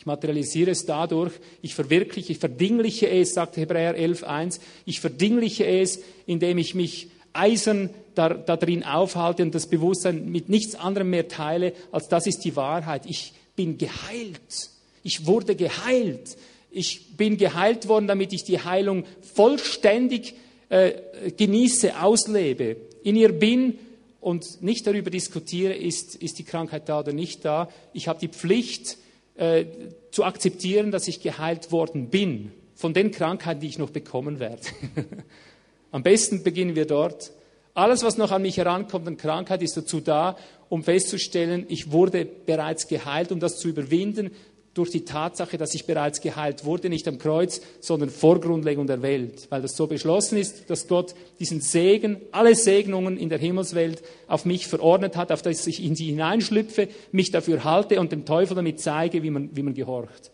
Ich 0.05 0.07
materialisiere 0.07 0.69
es 0.69 0.85
dadurch, 0.85 1.33
ich 1.63 1.73
verwirkliche, 1.73 2.31
ich 2.31 2.37
verdingliche 2.37 3.09
es, 3.09 3.33
sagt 3.33 3.57
Hebräer 3.57 3.97
11.1, 3.97 4.59
ich 4.85 4.99
verdingliche 4.99 5.65
es, 5.65 5.99
indem 6.27 6.59
ich 6.59 6.75
mich 6.75 7.07
eisern 7.33 7.89
da, 8.13 8.29
da 8.29 8.55
aufhalte 8.85 9.41
und 9.41 9.55
das 9.55 9.65
Bewusstsein 9.65 10.29
mit 10.29 10.47
nichts 10.47 10.75
anderem 10.75 11.09
mehr 11.09 11.27
teile, 11.27 11.73
als 11.91 12.07
das 12.07 12.27
ist 12.27 12.45
die 12.45 12.55
Wahrheit. 12.55 13.07
Ich 13.07 13.33
bin 13.55 13.79
geheilt. 13.79 14.69
Ich 15.01 15.25
wurde 15.25 15.55
geheilt. 15.55 16.37
Ich 16.69 17.17
bin 17.17 17.37
geheilt 17.37 17.87
worden, 17.87 18.05
damit 18.05 18.31
ich 18.31 18.43
die 18.43 18.59
Heilung 18.59 19.05
vollständig 19.33 20.35
äh, 20.69 20.91
genieße, 21.35 21.99
auslebe, 21.99 22.77
in 23.03 23.15
ihr 23.15 23.31
bin 23.31 23.79
und 24.21 24.61
nicht 24.61 24.85
darüber 24.85 25.09
diskutiere, 25.09 25.73
ist, 25.73 26.13
ist 26.13 26.37
die 26.37 26.43
Krankheit 26.43 26.89
da 26.89 26.99
oder 26.99 27.11
nicht 27.11 27.43
da. 27.43 27.69
Ich 27.91 28.07
habe 28.07 28.19
die 28.19 28.27
Pflicht, 28.27 28.99
äh, 29.35 29.65
zu 30.11 30.23
akzeptieren, 30.23 30.91
dass 30.91 31.07
ich 31.07 31.21
geheilt 31.21 31.71
worden 31.71 32.09
bin 32.09 32.51
von 32.73 32.93
den 32.93 33.11
Krankheiten, 33.11 33.61
die 33.61 33.67
ich 33.67 33.79
noch 33.79 33.89
bekommen 33.89 34.39
werde. 34.39 34.61
Am 35.91 36.03
besten 36.03 36.43
beginnen 36.43 36.75
wir 36.75 36.85
dort. 36.85 37.31
Alles, 37.73 38.03
was 38.03 38.17
noch 38.17 38.31
an 38.31 38.41
mich 38.41 38.57
herankommt 38.57 39.07
an 39.07 39.17
Krankheit, 39.17 39.61
ist 39.61 39.75
dazu 39.75 39.99
da, 39.99 40.37
um 40.69 40.83
festzustellen, 40.83 41.65
ich 41.67 41.91
wurde 41.91 42.25
bereits 42.25 42.87
geheilt, 42.87 43.31
um 43.31 43.39
das 43.39 43.59
zu 43.59 43.67
überwinden, 43.67 44.31
durch 44.75 44.91
die 44.91 45.05
Tatsache, 45.05 45.57
dass 45.57 45.73
ich 45.73 45.85
bereits 45.85 46.19
geheilt 46.19 46.65
wurde, 46.65 46.89
nicht 46.89 47.07
am 47.07 47.17
Kreuz, 47.17 47.61
sondern 47.79 48.09
vor 48.09 48.41
Grundlegung 48.41 48.87
der 48.87 49.01
Welt, 49.01 49.47
weil 49.49 49.61
das 49.61 49.77
so 49.77 49.87
beschlossen 49.87 50.37
ist, 50.37 50.69
dass 50.69 50.89
Gott 50.89 51.15
diesen 51.39 51.61
Segen, 51.61 52.17
alle 52.31 52.55
Segnungen 52.55 53.17
in 53.17 53.29
der 53.29 53.39
Himmelswelt 53.39 54.03
auf 54.27 54.43
mich 54.43 54.67
verordnet 54.67 55.15
hat, 55.15 55.31
auf 55.31 55.41
das 55.41 55.65
ich 55.65 55.81
in 55.81 55.95
sie 55.95 56.07
hineinschlüpfe, 56.07 56.89
mich 57.13 57.31
dafür 57.31 57.63
halte 57.63 58.01
und 58.01 58.11
dem 58.11 58.25
Teufel 58.25 58.55
damit 58.55 58.81
zeige, 58.81 59.23
wie 59.23 59.29
man, 59.29 59.49
wie 59.55 59.63
man 59.63 59.73
gehorcht, 59.73 60.29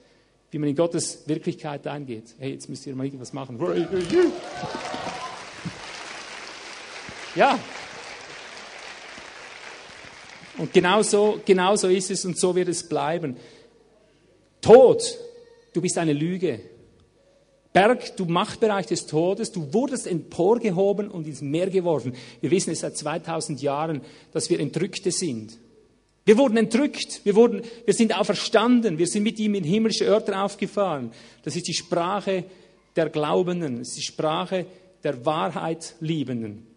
wie 0.49 0.57
man 0.57 0.69
in 0.69 0.75
Gottes 0.75 1.21
Wirklichkeit 1.27 1.85
eingeht. 1.85 2.33
Hey, 2.39 2.53
jetzt 2.53 2.67
müsst 2.67 2.87
ihr 2.87 2.95
mal 2.95 3.05
irgendwas 3.05 3.33
machen. 3.33 3.59
Ja. 7.35 7.59
Und 10.57 10.73
genau 10.73 11.03
so, 11.03 11.39
genau 11.45 11.75
so 11.75 11.87
ist 11.87 12.09
es 12.09 12.25
und 12.25 12.39
so 12.39 12.55
wird 12.55 12.69
es 12.69 12.89
bleiben. 12.89 13.37
Tod, 14.61 15.17
du 15.73 15.81
bist 15.81 15.97
eine 15.97 16.13
Lüge. 16.13 16.61
Berg, 17.73 18.17
du 18.17 18.25
Machtbereich 18.25 18.85
des 18.85 19.07
Todes, 19.07 19.51
du 19.51 19.73
wurdest 19.73 20.05
emporgehoben 20.05 21.09
und 21.09 21.25
ins 21.25 21.41
Meer 21.41 21.69
geworfen. 21.69 22.13
Wir 22.41 22.51
wissen 22.51 22.71
es 22.71 22.81
seit 22.81 22.97
2000 22.97 23.61
Jahren, 23.61 24.01
dass 24.33 24.49
wir 24.49 24.59
Entrückte 24.59 25.11
sind. 25.11 25.57
Wir 26.25 26.37
wurden 26.37 26.57
entrückt, 26.57 27.21
wir, 27.23 27.35
wurden, 27.35 27.63
wir 27.85 27.93
sind 27.93 28.17
auferstanden, 28.17 28.97
wir 28.97 29.07
sind 29.07 29.23
mit 29.23 29.39
ihm 29.39 29.55
in 29.55 29.63
himmlische 29.63 30.05
Örter 30.05 30.43
aufgefahren. 30.43 31.11
Das 31.43 31.55
ist 31.55 31.67
die 31.67 31.73
Sprache 31.73 32.43
der 32.95 33.09
Glaubenden, 33.09 33.79
das 33.79 33.89
ist 33.89 33.97
die 33.97 34.03
Sprache 34.03 34.65
der 35.03 35.25
Wahrheit 35.25 35.95
Liebenden. 35.99 36.67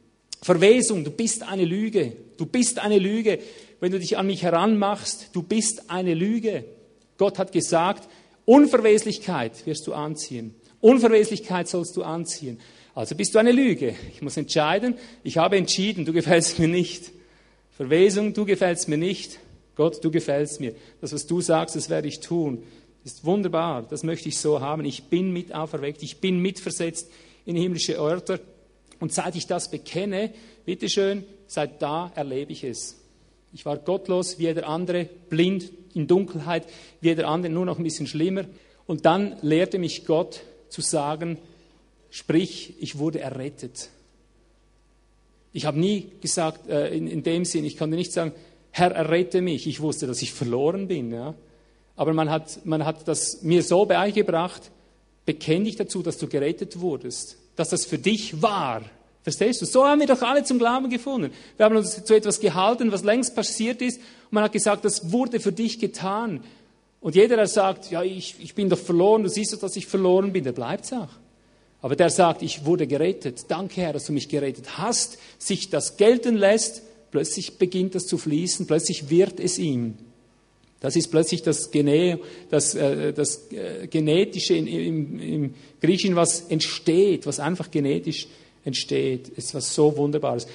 Verwesung, 0.40 1.04
du 1.04 1.10
bist 1.10 1.42
eine 1.42 1.64
Lüge, 1.64 2.16
du 2.36 2.46
bist 2.46 2.78
eine 2.78 2.98
Lüge. 2.98 3.38
Wenn 3.80 3.92
du 3.92 3.98
dich 3.98 4.16
an 4.16 4.26
mich 4.26 4.42
heranmachst, 4.42 5.30
du 5.32 5.42
bist 5.42 5.90
eine 5.90 6.14
Lüge. 6.14 6.64
Gott 7.16 7.38
hat 7.38 7.52
gesagt, 7.52 8.08
Unverweslichkeit 8.44 9.66
wirst 9.66 9.86
du 9.86 9.94
anziehen. 9.94 10.54
Unverweslichkeit 10.80 11.68
sollst 11.68 11.96
du 11.96 12.02
anziehen. 12.02 12.60
Also 12.94 13.14
bist 13.14 13.34
du 13.34 13.38
eine 13.38 13.52
Lüge. 13.52 13.94
Ich 14.12 14.22
muss 14.22 14.36
entscheiden. 14.36 14.94
Ich 15.22 15.38
habe 15.38 15.56
entschieden, 15.56 16.04
du 16.04 16.12
gefällst 16.12 16.58
mir 16.58 16.68
nicht. 16.68 17.10
Verwesung, 17.76 18.34
du 18.34 18.44
gefällst 18.44 18.88
mir 18.88 18.98
nicht. 18.98 19.38
Gott, 19.76 20.04
du 20.04 20.10
gefällst 20.10 20.60
mir. 20.60 20.74
Das, 21.00 21.12
was 21.12 21.26
du 21.26 21.40
sagst, 21.40 21.74
das 21.74 21.90
werde 21.90 22.06
ich 22.06 22.20
tun. 22.20 22.62
Ist 23.04 23.24
wunderbar. 23.24 23.82
Das 23.82 24.02
möchte 24.02 24.28
ich 24.28 24.38
so 24.38 24.60
haben. 24.60 24.84
Ich 24.84 25.04
bin 25.04 25.32
mit 25.32 25.54
auferweckt. 25.54 26.02
Ich 26.02 26.18
bin 26.18 26.38
mitversetzt 26.38 27.10
in 27.44 27.56
himmlische 27.56 27.94
Örter. 27.94 28.38
Und 29.00 29.12
seit 29.12 29.34
ich 29.36 29.46
das 29.46 29.70
bekenne, 29.70 30.32
bitteschön, 30.64 31.24
seit 31.46 31.82
da 31.82 32.12
erlebe 32.14 32.52
ich 32.52 32.62
es. 32.62 32.96
Ich 33.52 33.66
war 33.66 33.76
gottlos 33.76 34.38
wie 34.38 34.44
jeder 34.44 34.68
andere, 34.68 35.08
blind 35.28 35.70
in 35.94 36.06
Dunkelheit, 36.06 36.66
wie 37.00 37.08
jeder 37.08 37.28
andere, 37.28 37.52
nur 37.52 37.64
noch 37.64 37.78
ein 37.78 37.84
bisschen 37.84 38.06
schlimmer. 38.06 38.44
Und 38.86 39.06
dann 39.06 39.36
lehrte 39.42 39.78
mich 39.78 40.04
Gott 40.04 40.42
zu 40.68 40.80
sagen, 40.80 41.38
sprich, 42.10 42.74
ich 42.80 42.98
wurde 42.98 43.20
errettet. 43.20 43.90
Ich 45.52 45.66
habe 45.66 45.78
nie 45.78 46.08
gesagt, 46.20 46.68
äh, 46.68 46.88
in, 46.88 47.06
in, 47.06 47.22
dem 47.22 47.44
Sinn, 47.44 47.64
ich 47.64 47.76
konnte 47.76 47.96
nicht 47.96 48.12
sagen, 48.12 48.32
Herr, 48.72 48.90
errette 48.90 49.40
mich. 49.40 49.68
Ich 49.68 49.80
wusste, 49.80 50.08
dass 50.08 50.20
ich 50.20 50.32
verloren 50.32 50.88
bin. 50.88 51.12
Ja? 51.12 51.34
Aber 51.96 52.12
man 52.12 52.28
hat, 52.28 52.66
man 52.66 52.84
hat 52.84 53.06
das 53.06 53.42
mir 53.42 53.62
so 53.62 53.86
beigebracht, 53.86 54.72
bekenn 55.24 55.64
dich 55.64 55.76
dazu, 55.76 56.02
dass 56.02 56.18
du 56.18 56.26
gerettet 56.26 56.80
wurdest, 56.80 57.38
dass 57.54 57.70
das 57.70 57.86
für 57.86 57.98
dich 57.98 58.42
war. 58.42 58.82
Verstehst 59.24 59.62
du? 59.62 59.66
So 59.66 59.86
haben 59.86 60.00
wir 60.00 60.06
doch 60.06 60.20
alle 60.20 60.44
zum 60.44 60.58
Glauben 60.58 60.90
gefunden. 60.90 61.32
Wir 61.56 61.64
haben 61.64 61.76
uns 61.76 62.04
zu 62.04 62.14
etwas 62.14 62.40
gehalten, 62.40 62.92
was 62.92 63.02
längst 63.04 63.34
passiert 63.34 63.80
ist. 63.80 63.96
Und 63.96 64.32
man 64.32 64.44
hat 64.44 64.52
gesagt, 64.52 64.84
das 64.84 65.12
wurde 65.12 65.40
für 65.40 65.50
dich 65.50 65.78
getan. 65.78 66.44
Und 67.00 67.14
jeder, 67.14 67.36
der 67.36 67.46
sagt, 67.46 67.90
ja, 67.90 68.02
ich, 68.02 68.36
ich 68.38 68.54
bin 68.54 68.68
doch 68.68 68.78
verloren, 68.78 69.22
du 69.22 69.30
siehst 69.30 69.54
doch, 69.54 69.58
dass 69.58 69.76
ich 69.76 69.86
verloren 69.86 70.34
bin, 70.34 70.44
der 70.44 70.52
bleibt 70.52 70.92
auch. 70.92 71.08
Aber 71.80 71.96
der 71.96 72.10
sagt, 72.10 72.42
ich 72.42 72.66
wurde 72.66 72.86
gerettet. 72.86 73.46
Danke, 73.48 73.80
Herr, 73.80 73.94
dass 73.94 74.04
du 74.04 74.12
mich 74.12 74.28
gerettet 74.28 74.76
hast. 74.76 75.18
Sich 75.38 75.70
das 75.70 75.96
gelten 75.96 76.36
lässt, 76.36 76.82
plötzlich 77.10 77.56
beginnt 77.56 77.94
das 77.94 78.06
zu 78.06 78.18
fließen, 78.18 78.66
plötzlich 78.66 79.08
wird 79.08 79.40
es 79.40 79.58
ihm. 79.58 79.94
Das 80.80 80.96
ist 80.96 81.08
plötzlich 81.08 81.42
das, 81.42 81.70
Gene, 81.70 82.20
das, 82.50 82.74
äh, 82.74 83.14
das 83.14 83.50
äh, 83.52 83.86
Genetische 83.86 84.54
im, 84.54 84.66
im, 84.66 85.18
im 85.18 85.54
Griechischen, 85.80 86.14
was 86.14 86.42
entsteht, 86.42 87.26
was 87.26 87.40
einfach 87.40 87.70
genetisch 87.70 88.24
entsteht. 88.24 88.43
Es 88.64 89.46
ist 89.46 89.54
was 89.54 89.74
so 89.74 89.96
Wunderbares. 89.96 90.46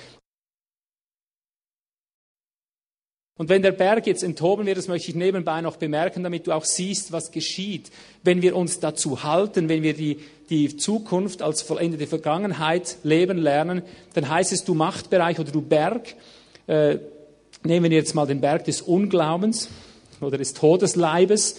Und 3.40 3.48
wenn 3.48 3.62
der 3.62 3.72
Berg 3.72 4.06
jetzt 4.06 4.22
enthoben 4.22 4.66
wird, 4.66 4.78
das 4.78 4.90
möchte 4.90 5.12
ich 5.12 5.16
nebenbei 5.16 5.62
noch 5.62 5.78
bemerken, 5.78 6.24
damit 6.24 6.46
du 6.46 6.52
auch 6.52 6.66
siehst, 6.66 7.14
was 7.14 7.32
geschieht, 7.32 7.90
wenn 8.22 8.42
wir 8.42 8.54
uns 8.54 8.82
dazu 8.82 9.24
halten, 9.24 9.70
wenn 9.70 9.82
wir 9.82 9.94
die, 9.94 10.20
die 10.50 10.76
Zukunft 10.76 11.42
als 11.42 11.62
vollendete 11.62 12.06
Vergangenheit 12.06 12.98
leben 13.04 13.38
lernen, 13.38 13.82
dann 14.14 14.28
heißt 14.28 14.52
es, 14.52 14.66
du 14.66 14.74
Machtbereich 14.74 15.40
oder 15.40 15.54
du 15.54 15.62
Berg, 15.62 16.16
äh, 16.68 16.98
nehmen 17.64 17.90
wir 17.90 17.98
jetzt 17.98 18.14
mal 18.14 18.28
den 18.28 18.42
Berg 18.42 18.66
des 18.66 18.82
Unglaubens 18.82 19.70
oder 20.20 20.38
des 20.38 20.54
Todesleibes, 20.54 21.56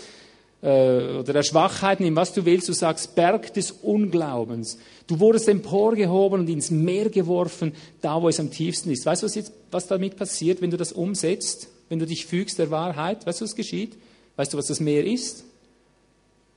oder 0.62 1.32
der 1.32 1.42
Schwachheit, 1.42 2.00
nimm 2.00 2.16
was 2.16 2.34
du 2.34 2.44
willst, 2.44 2.68
du 2.68 2.74
sagst 2.74 3.14
Berg 3.14 3.54
des 3.54 3.70
Unglaubens. 3.70 4.76
Du 5.06 5.18
wurdest 5.18 5.48
emporgehoben 5.48 6.40
und 6.40 6.50
ins 6.50 6.70
Meer 6.70 7.08
geworfen, 7.08 7.72
da 8.02 8.20
wo 8.20 8.28
es 8.28 8.38
am 8.38 8.50
tiefsten 8.50 8.90
ist. 8.90 9.06
Weißt 9.06 9.22
du, 9.22 9.26
was, 9.26 9.34
jetzt, 9.34 9.52
was 9.70 9.86
damit 9.86 10.16
passiert, 10.16 10.60
wenn 10.60 10.70
du 10.70 10.76
das 10.76 10.92
umsetzt, 10.92 11.68
wenn 11.88 11.98
du 11.98 12.06
dich 12.06 12.26
fügst 12.26 12.58
der 12.58 12.70
Wahrheit? 12.70 13.26
Weißt 13.26 13.40
du, 13.40 13.46
was 13.46 13.56
geschieht? 13.56 13.96
Weißt 14.36 14.52
du, 14.52 14.58
was 14.58 14.66
das 14.66 14.80
Meer 14.80 15.06
ist? 15.06 15.44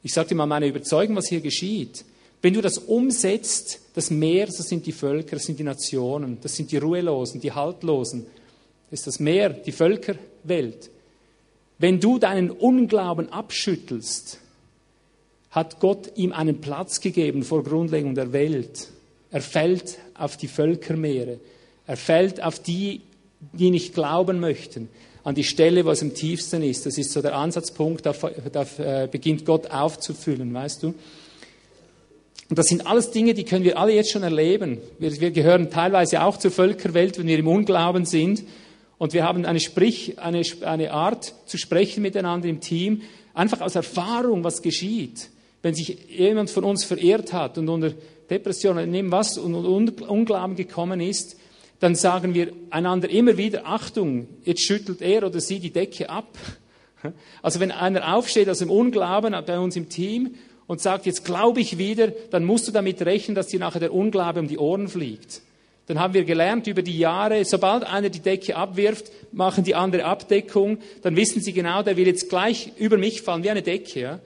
Ich 0.03 0.13
sage 0.13 0.29
dir 0.29 0.35
mal 0.35 0.47
meine 0.47 0.67
Überzeugung, 0.67 1.15
was 1.15 1.29
hier 1.29 1.39
geschieht. 1.39 2.03
Wenn 2.41 2.53
du 2.53 2.61
das 2.61 2.77
umsetzt, 2.77 3.79
das 3.93 4.11
Meer, 4.11 4.47
das 4.47 4.57
sind 4.57 4.85
die 4.85 4.91
Völker, 4.91 5.37
das 5.37 5.45
sind 5.45 5.59
die 5.59 5.63
Nationen, 5.63 6.39
das 6.41 6.57
sind 6.57 6.73
die 6.73 6.77
Ruhelosen, 6.77 7.39
die 7.39 7.53
Haltlosen. 7.53 8.25
Das 8.91 8.99
ist 8.99 9.07
das 9.07 9.19
Meer, 9.21 9.49
die 9.49 9.71
Völkerwelt. 9.71 10.89
Wenn 11.77 11.99
du 11.99 12.19
deinen 12.19 12.51
Unglauben 12.51 13.31
abschüttelst, 13.31 14.39
hat 15.51 15.79
Gott 15.79 16.11
ihm 16.15 16.31
einen 16.31 16.61
Platz 16.61 16.99
gegeben 16.99 17.43
vor 17.43 17.63
Grundlegung 17.63 18.15
der 18.15 18.33
Welt. 18.33 18.89
Er 19.31 19.41
fällt 19.41 19.99
auf 20.15 20.35
die 20.37 20.47
Völkermeere. 20.47 21.39
Er 21.85 21.97
fällt 21.97 22.41
auf 22.41 22.59
die, 22.59 23.01
die 23.53 23.69
nicht 23.69 23.93
glauben 23.93 24.39
möchten, 24.39 24.89
an 25.23 25.35
die 25.35 25.43
Stelle, 25.43 25.85
wo 25.85 25.91
es 25.91 26.01
am 26.01 26.13
tiefsten 26.13 26.63
ist. 26.63 26.85
Das 26.85 26.97
ist 26.97 27.11
so 27.11 27.21
der 27.21 27.35
Ansatzpunkt, 27.35 28.05
da, 28.05 28.13
da 28.51 28.65
äh, 28.77 29.07
beginnt 29.07 29.45
Gott 29.45 29.69
aufzufüllen, 29.69 30.53
weißt 30.53 30.83
du. 30.83 30.93
Und 32.49 32.59
das 32.59 32.67
sind 32.67 32.85
alles 32.85 33.11
Dinge, 33.11 33.33
die 33.33 33.45
können 33.45 33.63
wir 33.63 33.77
alle 33.77 33.93
jetzt 33.93 34.11
schon 34.11 34.23
erleben. 34.23 34.79
Wir, 34.99 35.19
wir 35.19 35.31
gehören 35.31 35.69
teilweise 35.69 36.23
auch 36.23 36.37
zur 36.37 36.51
Völkerwelt, 36.51 37.17
wenn 37.17 37.27
wir 37.27 37.39
im 37.39 37.47
Unglauben 37.47 38.05
sind. 38.05 38.43
Und 39.03 39.11
wir 39.11 39.25
haben 39.25 39.45
eine, 39.45 39.59
Sprich, 39.59 40.17
eine, 40.17 40.43
eine 40.61 40.93
Art 40.93 41.35
zu 41.45 41.57
sprechen 41.57 42.01
miteinander 42.01 42.47
im 42.47 42.61
Team, 42.61 43.01
einfach 43.33 43.59
aus 43.59 43.75
Erfahrung, 43.75 44.45
was 44.45 44.61
geschieht. 44.61 45.29
Wenn 45.61 45.75
sich 45.75 46.07
jemand 46.07 46.49
von 46.49 46.63
uns 46.63 46.85
verehrt 46.85 47.33
hat 47.33 47.57
und 47.57 47.67
unter 47.67 47.91
Depression, 48.29 48.89
nehmen 48.89 49.11
was 49.11 49.37
und 49.37 49.55
Unglauben 49.55 50.55
gekommen 50.55 51.01
ist, 51.01 51.37
dann 51.81 51.95
sagen 51.95 52.33
wir 52.33 52.53
einander 52.69 53.09
immer 53.09 53.35
wieder, 53.35 53.65
Achtung, 53.65 54.29
jetzt 54.45 54.61
schüttelt 54.61 55.01
er 55.01 55.27
oder 55.27 55.41
sie 55.41 55.59
die 55.59 55.73
Decke 55.73 56.09
ab. 56.09 56.37
Also 57.41 57.59
wenn 57.59 57.71
einer 57.71 58.15
aufsteht 58.15 58.47
aus 58.47 58.59
dem 58.59 58.71
Unglauben 58.71 59.35
bei 59.45 59.59
uns 59.59 59.75
im 59.75 59.89
Team 59.89 60.35
und 60.65 60.79
sagt, 60.79 61.05
jetzt 61.05 61.25
glaube 61.25 61.59
ich 61.59 61.77
wieder, 61.77 62.07
dann 62.31 62.45
musst 62.45 62.69
du 62.69 62.71
damit 62.71 63.01
rechnen, 63.01 63.35
dass 63.35 63.47
dir 63.47 63.59
nachher 63.59 63.81
der 63.81 63.93
Unglaube 63.93 64.39
um 64.39 64.47
die 64.47 64.57
Ohren 64.57 64.87
fliegt. 64.87 65.41
Dann 65.93 66.01
haben 66.01 66.15
wir 66.15 66.23
gelernt 66.23 66.65
über 66.65 66.81
die 66.81 66.97
Jahre, 66.97 67.45
sobald 67.45 67.83
einer 67.83 68.09
die 68.09 68.19
Decke 68.19 68.55
abwirft, 68.55 69.11
machen 69.31 69.63
die 69.63 69.75
andere 69.75 70.05
Abdeckung, 70.05 70.79
dann 71.03 71.15
wissen 71.15 71.39
sie 71.39 71.53
genau, 71.53 71.83
der 71.83 71.95
will 71.95 72.07
jetzt 72.07 72.29
gleich 72.29 72.71
über 72.79 72.97
mich 72.97 73.21
fallen, 73.21 73.43
wie 73.43 73.51
eine 73.51 73.61
Decke. 73.61 73.99
Ja? 73.99 74.19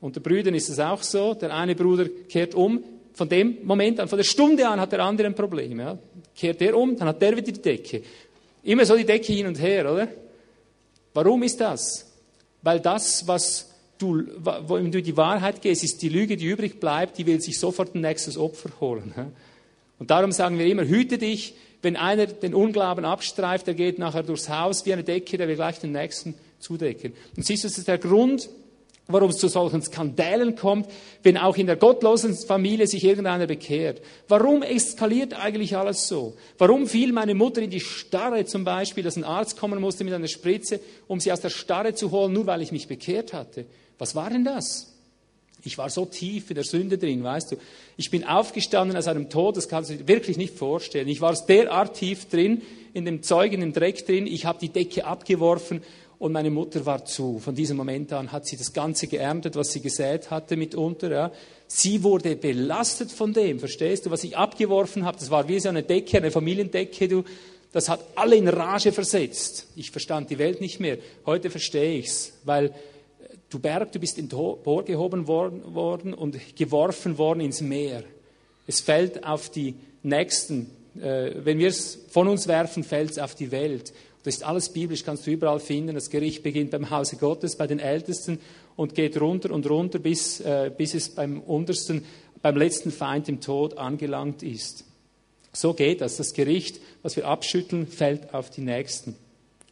Unter 0.00 0.20
Brüdern 0.20 0.54
ist 0.54 0.70
es 0.70 0.80
auch 0.80 1.02
so, 1.02 1.34
der 1.34 1.54
eine 1.54 1.74
Bruder 1.74 2.06
kehrt 2.30 2.54
um, 2.54 2.82
von 3.12 3.28
dem 3.28 3.58
Moment 3.64 4.00
an, 4.00 4.08
von 4.08 4.16
der 4.16 4.24
Stunde 4.24 4.66
an 4.66 4.80
hat 4.80 4.90
der 4.92 5.00
andere 5.00 5.26
ein 5.26 5.34
Problem. 5.34 5.78
Ja? 5.78 5.98
Kehrt 6.34 6.62
der 6.62 6.78
um, 6.78 6.96
dann 6.96 7.08
hat 7.08 7.20
der 7.20 7.32
wieder 7.32 7.52
die 7.52 7.60
Decke. 7.60 8.00
Immer 8.62 8.86
so 8.86 8.96
die 8.96 9.04
Decke 9.04 9.34
hin 9.34 9.46
und 9.46 9.60
her, 9.60 9.92
oder? 9.92 10.08
Warum 11.12 11.42
ist 11.42 11.60
das? 11.60 12.10
Weil 12.62 12.80
das, 12.80 13.28
was 13.28 13.70
du, 13.98 14.22
wenn 14.66 14.90
du 14.90 15.02
die 15.02 15.14
Wahrheit 15.18 15.60
gehst, 15.60 15.84
ist 15.84 16.00
die 16.00 16.08
Lüge, 16.08 16.38
die 16.38 16.46
übrig 16.46 16.80
bleibt, 16.80 17.18
die 17.18 17.26
will 17.26 17.38
sich 17.42 17.60
sofort 17.60 17.94
ein 17.94 18.00
nächstes 18.00 18.38
Opfer 18.38 18.70
holen. 18.80 19.12
Ja? 19.14 19.26
Und 19.98 20.10
darum 20.10 20.32
sagen 20.32 20.58
wir 20.58 20.66
immer, 20.66 20.84
hüte 20.84 21.18
dich, 21.18 21.54
wenn 21.82 21.96
einer 21.96 22.26
den 22.26 22.54
Unglauben 22.54 23.04
abstreift, 23.04 23.66
der 23.66 23.74
geht 23.74 23.98
nachher 23.98 24.22
durchs 24.22 24.48
Haus 24.48 24.86
wie 24.86 24.92
eine 24.92 25.04
Decke, 25.04 25.36
der 25.36 25.48
will 25.48 25.56
gleich 25.56 25.78
den 25.78 25.92
nächsten 25.92 26.34
zudecken. 26.58 27.12
Und 27.36 27.44
siehst 27.44 27.64
du, 27.64 27.68
das 27.68 27.78
ist 27.78 27.88
der 27.88 27.98
Grund, 27.98 28.48
warum 29.06 29.30
es 29.30 29.36
zu 29.36 29.48
solchen 29.48 29.82
Skandalen 29.82 30.56
kommt, 30.56 30.88
wenn 31.22 31.36
auch 31.36 31.56
in 31.56 31.66
der 31.66 31.76
gottlosen 31.76 32.34
Familie 32.34 32.86
sich 32.86 33.04
irgendeiner 33.04 33.46
bekehrt. 33.46 34.00
Warum 34.28 34.62
eskaliert 34.62 35.34
eigentlich 35.34 35.76
alles 35.76 36.08
so? 36.08 36.34
Warum 36.56 36.86
fiel 36.86 37.12
meine 37.12 37.34
Mutter 37.34 37.60
in 37.60 37.70
die 37.70 37.80
Starre 37.80 38.46
zum 38.46 38.64
Beispiel, 38.64 39.04
dass 39.04 39.16
ein 39.16 39.24
Arzt 39.24 39.58
kommen 39.58 39.80
musste 39.80 40.04
mit 40.04 40.14
einer 40.14 40.26
Spritze, 40.26 40.80
um 41.06 41.20
sie 41.20 41.32
aus 41.32 41.40
der 41.40 41.50
Starre 41.50 41.94
zu 41.94 42.10
holen, 42.10 42.32
nur 42.32 42.46
weil 42.46 42.62
ich 42.62 42.72
mich 42.72 42.88
bekehrt 42.88 43.34
hatte? 43.34 43.66
Was 43.98 44.14
war 44.14 44.30
denn 44.30 44.44
das? 44.44 44.93
Ich 45.64 45.78
war 45.78 45.88
so 45.90 46.04
tief 46.04 46.50
in 46.50 46.54
der 46.54 46.64
Sünde 46.64 46.98
drin, 46.98 47.24
weißt 47.24 47.52
du. 47.52 47.56
Ich 47.96 48.10
bin 48.10 48.24
aufgestanden 48.24 48.96
aus 48.96 49.08
einem 49.08 49.30
Tod, 49.30 49.56
das 49.56 49.68
kannst 49.68 49.90
du 49.90 49.96
dir 49.96 50.08
wirklich 50.08 50.36
nicht 50.36 50.56
vorstellen. 50.56 51.08
Ich 51.08 51.20
war 51.20 51.34
derart 51.34 51.96
tief 51.96 52.28
drin, 52.28 52.62
in 52.92 53.04
dem 53.04 53.22
Zeug, 53.22 53.52
in 53.52 53.60
dem 53.60 53.72
Dreck 53.72 54.06
drin. 54.06 54.26
Ich 54.26 54.44
habe 54.44 54.58
die 54.60 54.68
Decke 54.68 55.04
abgeworfen 55.04 55.82
und 56.18 56.32
meine 56.32 56.50
Mutter 56.50 56.86
war 56.86 57.04
zu. 57.04 57.38
Von 57.38 57.54
diesem 57.54 57.76
Moment 57.76 58.12
an 58.12 58.32
hat 58.32 58.46
sie 58.46 58.56
das 58.56 58.72
Ganze 58.72 59.06
geerntet, 59.06 59.56
was 59.56 59.72
sie 59.72 59.80
gesät 59.80 60.30
hatte 60.30 60.56
mitunter. 60.56 61.10
Ja. 61.10 61.32
Sie 61.66 62.02
wurde 62.02 62.36
belastet 62.36 63.10
von 63.10 63.32
dem, 63.32 63.58
verstehst 63.58 64.06
du? 64.06 64.10
Was 64.10 64.24
ich 64.24 64.36
abgeworfen 64.36 65.04
habe, 65.04 65.18
das 65.18 65.30
war 65.30 65.48
wie 65.48 65.60
so 65.60 65.68
eine 65.68 65.82
Decke, 65.82 66.18
eine 66.18 66.30
Familiendecke, 66.30 67.08
du. 67.08 67.24
Das 67.72 67.88
hat 67.88 68.00
alle 68.14 68.36
in 68.36 68.46
Rage 68.46 68.92
versetzt. 68.92 69.66
Ich 69.74 69.90
verstand 69.90 70.30
die 70.30 70.38
Welt 70.38 70.60
nicht 70.60 70.78
mehr. 70.78 70.98
Heute 71.26 71.50
verstehe 71.50 71.98
ich's, 71.98 72.34
weil 72.44 72.72
du 73.54 73.60
Berg, 73.60 73.92
du 73.92 74.00
bist 74.00 74.18
emporgehoben 74.18 75.26
worden 75.28 76.12
und 76.12 76.56
geworfen 76.56 77.16
worden 77.16 77.40
ins 77.40 77.60
Meer. 77.60 78.02
Es 78.66 78.80
fällt 78.80 79.24
auf 79.24 79.50
die 79.50 79.76
Nächsten. 80.02 80.70
Äh, 80.96 81.44
wenn 81.44 81.58
wir 81.58 81.68
es 81.68 81.98
von 82.10 82.28
uns 82.28 82.48
werfen, 82.48 82.82
fällt 82.82 83.12
es 83.12 83.18
auf 83.18 83.34
die 83.34 83.50
Welt. 83.50 83.92
Das 84.24 84.36
ist 84.36 84.42
alles 84.42 84.70
biblisch, 84.70 85.04
kannst 85.04 85.26
du 85.26 85.30
überall 85.30 85.60
finden. 85.60 85.94
Das 85.94 86.10
Gericht 86.10 86.42
beginnt 86.42 86.70
beim 86.70 86.90
Hause 86.90 87.16
Gottes, 87.16 87.56
bei 87.56 87.66
den 87.66 87.78
Ältesten 87.78 88.40
und 88.74 88.94
geht 88.94 89.20
runter 89.20 89.50
und 89.52 89.68
runter, 89.68 89.98
bis, 89.98 90.40
äh, 90.40 90.70
bis 90.76 90.94
es 90.94 91.10
beim 91.10 91.40
untersten, 91.40 92.04
beim 92.42 92.56
letzten 92.56 92.90
Feind 92.90 93.28
im 93.28 93.40
Tod 93.40 93.78
angelangt 93.78 94.42
ist. 94.42 94.84
So 95.52 95.74
geht 95.74 96.00
das. 96.00 96.16
Das 96.16 96.32
Gericht, 96.32 96.80
was 97.02 97.16
wir 97.16 97.26
abschütteln, 97.26 97.86
fällt 97.86 98.34
auf 98.34 98.50
die 98.50 98.62
Nächsten. 98.62 99.14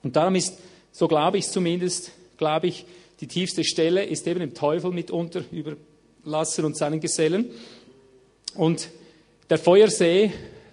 Und 0.03 0.17
darum 0.17 0.35
ist, 0.35 0.59
so 0.93 1.09
glaube 1.09 1.39
ich 1.39 1.49
zumindest, 1.49 2.13
glaube 2.37 2.69
ich, 2.69 2.85
die 3.23 3.29
tiefste 3.29 3.63
Stelle 3.63 4.05
ist 4.05 4.27
eben 4.27 4.41
dem 4.41 4.53
Teufel 4.53 4.91
mitunter 4.91 5.45
überlassen 5.53 6.65
und 6.65 6.77
seinen 6.77 6.99
Gesellen. 6.99 7.51
Und 8.57 8.89
der 9.49 9.59
Feuersee, 9.59 10.33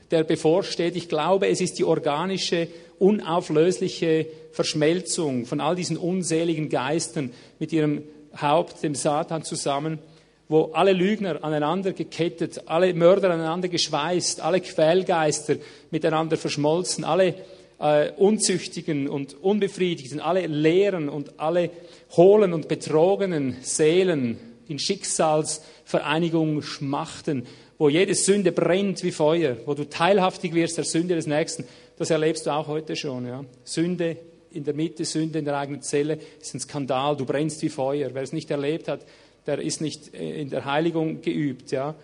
der 0.10 0.24
bevorsteht, 0.24 0.96
ich 0.96 1.08
glaube, 1.08 1.48
es 1.48 1.62
ist 1.62 1.78
die 1.78 1.84
organische 1.84 2.68
unauflösliche 2.98 4.26
Verschmelzung 4.52 5.46
von 5.46 5.62
all 5.62 5.76
diesen 5.76 5.96
unseligen 5.96 6.70
Geistern 6.70 7.32
mit 7.60 7.72
ihrem 7.72 8.02
Haupt, 8.36 8.82
dem 8.82 8.96
Satan, 8.96 9.44
zusammen, 9.44 10.00
wo 10.48 10.72
alle 10.74 10.94
Lügner 10.94 11.44
aneinander 11.44 11.94
gekettet, 11.94 12.64
alle 12.66 12.96
Mörder 12.96 13.30
aneinander 13.30 13.68
geschweißt, 13.68 14.42
alle 14.42 14.60
Quälgeister 14.60 15.58
miteinander 15.92 16.36
verschmolzen, 16.36 17.04
alle 17.04 17.36
äh, 17.80 18.12
Unzüchtigen 18.12 19.08
und 19.08 19.42
Unbefriedigten, 19.42 20.20
alle 20.20 20.48
leeren 20.48 21.10
und 21.10 21.40
alle 21.40 21.72
hohlen 22.16 22.54
und 22.54 22.68
betrogenen 22.68 23.58
Seelen 23.62 24.38
in 24.68 24.80
Schicksalsvereinigung 24.80 26.62
schmachten, 26.62 27.48
wo 27.78 27.90
jede 27.90 28.14
Sünde 28.14 28.52
brennt 28.52 29.04
wie 29.04 29.12
Feuer, 29.12 29.58
wo 29.66 29.74
du 29.74 29.86
teilhaftig 29.86 30.54
wirst 30.54 30.78
der 30.78 30.84
Sünde 30.84 31.16
des 31.16 31.28
Nächsten. 31.28 31.64
Das 31.98 32.10
erlebst 32.10 32.46
du 32.46 32.52
auch 32.52 32.68
heute 32.68 32.96
schon. 32.96 33.26
Ja? 33.26 33.46
Sünde 33.64 34.18
in 34.52 34.64
der 34.64 34.74
Mitte, 34.74 35.06
Sünde 35.06 35.40
in 35.40 35.46
der 35.46 35.58
eigenen 35.58 35.82
Zelle 35.82 36.20
ist 36.40 36.54
ein 36.54 36.60
Skandal. 36.60 37.16
Du 37.16 37.26
brennst 37.26 37.62
wie 37.62 37.70
Feuer. 37.70 38.10
Wer 38.14 38.24
es 38.24 38.34
nicht 38.34 38.52
erlebt 38.52 38.88
hat, 38.88 39.06
der 39.46 39.60
ist 39.60 39.82
nicht 39.82 40.14
äh, 40.14 40.42
in 40.42 40.50
der 40.50 40.66
Heiligung 40.66 41.22
geübt. 41.22 41.72
Ja? 41.72 41.96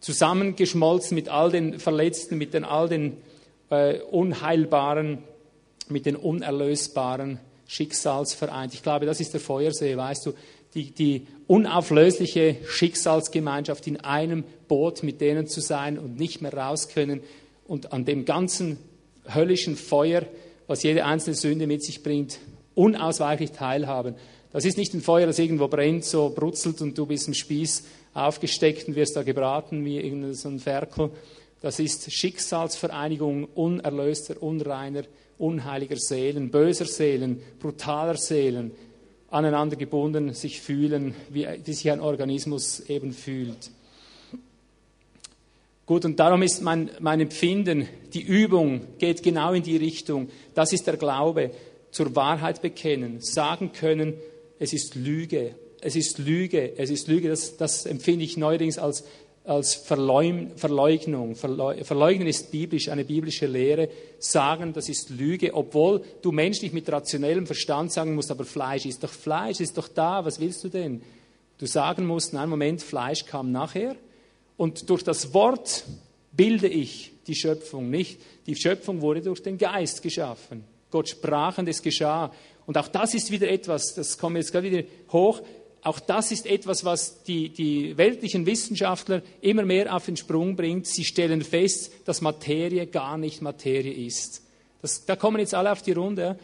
Zusammengeschmolzen 0.00 1.14
mit 1.14 1.28
all 1.28 1.50
den 1.50 1.78
Verletzten, 1.78 2.36
mit 2.36 2.52
den, 2.54 2.64
all 2.64 2.88
den 2.88 3.16
äh, 3.72 4.00
Unheilbaren, 4.10 5.18
mit 5.88 6.06
den 6.06 6.16
Unerlösbaren 6.16 7.38
Schicksalsvereint. 7.66 8.74
Ich 8.74 8.82
glaube, 8.82 9.06
das 9.06 9.20
ist 9.20 9.32
der 9.32 9.40
Feuersee, 9.40 9.96
weißt 9.96 10.26
du, 10.26 10.32
die, 10.74 10.90
die 10.90 11.26
unauflösliche 11.46 12.56
Schicksalsgemeinschaft 12.66 13.86
in 13.86 13.98
einem 14.00 14.44
Boot 14.68 15.02
mit 15.02 15.20
denen 15.20 15.46
zu 15.46 15.60
sein 15.60 15.98
und 15.98 16.18
nicht 16.18 16.40
mehr 16.40 16.54
raus 16.54 16.88
können 16.88 17.20
und 17.66 17.92
an 17.92 18.04
dem 18.04 18.24
ganzen 18.24 18.78
höllischen 19.26 19.76
Feuer, 19.76 20.22
was 20.66 20.82
jede 20.82 21.04
einzelne 21.04 21.36
Sünde 21.36 21.66
mit 21.66 21.84
sich 21.84 22.02
bringt, 22.02 22.38
unausweichlich 22.74 23.52
teilhaben. 23.52 24.14
Das 24.52 24.64
ist 24.64 24.78
nicht 24.78 24.94
ein 24.94 25.02
Feuer, 25.02 25.26
das 25.26 25.38
irgendwo 25.38 25.68
brennt, 25.68 26.04
so 26.04 26.30
brutzelt 26.30 26.80
und 26.80 26.96
du 26.96 27.06
bist 27.06 27.28
im 27.28 27.34
Spieß 27.34 27.84
aufgesteckt 28.14 28.88
und 28.88 28.96
wirst 28.96 29.16
da 29.16 29.22
gebraten 29.22 29.84
wie 29.84 29.98
irgendein 29.98 30.34
so 30.34 30.48
ein 30.48 30.58
Ferkel. 30.58 31.10
Das 31.62 31.78
ist 31.78 32.10
Schicksalsvereinigung 32.12 33.44
unerlöster, 33.44 34.42
unreiner, 34.42 35.04
unheiliger 35.38 35.96
Seelen, 35.96 36.50
böser 36.50 36.86
Seelen, 36.86 37.40
brutaler 37.60 38.16
Seelen, 38.16 38.72
aneinander 39.30 39.76
gebunden 39.76 40.34
sich 40.34 40.60
fühlen, 40.60 41.14
wie, 41.30 41.46
wie 41.64 41.72
sich 41.72 41.90
ein 41.90 42.00
Organismus 42.00 42.80
eben 42.80 43.12
fühlt. 43.12 43.70
Gut, 45.86 46.04
und 46.04 46.18
darum 46.18 46.42
ist 46.42 46.62
mein, 46.62 46.90
mein 47.00 47.20
Empfinden, 47.20 47.88
die 48.12 48.22
Übung 48.22 48.82
geht 48.98 49.22
genau 49.22 49.52
in 49.52 49.62
die 49.62 49.76
Richtung. 49.76 50.28
Das 50.54 50.72
ist 50.72 50.86
der 50.86 50.96
Glaube. 50.96 51.52
Zur 51.90 52.16
Wahrheit 52.16 52.62
bekennen, 52.62 53.20
sagen 53.20 53.72
können, 53.72 54.14
es 54.58 54.72
ist 54.72 54.94
Lüge, 54.94 55.54
es 55.82 55.94
ist 55.94 56.18
Lüge, 56.18 56.72
es 56.78 56.88
ist 56.88 57.08
Lüge. 57.08 57.28
Das, 57.28 57.58
das 57.58 57.84
empfinde 57.84 58.24
ich 58.24 58.38
neuerdings 58.38 58.78
als, 58.78 59.04
als 59.44 59.74
Verleugnung. 59.74 61.34
Verleugnen 61.34 62.28
ist 62.28 62.52
biblisch, 62.52 62.88
eine 62.88 63.04
biblische 63.04 63.46
Lehre. 63.46 63.88
Sagen, 64.18 64.72
das 64.72 64.88
ist 64.88 65.10
Lüge, 65.10 65.54
obwohl 65.54 66.02
du 66.22 66.30
menschlich 66.30 66.72
mit 66.72 66.90
rationellem 66.90 67.46
Verstand 67.46 67.92
sagen 67.92 68.14
musst, 68.14 68.30
aber 68.30 68.44
Fleisch 68.44 68.86
ist 68.86 69.02
doch 69.02 69.10
Fleisch, 69.10 69.60
ist 69.60 69.76
doch 69.76 69.88
da, 69.88 70.24
was 70.24 70.38
willst 70.38 70.62
du 70.62 70.68
denn? 70.68 71.02
Du 71.58 71.66
sagen 71.66 72.06
musst, 72.06 72.32
nein, 72.32 72.48
Moment, 72.48 72.82
Fleisch 72.82 73.26
kam 73.26 73.50
nachher. 73.52 73.96
Und 74.56 74.88
durch 74.90 75.02
das 75.02 75.34
Wort 75.34 75.84
bilde 76.32 76.68
ich 76.68 77.12
die 77.26 77.34
Schöpfung 77.34 77.90
nicht. 77.90 78.20
Die 78.46 78.56
Schöpfung 78.56 79.00
wurde 79.00 79.22
durch 79.22 79.42
den 79.42 79.58
Geist 79.58 80.02
geschaffen. 80.02 80.64
Gott 80.90 81.08
sprach 81.08 81.58
und 81.58 81.68
es 81.68 81.82
geschah. 81.82 82.32
Und 82.66 82.78
auch 82.78 82.88
das 82.88 83.14
ist 83.14 83.30
wieder 83.30 83.48
etwas, 83.48 83.94
das 83.94 84.18
kommt 84.18 84.36
jetzt 84.36 84.52
gerade 84.52 84.70
wieder 84.70 84.88
hoch, 85.10 85.40
auch 85.84 85.98
das 85.98 86.30
ist 86.30 86.46
etwas, 86.46 86.84
was 86.84 87.24
die, 87.24 87.48
die 87.48 87.96
weltlichen 87.96 88.46
Wissenschaftler 88.46 89.22
immer 89.40 89.64
mehr 89.64 89.94
auf 89.94 90.06
den 90.06 90.16
Sprung 90.16 90.54
bringt. 90.54 90.86
Sie 90.86 91.04
stellen 91.04 91.42
fest, 91.42 91.92
dass 92.04 92.20
Materie 92.20 92.86
gar 92.86 93.18
nicht 93.18 93.42
Materie 93.42 93.92
ist. 93.92 94.42
Das, 94.80 95.04
da 95.06 95.16
kommen 95.16 95.40
jetzt 95.40 95.54
alle 95.54 95.72
auf 95.72 95.82
die 95.82 95.92
Runde. 95.92 96.38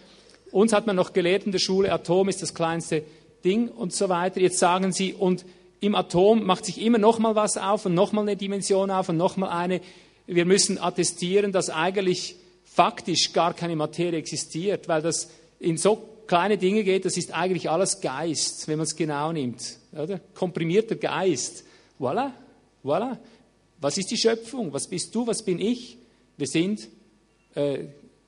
Uns 0.50 0.72
hat 0.72 0.86
man 0.86 0.96
noch 0.96 1.12
gelehrt 1.12 1.44
in 1.44 1.52
der 1.52 1.60
Schule, 1.60 1.92
Atom 1.92 2.28
ist 2.28 2.42
das 2.42 2.54
kleinste 2.54 3.04
Ding 3.44 3.68
und 3.68 3.92
so 3.92 4.08
weiter. 4.08 4.40
Jetzt 4.40 4.58
sagen 4.58 4.92
sie, 4.92 5.14
und 5.14 5.44
im 5.80 5.94
Atom 5.94 6.44
macht 6.44 6.64
sich 6.64 6.80
immer 6.80 6.98
noch 6.98 7.20
mal 7.20 7.36
was 7.36 7.56
auf 7.56 7.86
und 7.86 7.94
noch 7.94 8.10
mal 8.10 8.22
eine 8.22 8.36
Dimension 8.36 8.90
auf 8.90 9.08
und 9.08 9.16
noch 9.16 9.36
mal 9.36 9.50
eine. 9.50 9.80
Wir 10.26 10.46
müssen 10.46 10.78
attestieren, 10.82 11.52
dass 11.52 11.70
eigentlich 11.70 12.34
faktisch 12.64 13.32
gar 13.32 13.54
keine 13.54 13.76
Materie 13.76 14.18
existiert, 14.18 14.88
weil 14.88 15.02
das 15.02 15.30
in 15.60 15.76
so 15.76 16.08
kleine 16.28 16.58
Dinge 16.58 16.84
geht, 16.84 17.04
das 17.04 17.16
ist 17.16 17.34
eigentlich 17.34 17.68
alles 17.68 18.00
Geist, 18.00 18.68
wenn 18.68 18.78
man 18.78 18.86
es 18.86 18.94
genau 18.94 19.32
nimmt. 19.32 19.78
Oder? 19.92 20.20
Komprimierter 20.34 20.94
Geist. 20.94 21.64
Voilà, 21.98 22.30
voilà. 22.84 23.18
Was 23.80 23.98
ist 23.98 24.10
die 24.10 24.16
Schöpfung? 24.16 24.72
Was 24.72 24.86
bist 24.86 25.14
du? 25.14 25.26
Was 25.26 25.42
bin 25.42 25.58
ich? 25.58 25.98
Wir 26.36 26.46
sind, 26.46 26.88
äh, 27.54 27.84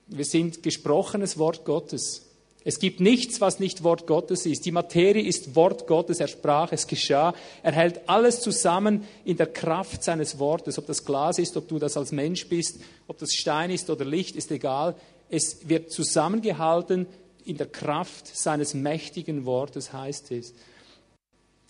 wir 0.07 0.25
sind 0.25 0.63
gesprochenes 0.63 1.37
Wort 1.37 1.63
Gottes. 1.63 2.27
Es 2.63 2.77
gibt 2.77 2.99
nichts, 2.99 3.41
was 3.41 3.59
nicht 3.59 3.83
Wort 3.83 4.05
Gottes 4.05 4.45
ist. 4.45 4.65
Die 4.65 4.71
Materie 4.71 5.23
ist 5.23 5.55
Wort 5.55 5.87
Gottes. 5.87 6.19
Er 6.19 6.27
sprach, 6.27 6.71
es 6.71 6.85
geschah. 6.85 7.33
Er 7.63 7.71
hält 7.71 8.07
alles 8.07 8.41
zusammen 8.41 9.07
in 9.25 9.37
der 9.37 9.47
Kraft 9.47 10.03
seines 10.03 10.37
Wortes. 10.37 10.77
Ob 10.77 10.85
das 10.85 11.03
Glas 11.03 11.39
ist, 11.39 11.57
ob 11.57 11.67
du 11.67 11.79
das 11.79 11.97
als 11.97 12.11
Mensch 12.11 12.47
bist, 12.47 12.79
ob 13.07 13.17
das 13.17 13.33
Stein 13.33 13.71
ist 13.71 13.89
oder 13.89 14.05
Licht, 14.05 14.35
ist 14.35 14.51
egal. 14.51 14.95
Es 15.29 15.67
wird 15.69 15.91
zusammengehalten 15.91 17.07
in 17.45 17.57
der 17.57 17.67
Kraft 17.67 18.27
seines 18.27 18.73
mächtigen 18.73 19.45
Wortes, 19.45 19.93
heißt 19.93 20.31
es. 20.31 20.53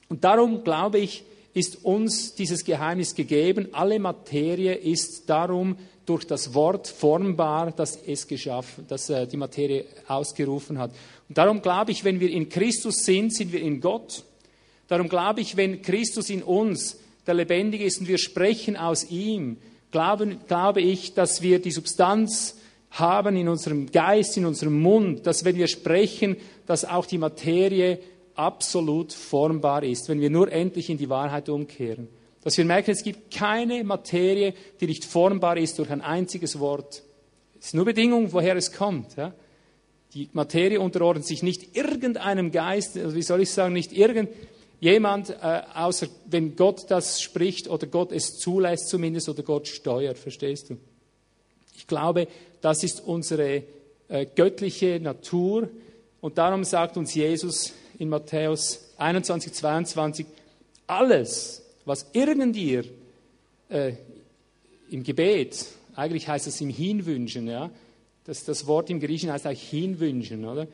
Und 0.10 0.24
darum 0.24 0.64
glaube 0.64 1.00
ich, 1.00 1.24
ist 1.54 1.84
uns 1.84 2.36
dieses 2.36 2.64
Geheimnis 2.64 3.16
gegeben. 3.16 3.70
Alle 3.74 4.00
Materie 4.00 4.74
ist 4.74 5.30
darum 5.30 5.78
durch 6.06 6.26
das 6.26 6.54
Wort 6.54 6.88
formbar, 6.88 7.72
das 7.72 7.98
es 8.08 8.28
geschaffen, 8.28 8.86
das 8.88 9.10
äh, 9.10 9.28
die 9.28 9.38
Materie 9.38 9.86
ausgerufen 10.08 10.78
hat. 10.80 10.92
Und 11.30 11.38
darum 11.38 11.62
glaube 11.62 11.92
ich, 11.92 12.04
wenn 12.04 12.20
wir 12.20 12.30
in 12.30 12.50
Christus 12.50 13.04
sind, 13.04 13.34
sind 13.34 13.52
wir 13.52 13.62
in 13.62 13.80
Gott. 13.80 14.24
Darum 14.88 15.08
glaube 15.08 15.42
ich, 15.42 15.56
wenn 15.56 15.82
Christus 15.82 16.30
in 16.30 16.44
uns 16.44 16.98
der 17.26 17.36
Lebendige 17.36 17.86
ist 17.86 18.00
und 18.02 18.08
wir 18.08 18.18
sprechen 18.18 18.76
aus 18.76 19.10
ihm, 19.10 19.58
glaube, 19.92 20.38
glaube 20.48 20.82
ich, 20.82 21.14
dass 21.14 21.42
wir 21.42 21.62
die 21.62 21.72
Substanz 21.72 22.58
haben 22.92 23.36
in 23.38 23.48
unserem 23.48 23.90
Geist, 23.92 24.38
in 24.38 24.46
unserem 24.46 24.80
Mund, 24.82 25.26
dass 25.26 25.46
wenn 25.46 25.56
wir 25.56 25.68
sprechen, 25.68 26.38
dass 26.66 26.86
auch 26.86 27.06
die 27.06 27.18
Materie 27.18 28.00
absolut 28.36 29.14
formbar 29.14 29.84
ist, 29.84 30.10
wenn 30.10 30.20
wir 30.20 30.30
nur 30.30 30.52
endlich 30.52 30.90
in 30.90 30.98
die 30.98 31.10
Wahrheit 31.10 31.50
umkehren. 31.50 32.08
Dass 32.44 32.58
wir 32.58 32.66
merken, 32.66 32.92
es 32.92 33.04
gibt 33.04 33.32
keine 33.32 33.84
Materie, 33.84 34.54
die 34.80 34.88
nicht 34.88 35.06
formbar 35.06 35.58
ist 35.58 35.80
durch 35.80 35.90
ein 35.90 36.02
einziges 36.02 36.60
Wort. 36.60 37.04
Es 37.60 37.68
ist 37.68 37.76
nur 37.76 37.86
Bedingung, 37.86 38.34
woher 38.34 38.56
es 38.56 38.72
kommt. 38.72 39.16
Ja? 39.16 39.34
Die 40.14 40.30
Materie 40.34 40.80
unterordnet 40.80 41.26
sich 41.26 41.44
nicht 41.44 41.76
irgendeinem 41.76 42.52
Geist, 42.52 42.98
also 42.98 43.16
wie 43.16 43.22
soll 43.22 43.42
ich 43.42 43.52
sagen, 43.52 43.74
nicht 43.74 43.94
irgendjemand, 43.94 45.30
äh, 45.30 45.62
außer 45.76 46.08
wenn 46.26 46.56
Gott 46.56 46.90
das 46.90 47.22
spricht 47.22 47.70
oder 47.70 47.88
Gott 47.88 48.12
es 48.12 48.38
zulässt 48.38 48.90
zumindest 48.90 49.30
oder 49.30 49.44
Gott 49.44 49.68
steuert, 49.68 50.18
verstehst 50.18 50.72
du? 50.72 50.78
Ich 51.82 51.88
glaube, 51.88 52.28
das 52.62 52.84
ist 52.84 53.02
unsere 53.02 53.64
äh, 54.08 54.28
göttliche 54.36 55.00
Natur 55.00 55.68
und 56.22 56.38
darum 56.38 56.64
sagt 56.64 56.96
uns 56.96 57.16
Jesus 57.16 57.74
in 57.98 58.08
Matthäus 58.08 58.94
21, 58.98 59.52
22, 59.52 60.28
alles, 60.86 61.64
was 61.86 62.06
irgend 62.14 62.56
ihr 62.56 62.84
äh, 63.70 63.94
im 64.92 65.02
Gebet, 65.02 65.66
eigentlich 65.96 66.28
heißt 66.28 66.46
es 66.46 66.62
im 66.62 66.70
Hinwünschen, 66.70 67.48
ja, 67.48 67.72
das, 68.26 68.44
das 68.46 68.68
Wort 68.68 68.92
im 68.92 69.00
Griechischen 69.00 69.32
heißt 69.32 69.48
eigentlich 69.48 69.68
hinwünschen, 69.68 70.46
oder? 70.46 70.68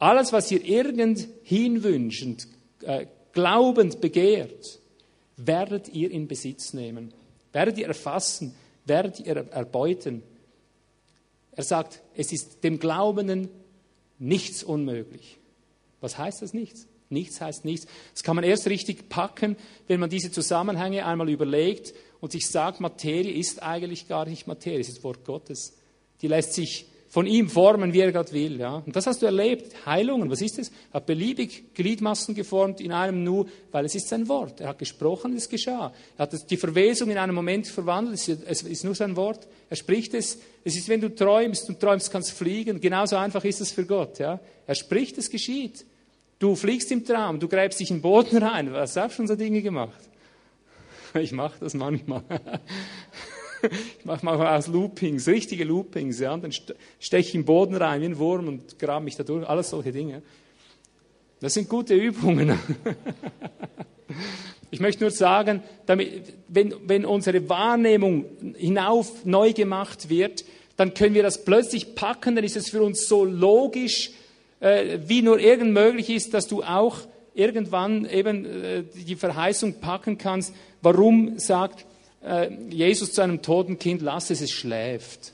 Alles, 0.00 0.32
was 0.32 0.50
ihr 0.50 0.64
irgend 0.64 1.28
hinwünschend, 1.44 2.48
äh, 2.82 3.06
glaubend 3.32 4.00
begehrt, 4.00 4.80
werdet 5.36 5.88
ihr 5.90 6.10
in 6.10 6.26
Besitz 6.26 6.72
nehmen, 6.72 7.14
werdet 7.52 7.78
ihr 7.78 7.86
erfassen, 7.86 8.56
werdet 8.86 9.20
ihr 9.20 9.36
erbeuten. 9.36 10.24
Er 11.58 11.64
sagt, 11.64 12.02
es 12.14 12.30
ist 12.30 12.62
dem 12.62 12.78
Glaubenden 12.78 13.48
nichts 14.20 14.62
unmöglich. 14.62 15.38
Was 16.00 16.16
heißt 16.16 16.40
das 16.40 16.54
nichts? 16.54 16.86
Nichts 17.10 17.40
heißt 17.40 17.64
nichts. 17.64 17.88
Das 18.14 18.22
kann 18.22 18.36
man 18.36 18.44
erst 18.44 18.68
richtig 18.68 19.08
packen, 19.08 19.56
wenn 19.88 19.98
man 19.98 20.08
diese 20.08 20.30
Zusammenhänge 20.30 21.04
einmal 21.04 21.28
überlegt 21.28 21.94
und 22.20 22.30
sich 22.30 22.48
sagt, 22.48 22.78
Materie 22.78 23.32
ist 23.32 23.60
eigentlich 23.60 24.06
gar 24.06 24.24
nicht 24.24 24.46
Materie, 24.46 24.78
es 24.78 24.88
ist 24.88 25.02
Wort 25.02 25.24
Gottes. 25.24 25.76
Die 26.22 26.28
lässt 26.28 26.52
sich 26.52 26.86
von 27.08 27.26
ihm 27.26 27.48
formen, 27.48 27.92
wie 27.92 28.00
er 28.00 28.12
gerade 28.12 28.32
will. 28.32 28.60
Ja? 28.60 28.82
Und 28.84 28.94
das 28.94 29.06
hast 29.06 29.22
du 29.22 29.26
erlebt. 29.26 29.86
Heilungen, 29.86 30.30
was 30.30 30.42
ist 30.42 30.58
es? 30.58 30.68
Er 30.92 30.94
hat 30.94 31.06
beliebig 31.06 31.74
Gliedmassen 31.74 32.34
geformt 32.34 32.80
in 32.80 32.92
einem 32.92 33.24
Nu, 33.24 33.46
weil 33.72 33.86
es 33.86 33.94
ist 33.94 34.08
sein 34.08 34.28
Wort. 34.28 34.60
Er 34.60 34.68
hat 34.68 34.78
gesprochen, 34.78 35.34
es 35.34 35.48
geschah. 35.48 35.92
Er 36.18 36.22
hat 36.22 36.50
die 36.50 36.56
Verwesung 36.56 37.10
in 37.10 37.16
einem 37.16 37.34
Moment 37.34 37.66
verwandelt, 37.66 38.18
es 38.28 38.62
ist 38.62 38.84
nur 38.84 38.94
sein 38.94 39.16
Wort. 39.16 39.46
Er 39.70 39.76
spricht 39.76 40.12
es. 40.14 40.38
Es 40.64 40.76
ist, 40.76 40.88
wenn 40.88 41.00
du 41.00 41.14
träumst 41.14 41.68
und 41.68 41.80
träumst, 41.80 42.10
kannst 42.10 42.32
fliegen. 42.32 42.80
Genauso 42.80 43.16
einfach 43.16 43.44
ist 43.44 43.60
es 43.60 43.72
für 43.72 43.86
Gott. 43.86 44.18
Ja? 44.18 44.38
Er 44.66 44.74
spricht, 44.74 45.16
es 45.16 45.30
geschieht. 45.30 45.86
Du 46.38 46.54
fliegst 46.54 46.92
im 46.92 47.04
Traum, 47.04 47.40
du 47.40 47.48
gräbst 47.48 47.80
dich 47.80 47.90
in 47.90 47.96
den 47.96 48.02
Boden 48.02 48.36
rein. 48.36 48.72
Was 48.72 48.96
hast 48.96 49.12
du 49.12 49.16
schon 49.16 49.26
so 49.26 49.34
Dinge 49.34 49.62
gemacht? 49.62 49.98
Ich 51.14 51.32
mache 51.32 51.58
das 51.58 51.72
manchmal. 51.72 52.22
Ich 53.98 54.04
mache 54.04 54.24
manchmal 54.24 54.56
aus 54.56 54.68
Loopings, 54.68 55.26
richtige 55.26 55.64
Loopings, 55.64 56.20
ja, 56.20 56.32
und 56.34 56.44
dann 56.44 56.52
steche 56.52 57.28
ich 57.28 57.34
im 57.34 57.44
Boden 57.44 57.74
rein 57.74 58.00
wie 58.00 58.06
ein 58.06 58.18
Wurm 58.18 58.48
und 58.48 58.78
grabe 58.78 59.04
mich 59.04 59.16
da 59.16 59.24
durch. 59.24 59.48
Alles 59.48 59.70
solche 59.70 59.92
Dinge. 59.92 60.22
Das 61.40 61.54
sind 61.54 61.68
gute 61.68 61.94
Übungen. 61.94 62.58
Ich 64.70 64.80
möchte 64.80 65.02
nur 65.02 65.10
sagen, 65.10 65.62
damit, 65.86 66.34
wenn, 66.48 66.74
wenn 66.86 67.06
unsere 67.06 67.48
Wahrnehmung 67.48 68.26
hinauf 68.54 69.24
neu 69.24 69.54
gemacht 69.54 70.10
wird, 70.10 70.44
dann 70.76 70.92
können 70.92 71.14
wir 71.14 71.22
das 71.22 71.44
plötzlich 71.44 71.94
packen, 71.94 72.36
dann 72.36 72.44
ist 72.44 72.56
es 72.56 72.68
für 72.68 72.82
uns 72.82 73.08
so 73.08 73.24
logisch, 73.24 74.10
äh, 74.60 74.98
wie 75.06 75.22
nur 75.22 75.38
irgend 75.38 75.72
möglich 75.72 76.10
ist, 76.10 76.34
dass 76.34 76.46
du 76.46 76.62
auch 76.62 76.98
irgendwann 77.34 78.04
eben 78.04 78.44
äh, 78.44 78.84
die 79.06 79.16
Verheißung 79.16 79.80
packen 79.80 80.18
kannst. 80.18 80.54
Warum 80.82 81.38
sagt 81.38 81.86
Jesus 82.68 83.12
zu 83.12 83.22
einem 83.22 83.42
toten 83.42 83.78
Kind, 83.78 84.02
lass 84.02 84.30
es, 84.30 84.40
es 84.40 84.50
schläft? 84.50 85.32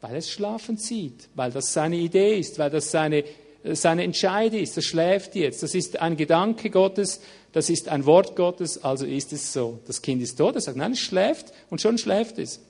Weil 0.00 0.16
es 0.16 0.30
schlafen 0.30 0.76
sieht, 0.76 1.28
weil 1.34 1.50
das 1.50 1.72
seine 1.72 1.96
Idee 1.96 2.38
ist, 2.38 2.58
weil 2.58 2.70
das 2.70 2.90
seine, 2.90 3.24
äh, 3.62 3.74
seine 3.74 4.04
Entscheidung 4.04 4.60
ist. 4.60 4.76
Das 4.76 4.84
schläft 4.84 5.34
jetzt. 5.34 5.62
Das 5.62 5.74
ist 5.74 6.00
ein 6.00 6.16
Gedanke 6.16 6.70
Gottes, 6.70 7.20
das 7.52 7.70
ist 7.70 7.88
ein 7.88 8.04
Wort 8.04 8.36
Gottes, 8.36 8.82
also 8.82 9.06
ist 9.06 9.32
es 9.32 9.52
so. 9.52 9.78
Das 9.86 10.02
Kind 10.02 10.20
ist 10.20 10.36
tot, 10.36 10.56
er 10.56 10.60
sagt, 10.60 10.76
nein, 10.76 10.92
es 10.92 11.00
schläft 11.00 11.52
und 11.70 11.80
schon 11.80 11.96
schläft 11.96 12.38
es. 12.38 12.60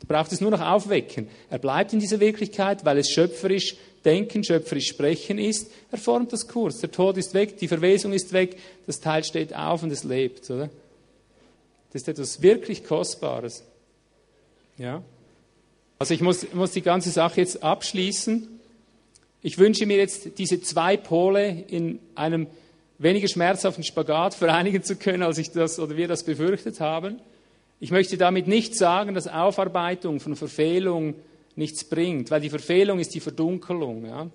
Da 0.00 0.06
braucht 0.06 0.30
es 0.32 0.40
nur 0.40 0.50
noch 0.50 0.60
aufwecken. 0.60 1.28
Er 1.48 1.58
bleibt 1.58 1.92
in 1.92 2.00
dieser 2.00 2.20
Wirklichkeit, 2.20 2.84
weil 2.84 2.98
es 2.98 3.10
schöpferisch 3.10 3.76
denken, 4.04 4.44
schöpferisch 4.44 4.88
sprechen 4.88 5.38
ist. 5.38 5.70
Er 5.90 5.98
formt 5.98 6.32
das 6.32 6.46
Kurs. 6.46 6.78
Der 6.80 6.90
Tod 6.90 7.16
ist 7.16 7.32
weg, 7.34 7.56
die 7.58 7.68
Verwesung 7.68 8.12
ist 8.12 8.32
weg, 8.32 8.58
das 8.86 9.00
Teil 9.00 9.24
steht 9.24 9.56
auf 9.56 9.82
und 9.82 9.90
es 9.90 10.04
lebt, 10.04 10.50
oder? 10.50 10.68
Das 11.96 12.02
ist 12.02 12.08
etwas 12.08 12.42
wirklich 12.42 12.84
Kostbares. 12.84 13.64
Ja? 14.76 15.02
Also 15.98 16.12
ich 16.12 16.20
muss, 16.20 16.52
muss 16.52 16.72
die 16.72 16.82
ganze 16.82 17.08
Sache 17.08 17.40
jetzt 17.40 17.62
abschließen. 17.62 18.60
Ich 19.40 19.56
wünsche 19.56 19.86
mir 19.86 19.96
jetzt 19.96 20.38
diese 20.38 20.60
zwei 20.60 20.98
Pole 20.98 21.64
in 21.68 21.98
einem 22.14 22.48
weniger 22.98 23.28
schmerzhaften 23.28 23.82
Spagat 23.82 24.34
vereinigen 24.34 24.82
zu 24.82 24.96
können, 24.96 25.22
als 25.22 25.38
ich 25.38 25.52
das 25.52 25.78
oder 25.78 25.96
wir 25.96 26.06
das 26.06 26.22
befürchtet 26.22 26.80
haben. 26.80 27.18
Ich 27.80 27.92
möchte 27.92 28.18
damit 28.18 28.46
nicht 28.46 28.74
sagen, 28.74 29.14
dass 29.14 29.26
Aufarbeitung 29.26 30.20
von 30.20 30.36
Verfehlung 30.36 31.14
nichts 31.54 31.84
bringt, 31.84 32.30
weil 32.30 32.42
die 32.42 32.50
Verfehlung 32.50 32.98
ist 32.98 33.14
die 33.14 33.20
Verdunkelung. 33.20 34.04
Ja? 34.04 34.26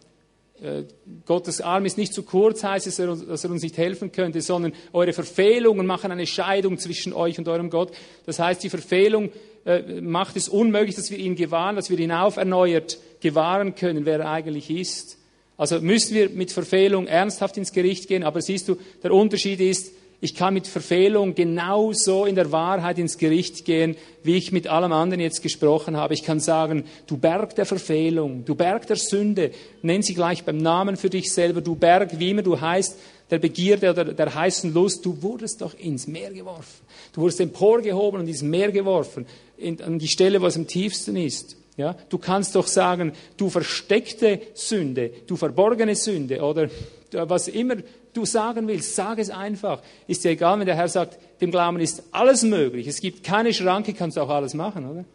Äh, 0.61 0.83
Gottes 1.25 1.59
Arm 1.59 1.85
ist 1.85 1.97
nicht 1.97 2.13
zu 2.13 2.21
kurz, 2.21 2.63
heißt 2.63 2.85
es, 2.85 2.97
dass 2.97 3.43
er 3.43 3.49
uns 3.49 3.63
nicht 3.63 3.77
helfen 3.77 4.11
könnte, 4.11 4.41
sondern 4.41 4.73
eure 4.93 5.11
Verfehlungen 5.11 5.87
machen 5.87 6.11
eine 6.11 6.27
Scheidung 6.27 6.77
zwischen 6.77 7.13
euch 7.13 7.39
und 7.39 7.47
eurem 7.47 7.71
Gott. 7.71 7.91
Das 8.27 8.37
heißt, 8.37 8.63
die 8.63 8.69
Verfehlung 8.69 9.31
äh, 9.65 10.01
macht 10.01 10.37
es 10.37 10.47
unmöglich, 10.47 10.95
dass 10.95 11.09
wir 11.09 11.17
ihn 11.17 11.35
gewahren, 11.35 11.75
dass 11.75 11.89
wir 11.89 11.97
ihn 11.97 12.11
auf 12.11 12.37
erneuert 12.37 12.99
gewahren 13.21 13.73
können, 13.73 14.05
wer 14.05 14.19
er 14.19 14.29
eigentlich 14.29 14.69
ist. 14.69 15.17
Also 15.57 15.81
müssen 15.81 16.13
wir 16.13 16.29
mit 16.29 16.51
Verfehlung 16.51 17.07
ernsthaft 17.07 17.57
ins 17.57 17.71
Gericht 17.71 18.07
gehen, 18.07 18.23
aber 18.23 18.41
siehst 18.41 18.67
du, 18.67 18.77
der 19.01 19.11
Unterschied 19.11 19.59
ist, 19.59 19.93
ich 20.23 20.35
kann 20.35 20.53
mit 20.53 20.67
Verfehlung 20.67 21.33
genauso 21.33 22.25
in 22.25 22.35
der 22.35 22.51
Wahrheit 22.51 22.99
ins 22.99 23.17
Gericht 23.17 23.65
gehen, 23.65 23.95
wie 24.21 24.35
ich 24.35 24.51
mit 24.51 24.67
allem 24.67 24.91
anderen 24.91 25.19
jetzt 25.19 25.41
gesprochen 25.41 25.97
habe. 25.97 26.13
Ich 26.13 26.21
kann 26.21 26.39
sagen, 26.39 26.83
du 27.07 27.17
Berg 27.17 27.55
der 27.55 27.65
Verfehlung, 27.65 28.45
du 28.45 28.53
Berg 28.53 28.85
der 28.85 28.97
Sünde, 28.97 29.49
nenn 29.81 30.03
sie 30.03 30.13
gleich 30.13 30.43
beim 30.43 30.57
Namen 30.57 30.95
für 30.95 31.09
dich 31.09 31.33
selber, 31.33 31.61
du 31.61 31.73
Berg, 31.73 32.19
wie 32.19 32.29
immer 32.29 32.43
du 32.43 32.61
heißt, 32.61 32.99
der 33.31 33.39
Begierde 33.39 33.89
oder 33.89 34.05
der 34.05 34.35
heißen 34.35 34.71
Lust, 34.71 35.03
du 35.05 35.23
wurdest 35.23 35.61
doch 35.61 35.73
ins 35.73 36.05
Meer 36.05 36.31
geworfen. 36.31 36.85
Du 37.13 37.21
wurdest 37.21 37.39
emporgehoben 37.39 38.19
und 38.19 38.27
ins 38.27 38.43
Meer 38.43 38.71
geworfen, 38.71 39.25
in, 39.57 39.81
an 39.81 39.97
die 39.97 40.07
Stelle, 40.07 40.39
wo 40.39 40.45
es 40.45 40.55
am 40.55 40.67
tiefsten 40.67 41.15
ist. 41.15 41.57
Ja, 41.77 41.95
du 42.09 42.19
kannst 42.19 42.53
doch 42.55 42.67
sagen, 42.67 43.13
du 43.37 43.49
versteckte 43.49 44.39
Sünde, 44.53 45.09
du 45.25 45.35
verborgene 45.35 45.95
Sünde 45.95 46.41
oder 46.41 46.69
was 47.11 47.47
immer 47.47 47.77
du 48.13 48.25
sagen 48.25 48.67
willst, 48.67 48.95
sag 48.95 49.19
es 49.19 49.29
einfach. 49.29 49.81
Ist 50.07 50.23
ja 50.23 50.31
egal, 50.31 50.59
wenn 50.59 50.65
der 50.65 50.75
Herr 50.75 50.87
sagt, 50.87 51.17
dem 51.41 51.51
Glauben 51.51 51.79
ist 51.79 52.03
alles 52.11 52.43
möglich. 52.43 52.87
Es 52.87 53.01
gibt 53.01 53.23
keine 53.23 53.53
Schranke, 53.53 53.93
kannst 53.93 54.17
du 54.17 54.21
auch 54.21 54.29
alles 54.29 54.53
machen, 54.53 54.89
oder? 54.89 55.05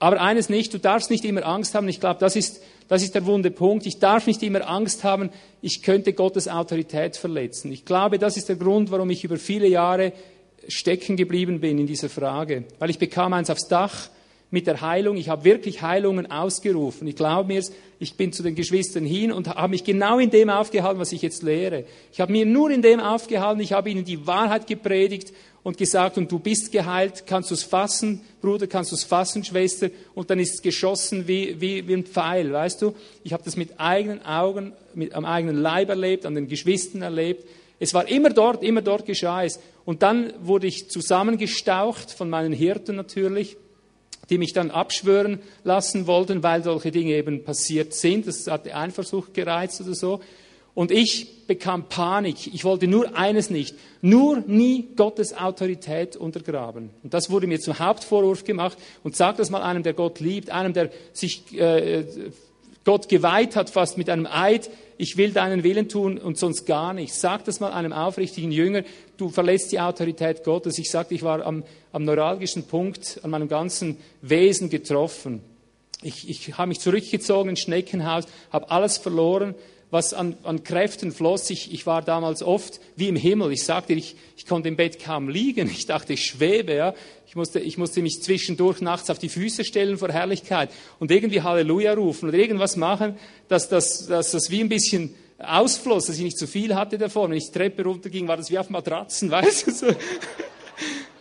Aber 0.00 0.20
eines 0.20 0.48
nicht, 0.48 0.72
du 0.72 0.78
darfst 0.78 1.10
nicht 1.10 1.24
immer 1.24 1.44
Angst 1.44 1.74
haben. 1.74 1.88
Ich 1.88 2.00
glaube, 2.00 2.20
das 2.20 2.36
ist, 2.36 2.62
das 2.86 3.02
ist 3.02 3.14
der 3.14 3.26
wunde 3.26 3.50
Punkt. 3.50 3.84
Ich 3.84 3.98
darf 3.98 4.26
nicht 4.26 4.42
immer 4.42 4.68
Angst 4.68 5.02
haben, 5.02 5.30
ich 5.60 5.82
könnte 5.82 6.12
Gottes 6.12 6.46
Autorität 6.46 7.16
verletzen. 7.16 7.72
Ich 7.72 7.84
glaube, 7.84 8.18
das 8.18 8.36
ist 8.36 8.48
der 8.48 8.56
Grund, 8.56 8.90
warum 8.90 9.10
ich 9.10 9.24
über 9.24 9.36
viele 9.36 9.66
Jahre 9.66 10.12
stecken 10.68 11.16
geblieben 11.16 11.60
bin 11.60 11.78
in 11.78 11.86
dieser 11.86 12.08
Frage. 12.08 12.64
Weil 12.78 12.90
ich 12.90 12.98
bekam 12.98 13.32
eins 13.32 13.50
aufs 13.50 13.66
Dach 13.68 14.08
mit 14.50 14.66
der 14.66 14.80
Heilung. 14.80 15.16
Ich 15.16 15.28
habe 15.28 15.44
wirklich 15.44 15.82
Heilungen 15.82 16.30
ausgerufen. 16.30 17.06
Ich 17.06 17.16
glaube 17.16 17.52
mir, 17.52 17.62
ich 17.98 18.14
bin 18.14 18.32
zu 18.32 18.42
den 18.42 18.54
Geschwistern 18.54 19.04
hin 19.04 19.32
und 19.32 19.48
habe 19.48 19.68
mich 19.68 19.84
genau 19.84 20.18
in 20.18 20.30
dem 20.30 20.50
aufgehalten, 20.50 21.00
was 21.00 21.12
ich 21.12 21.22
jetzt 21.22 21.42
lehre. 21.42 21.84
Ich 22.12 22.20
habe 22.20 22.32
mir 22.32 22.46
nur 22.46 22.70
in 22.70 22.80
dem 22.80 23.00
aufgehalten, 23.00 23.60
ich 23.60 23.72
habe 23.72 23.90
ihnen 23.90 24.04
die 24.04 24.26
Wahrheit 24.26 24.66
gepredigt 24.66 25.32
und 25.62 25.76
gesagt, 25.76 26.16
und 26.16 26.30
du 26.32 26.38
bist 26.38 26.72
geheilt, 26.72 27.24
kannst 27.26 27.50
du 27.50 27.54
es 27.54 27.62
fassen, 27.62 28.22
Bruder, 28.40 28.66
kannst 28.66 28.92
du 28.92 28.96
es 28.96 29.04
fassen, 29.04 29.44
Schwester, 29.44 29.90
und 30.14 30.30
dann 30.30 30.38
ist 30.38 30.54
es 30.54 30.62
geschossen 30.62 31.28
wie, 31.28 31.60
wie, 31.60 31.86
wie 31.86 31.94
ein 31.94 32.04
Pfeil, 32.04 32.52
weißt 32.52 32.80
du? 32.80 32.94
Ich 33.24 33.32
habe 33.32 33.42
das 33.42 33.56
mit 33.56 33.78
eigenen 33.78 34.24
Augen, 34.24 34.72
mit, 34.94 35.14
am 35.14 35.24
eigenen 35.24 35.56
Leib 35.56 35.90
erlebt, 35.90 36.24
an 36.24 36.34
den 36.34 36.48
Geschwistern 36.48 37.02
erlebt. 37.02 37.44
Es 37.80 37.92
war 37.92 38.08
immer 38.08 38.30
dort, 38.30 38.62
immer 38.62 38.82
dort 38.82 39.04
geschah 39.04 39.44
es. 39.44 39.60
Und 39.84 40.02
dann 40.02 40.32
wurde 40.40 40.66
ich 40.66 40.88
zusammengestaucht 40.88 42.12
von 42.12 42.30
meinen 42.30 42.52
Hirten 42.52 42.96
natürlich 42.96 43.56
die 44.30 44.38
mich 44.38 44.52
dann 44.52 44.70
abschwören 44.70 45.40
lassen 45.64 46.06
wollten, 46.06 46.42
weil 46.42 46.62
solche 46.62 46.90
Dinge 46.90 47.14
eben 47.14 47.44
passiert 47.44 47.94
sind. 47.94 48.26
Das 48.26 48.46
hat 48.46 48.66
die 48.66 48.74
Eifersucht 48.74 49.34
gereizt 49.34 49.80
oder 49.80 49.94
so. 49.94 50.20
Und 50.74 50.92
ich 50.92 51.46
bekam 51.48 51.88
Panik. 51.88 52.54
Ich 52.54 52.62
wollte 52.62 52.86
nur 52.86 53.16
eines 53.16 53.50
nicht, 53.50 53.74
nur 54.00 54.44
nie 54.46 54.90
Gottes 54.94 55.36
Autorität 55.36 56.14
untergraben. 56.14 56.90
Und 57.02 57.14
das 57.14 57.30
wurde 57.30 57.48
mir 57.48 57.58
zum 57.58 57.80
Hauptvorwurf 57.80 58.44
gemacht. 58.44 58.78
Und 59.02 59.16
sag 59.16 59.38
das 59.38 59.50
mal 59.50 59.62
einem, 59.62 59.82
der 59.82 59.94
Gott 59.94 60.20
liebt, 60.20 60.50
einem, 60.50 60.72
der 60.72 60.90
sich 61.12 61.58
äh, 61.58 62.04
Gott 62.84 63.08
geweiht 63.08 63.56
hat, 63.56 63.70
fast 63.70 63.98
mit 63.98 64.08
einem 64.08 64.26
Eid, 64.26 64.70
ich 64.98 65.16
will 65.16 65.32
deinen 65.32 65.62
Willen 65.62 65.88
tun 65.88 66.16
und 66.18 66.38
sonst 66.38 66.64
gar 66.64 66.92
nichts. 66.92 67.20
Sag 67.20 67.44
das 67.44 67.60
mal 67.60 67.72
einem 67.72 67.92
aufrichtigen 67.92 68.52
Jünger, 68.52 68.82
du 69.18 69.28
verlässt 69.28 69.72
die 69.72 69.80
Autorität 69.80 70.44
Gottes. 70.44 70.78
Ich 70.78 70.90
sagte, 70.90 71.14
ich 71.14 71.22
war 71.22 71.44
am, 71.44 71.64
am 71.92 72.04
neuralgischen 72.04 72.62
Punkt 72.62 73.20
an 73.22 73.30
meinem 73.30 73.48
ganzen 73.48 73.98
Wesen 74.22 74.70
getroffen. 74.70 75.42
Ich, 76.02 76.30
ich 76.30 76.56
habe 76.56 76.68
mich 76.68 76.80
zurückgezogen 76.80 77.50
ins 77.50 77.60
Schneckenhaus, 77.60 78.24
habe 78.50 78.70
alles 78.70 78.96
verloren, 78.96 79.54
was 79.90 80.14
an, 80.14 80.36
an 80.44 80.62
Kräften 80.62 81.12
floss. 81.12 81.50
Ich, 81.50 81.72
ich 81.72 81.86
war 81.86 82.02
damals 82.02 82.42
oft 82.42 82.80
wie 82.94 83.08
im 83.08 83.16
Himmel. 83.16 83.52
Ich 83.52 83.64
sagte, 83.64 83.94
ich, 83.94 84.16
ich 84.36 84.46
konnte 84.46 84.68
im 84.68 84.76
Bett 84.76 85.02
kaum 85.02 85.28
liegen. 85.28 85.68
Ich 85.68 85.86
dachte, 85.86 86.12
ich 86.12 86.24
schwebe. 86.26 86.74
Ja. 86.74 86.94
Ich, 87.26 87.34
musste, 87.34 87.58
ich 87.58 87.78
musste 87.78 88.00
mich 88.02 88.22
zwischendurch 88.22 88.80
nachts 88.80 89.10
auf 89.10 89.18
die 89.18 89.28
Füße 89.28 89.64
stellen 89.64 89.98
vor 89.98 90.10
Herrlichkeit 90.10 90.70
und 91.00 91.10
irgendwie 91.10 91.42
Halleluja 91.42 91.94
rufen 91.94 92.28
oder 92.28 92.38
irgendwas 92.38 92.76
machen, 92.76 93.16
dass, 93.48 93.68
dass, 93.68 94.06
dass 94.06 94.30
das 94.30 94.50
wie 94.50 94.60
ein 94.60 94.68
bisschen 94.68 95.14
ausfloss, 95.38 96.06
dass 96.06 96.16
ich 96.16 96.24
nicht 96.24 96.38
zu 96.38 96.46
viel 96.46 96.74
hatte 96.74 96.98
davon. 96.98 97.30
Wenn 97.30 97.38
ich 97.38 97.46
die 97.46 97.58
Treppe 97.58 97.84
runterging, 97.84 98.26
war 98.28 98.36
das 98.36 98.50
wie 98.50 98.58
auf 98.58 98.70
Matratzen, 98.70 99.30
weißt 99.30 99.66
du? 99.68 99.70
So. 99.72 99.86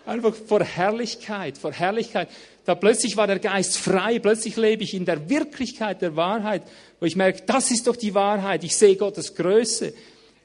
Einfach 0.05 0.33
vor 0.33 0.63
Herrlichkeit, 0.63 1.57
vor 1.57 1.73
Herrlichkeit. 1.73 2.29
Da 2.65 2.75
plötzlich 2.75 3.17
war 3.17 3.27
der 3.27 3.39
Geist 3.39 3.77
frei, 3.77 4.19
plötzlich 4.19 4.55
lebe 4.55 4.83
ich 4.83 4.93
in 4.93 5.05
der 5.05 5.29
Wirklichkeit 5.29 6.01
der 6.01 6.15
Wahrheit, 6.15 6.63
wo 6.99 7.05
ich 7.05 7.15
merke, 7.15 7.43
das 7.45 7.71
ist 7.71 7.87
doch 7.87 7.95
die 7.95 8.13
Wahrheit. 8.13 8.63
Ich 8.63 8.75
sehe 8.75 8.95
Gottes 8.95 9.35
Größe 9.35 9.93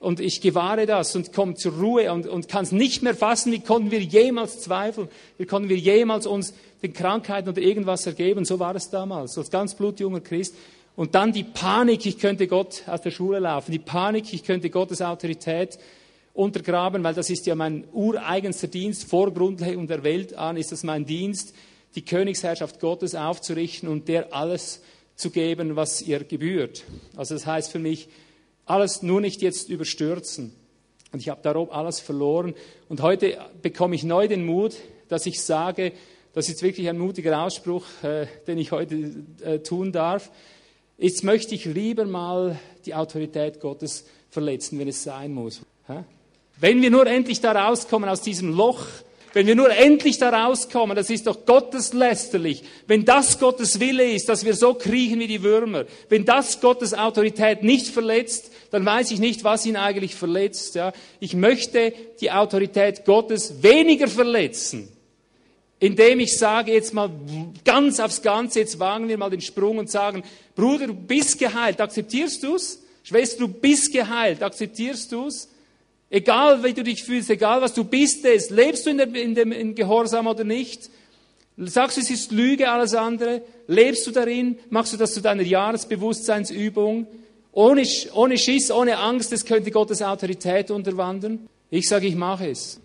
und 0.00 0.20
ich 0.20 0.40
gewahre 0.40 0.84
das 0.86 1.14
und 1.14 1.32
komme 1.32 1.54
zur 1.54 1.74
Ruhe 1.74 2.12
und, 2.12 2.26
und 2.26 2.48
kann 2.48 2.64
es 2.64 2.72
nicht 2.72 3.02
mehr 3.02 3.14
fassen. 3.14 3.52
Wie 3.52 3.60
konnten 3.60 3.92
wir 3.92 4.00
jemals 4.00 4.60
zweifeln? 4.60 5.08
Wie 5.38 5.46
konnten 5.46 5.68
wir 5.68 5.76
jemals 5.76 6.26
uns 6.26 6.54
den 6.82 6.92
Krankheiten 6.92 7.48
oder 7.48 7.62
irgendwas 7.62 8.04
ergeben? 8.06 8.44
So 8.44 8.58
war 8.58 8.74
es 8.74 8.90
damals, 8.90 9.38
als 9.38 9.50
ganz 9.50 9.74
blutjunger 9.76 10.20
Christ. 10.20 10.56
Und 10.94 11.14
dann 11.14 11.32
die 11.32 11.44
Panik, 11.44 12.04
ich 12.04 12.18
könnte 12.18 12.46
Gott 12.46 12.82
aus 12.86 13.00
der 13.00 13.10
Schule 13.10 13.38
laufen. 13.38 13.72
Die 13.72 13.78
Panik, 13.78 14.32
ich 14.32 14.44
könnte 14.44 14.68
Gottes 14.68 15.00
Autorität 15.00 15.78
untergraben, 16.34 17.02
weil 17.02 17.14
das 17.14 17.30
ist 17.30 17.46
ja 17.46 17.54
mein 17.54 17.84
ureigenster 17.92 18.68
Dienst. 18.68 19.04
Vor 19.04 19.32
Grundlegung 19.32 19.86
der 19.86 20.04
Welt 20.04 20.34
an 20.34 20.56
ist 20.56 20.72
das 20.72 20.82
mein 20.82 21.06
Dienst, 21.06 21.54
die 21.94 22.04
Königsherrschaft 22.04 22.80
Gottes 22.80 23.14
aufzurichten 23.14 23.88
und 23.88 24.08
der 24.08 24.34
alles 24.34 24.82
zu 25.14 25.30
geben, 25.30 25.76
was 25.76 26.02
ihr 26.02 26.24
gebührt. 26.24 26.84
Also 27.16 27.34
das 27.34 27.46
heißt 27.46 27.70
für 27.70 27.78
mich, 27.78 28.08
alles 28.64 29.02
nur 29.02 29.20
nicht 29.20 29.42
jetzt 29.42 29.68
überstürzen. 29.68 30.54
Und 31.12 31.20
ich 31.20 31.28
habe 31.28 31.42
darum 31.42 31.70
alles 31.70 32.00
verloren. 32.00 32.54
Und 32.88 33.02
heute 33.02 33.38
bekomme 33.60 33.94
ich 33.94 34.04
neu 34.04 34.28
den 34.28 34.46
Mut, 34.46 34.76
dass 35.08 35.26
ich 35.26 35.42
sage, 35.42 35.92
das 36.32 36.48
ist 36.48 36.62
wirklich 36.62 36.88
ein 36.88 36.98
mutiger 36.98 37.42
Ausspruch, 37.42 37.84
äh, 38.02 38.26
den 38.46 38.56
ich 38.56 38.72
heute 38.72 39.24
äh, 39.42 39.58
tun 39.58 39.92
darf. 39.92 40.30
Jetzt 41.02 41.24
möchte 41.24 41.56
ich 41.56 41.64
lieber 41.64 42.04
mal 42.04 42.56
die 42.86 42.94
Autorität 42.94 43.58
Gottes 43.58 44.04
verletzen, 44.30 44.78
wenn 44.78 44.86
es 44.86 45.02
sein 45.02 45.34
muss. 45.34 45.60
Wenn 46.60 46.80
wir 46.80 46.92
nur 46.92 47.08
endlich 47.08 47.40
da 47.40 47.50
rauskommen 47.50 48.08
aus 48.08 48.22
diesem 48.22 48.54
Loch, 48.54 48.86
wenn 49.32 49.48
wir 49.48 49.56
nur 49.56 49.70
endlich 49.70 50.18
da 50.18 50.28
rauskommen, 50.30 50.94
das 50.94 51.10
ist 51.10 51.26
doch 51.26 51.44
gotteslästerlich. 51.44 52.62
Wenn 52.86 53.04
das 53.04 53.40
Gottes 53.40 53.80
Wille 53.80 54.12
ist, 54.12 54.28
dass 54.28 54.44
wir 54.44 54.54
so 54.54 54.74
kriechen 54.74 55.18
wie 55.18 55.26
die 55.26 55.42
Würmer, 55.42 55.86
wenn 56.08 56.24
das 56.24 56.60
Gottes 56.60 56.94
Autorität 56.94 57.64
nicht 57.64 57.88
verletzt, 57.88 58.52
dann 58.70 58.86
weiß 58.86 59.10
ich 59.10 59.18
nicht, 59.18 59.42
was 59.42 59.66
ihn 59.66 59.76
eigentlich 59.76 60.14
verletzt. 60.14 60.76
Ja. 60.76 60.92
Ich 61.18 61.34
möchte 61.34 61.92
die 62.20 62.30
Autorität 62.30 63.04
Gottes 63.04 63.60
weniger 63.64 64.06
verletzen, 64.06 64.88
indem 65.82 66.20
ich 66.20 66.38
sage 66.38 66.72
jetzt 66.72 66.94
mal 66.94 67.10
ganz 67.64 67.98
aufs 67.98 68.22
Ganze, 68.22 68.60
jetzt 68.60 68.78
wagen 68.78 69.08
wir 69.08 69.18
mal 69.18 69.30
den 69.30 69.40
Sprung 69.40 69.78
und 69.78 69.90
sagen, 69.90 70.22
Bruder, 70.54 70.86
du 70.86 70.94
bist 70.94 71.40
geheilt, 71.40 71.80
akzeptierst 71.80 72.44
du's? 72.44 72.80
Schwester, 73.02 73.40
du 73.40 73.48
bist 73.48 73.92
geheilt, 73.92 74.44
akzeptierst 74.44 75.10
du's? 75.10 75.48
Egal 76.08 76.62
wie 76.62 76.72
du 76.72 76.84
dich 76.84 77.02
fühlst, 77.02 77.30
egal 77.30 77.60
was 77.62 77.74
du 77.74 77.82
bist 77.82 78.24
es, 78.24 78.50
lebst 78.50 78.86
du 78.86 78.90
in, 78.90 78.98
der, 78.98 79.12
in 79.12 79.34
dem 79.34 79.50
in 79.50 79.74
Gehorsam 79.74 80.28
oder 80.28 80.44
nicht? 80.44 80.88
Sagst 81.56 81.96
du, 81.96 82.00
es 82.00 82.10
ist 82.10 82.30
Lüge, 82.30 82.70
alles 82.70 82.94
andere? 82.94 83.42
Lebst 83.66 84.06
du 84.06 84.12
darin? 84.12 84.60
Machst 84.70 84.92
du 84.92 84.96
das 84.96 85.12
zu 85.12 85.20
deiner 85.20 85.42
Jahresbewusstseinsübung? 85.42 87.08
Ohne, 87.50 87.84
ohne 88.14 88.38
Schiss, 88.38 88.70
ohne 88.70 88.98
Angst, 88.98 89.32
es 89.32 89.44
könnte 89.44 89.72
Gottes 89.72 90.00
Autorität 90.00 90.70
unterwandern? 90.70 91.48
Ich 91.70 91.88
sage, 91.88 92.06
ich 92.06 92.14
mache 92.14 92.50
es. 92.50 92.80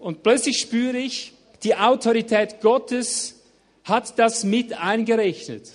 Und 0.00 0.24
plötzlich 0.24 0.58
spüre 0.58 0.98
ich, 0.98 1.34
die 1.62 1.74
Autorität 1.74 2.60
Gottes 2.60 3.40
hat 3.84 4.18
das 4.18 4.44
mit 4.44 4.72
eingerechnet. 4.72 5.70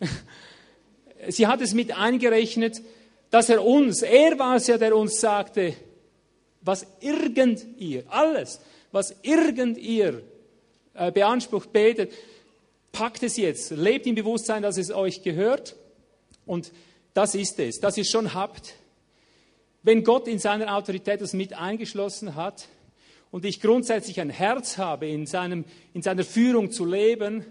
Sie 1.28 1.46
hat 1.46 1.60
es 1.60 1.74
mit 1.74 1.96
eingerechnet, 1.96 2.82
dass 3.30 3.48
er 3.48 3.64
uns, 3.64 4.02
er 4.02 4.38
war 4.38 4.56
es 4.56 4.66
ja, 4.66 4.78
der 4.78 4.96
uns 4.96 5.20
sagte, 5.20 5.74
was 6.60 6.86
irgend 7.00 7.64
ihr, 7.78 8.04
alles, 8.08 8.60
was 8.92 9.16
irgend 9.22 9.78
ihr 9.78 10.22
äh, 10.94 11.10
beansprucht, 11.10 11.72
betet, 11.72 12.12
packt 12.92 13.22
es 13.22 13.36
jetzt, 13.36 13.70
lebt 13.72 14.06
im 14.06 14.14
Bewusstsein, 14.14 14.62
dass 14.62 14.78
es 14.78 14.90
euch 14.90 15.22
gehört 15.22 15.76
und 16.46 16.70
das 17.12 17.34
ist 17.34 17.58
es, 17.58 17.80
dass 17.80 17.96
ihr 17.96 18.04
schon 18.04 18.34
habt. 18.34 18.74
Wenn 19.82 20.04
Gott 20.04 20.28
in 20.28 20.38
seiner 20.38 20.74
Autorität 20.76 21.20
das 21.20 21.32
mit 21.32 21.54
eingeschlossen 21.54 22.34
hat 22.34 22.68
und 23.34 23.44
ich 23.44 23.60
grundsätzlich 23.60 24.20
ein 24.20 24.30
Herz 24.30 24.78
habe, 24.78 25.08
in, 25.08 25.26
seinem, 25.26 25.64
in 25.92 26.02
seiner 26.02 26.22
Führung 26.22 26.70
zu 26.70 26.84
leben, 26.84 27.44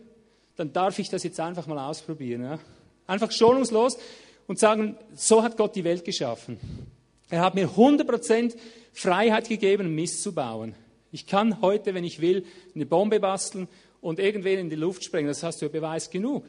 dann 0.55 0.71
darf 0.71 0.97
ich 0.97 1.09
das 1.09 1.23
jetzt 1.23 1.41
einfach 1.41 1.67
mal 1.67 1.77
ausprobieren. 1.77 2.41
Ja? 2.41 2.59
Einfach 3.05 3.33
schonungslos 3.33 3.97
und 4.47 4.57
sagen, 4.57 4.95
so 5.13 5.43
hat 5.43 5.57
Gott 5.57 5.75
die 5.75 5.83
Welt 5.83 6.05
geschaffen. 6.05 6.57
Er 7.29 7.41
hat 7.41 7.55
mir 7.55 7.67
100% 7.67 8.55
Freiheit 8.93 9.49
gegeben, 9.49 9.93
Mist 9.93 10.23
zu 10.23 10.33
bauen. 10.33 10.73
Ich 11.11 11.27
kann 11.27 11.61
heute, 11.61 11.93
wenn 11.93 12.05
ich 12.05 12.21
will, 12.21 12.45
eine 12.73 12.85
Bombe 12.85 13.19
basteln 13.19 13.67
und 13.99 14.19
irgendwen 14.19 14.59
in 14.59 14.69
die 14.69 14.77
Luft 14.77 15.03
sprengen. 15.03 15.27
Das 15.27 15.43
hast 15.43 15.61
du 15.61 15.65
ja 15.65 15.69
Beweis 15.69 16.09
genug. 16.09 16.45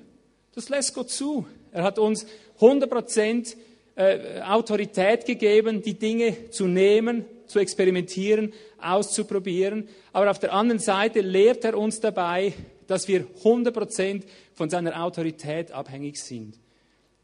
Das 0.55 0.69
lässt 0.69 0.95
Gott 0.95 1.11
zu. 1.11 1.45
Er 1.73 1.83
hat 1.83 1.99
uns 1.99 2.25
100% 2.61 3.57
äh, 3.97 4.43
Autorität 4.43 5.27
gegeben, 5.27 5.83
die 5.83 5.95
Dinge 5.95 6.51
zu 6.51 6.69
nehmen, 6.69 7.25
zu 7.47 7.59
experimentieren, 7.59 8.53
auszuprobieren. 8.79 9.89
Aber 10.13 10.31
auf 10.31 10.39
der 10.39 10.53
anderen 10.53 10.79
Seite 10.79 11.21
lehrt 11.21 11.65
er 11.65 11.79
uns 11.79 12.01
dabei, 12.01 12.53
dass 12.87 13.09
wir 13.09 13.27
100% 13.43 14.23
von 14.55 14.71
seiner 14.71 15.03
Autorität 15.03 15.73
abhängig 15.73 16.19
sind. 16.19 16.59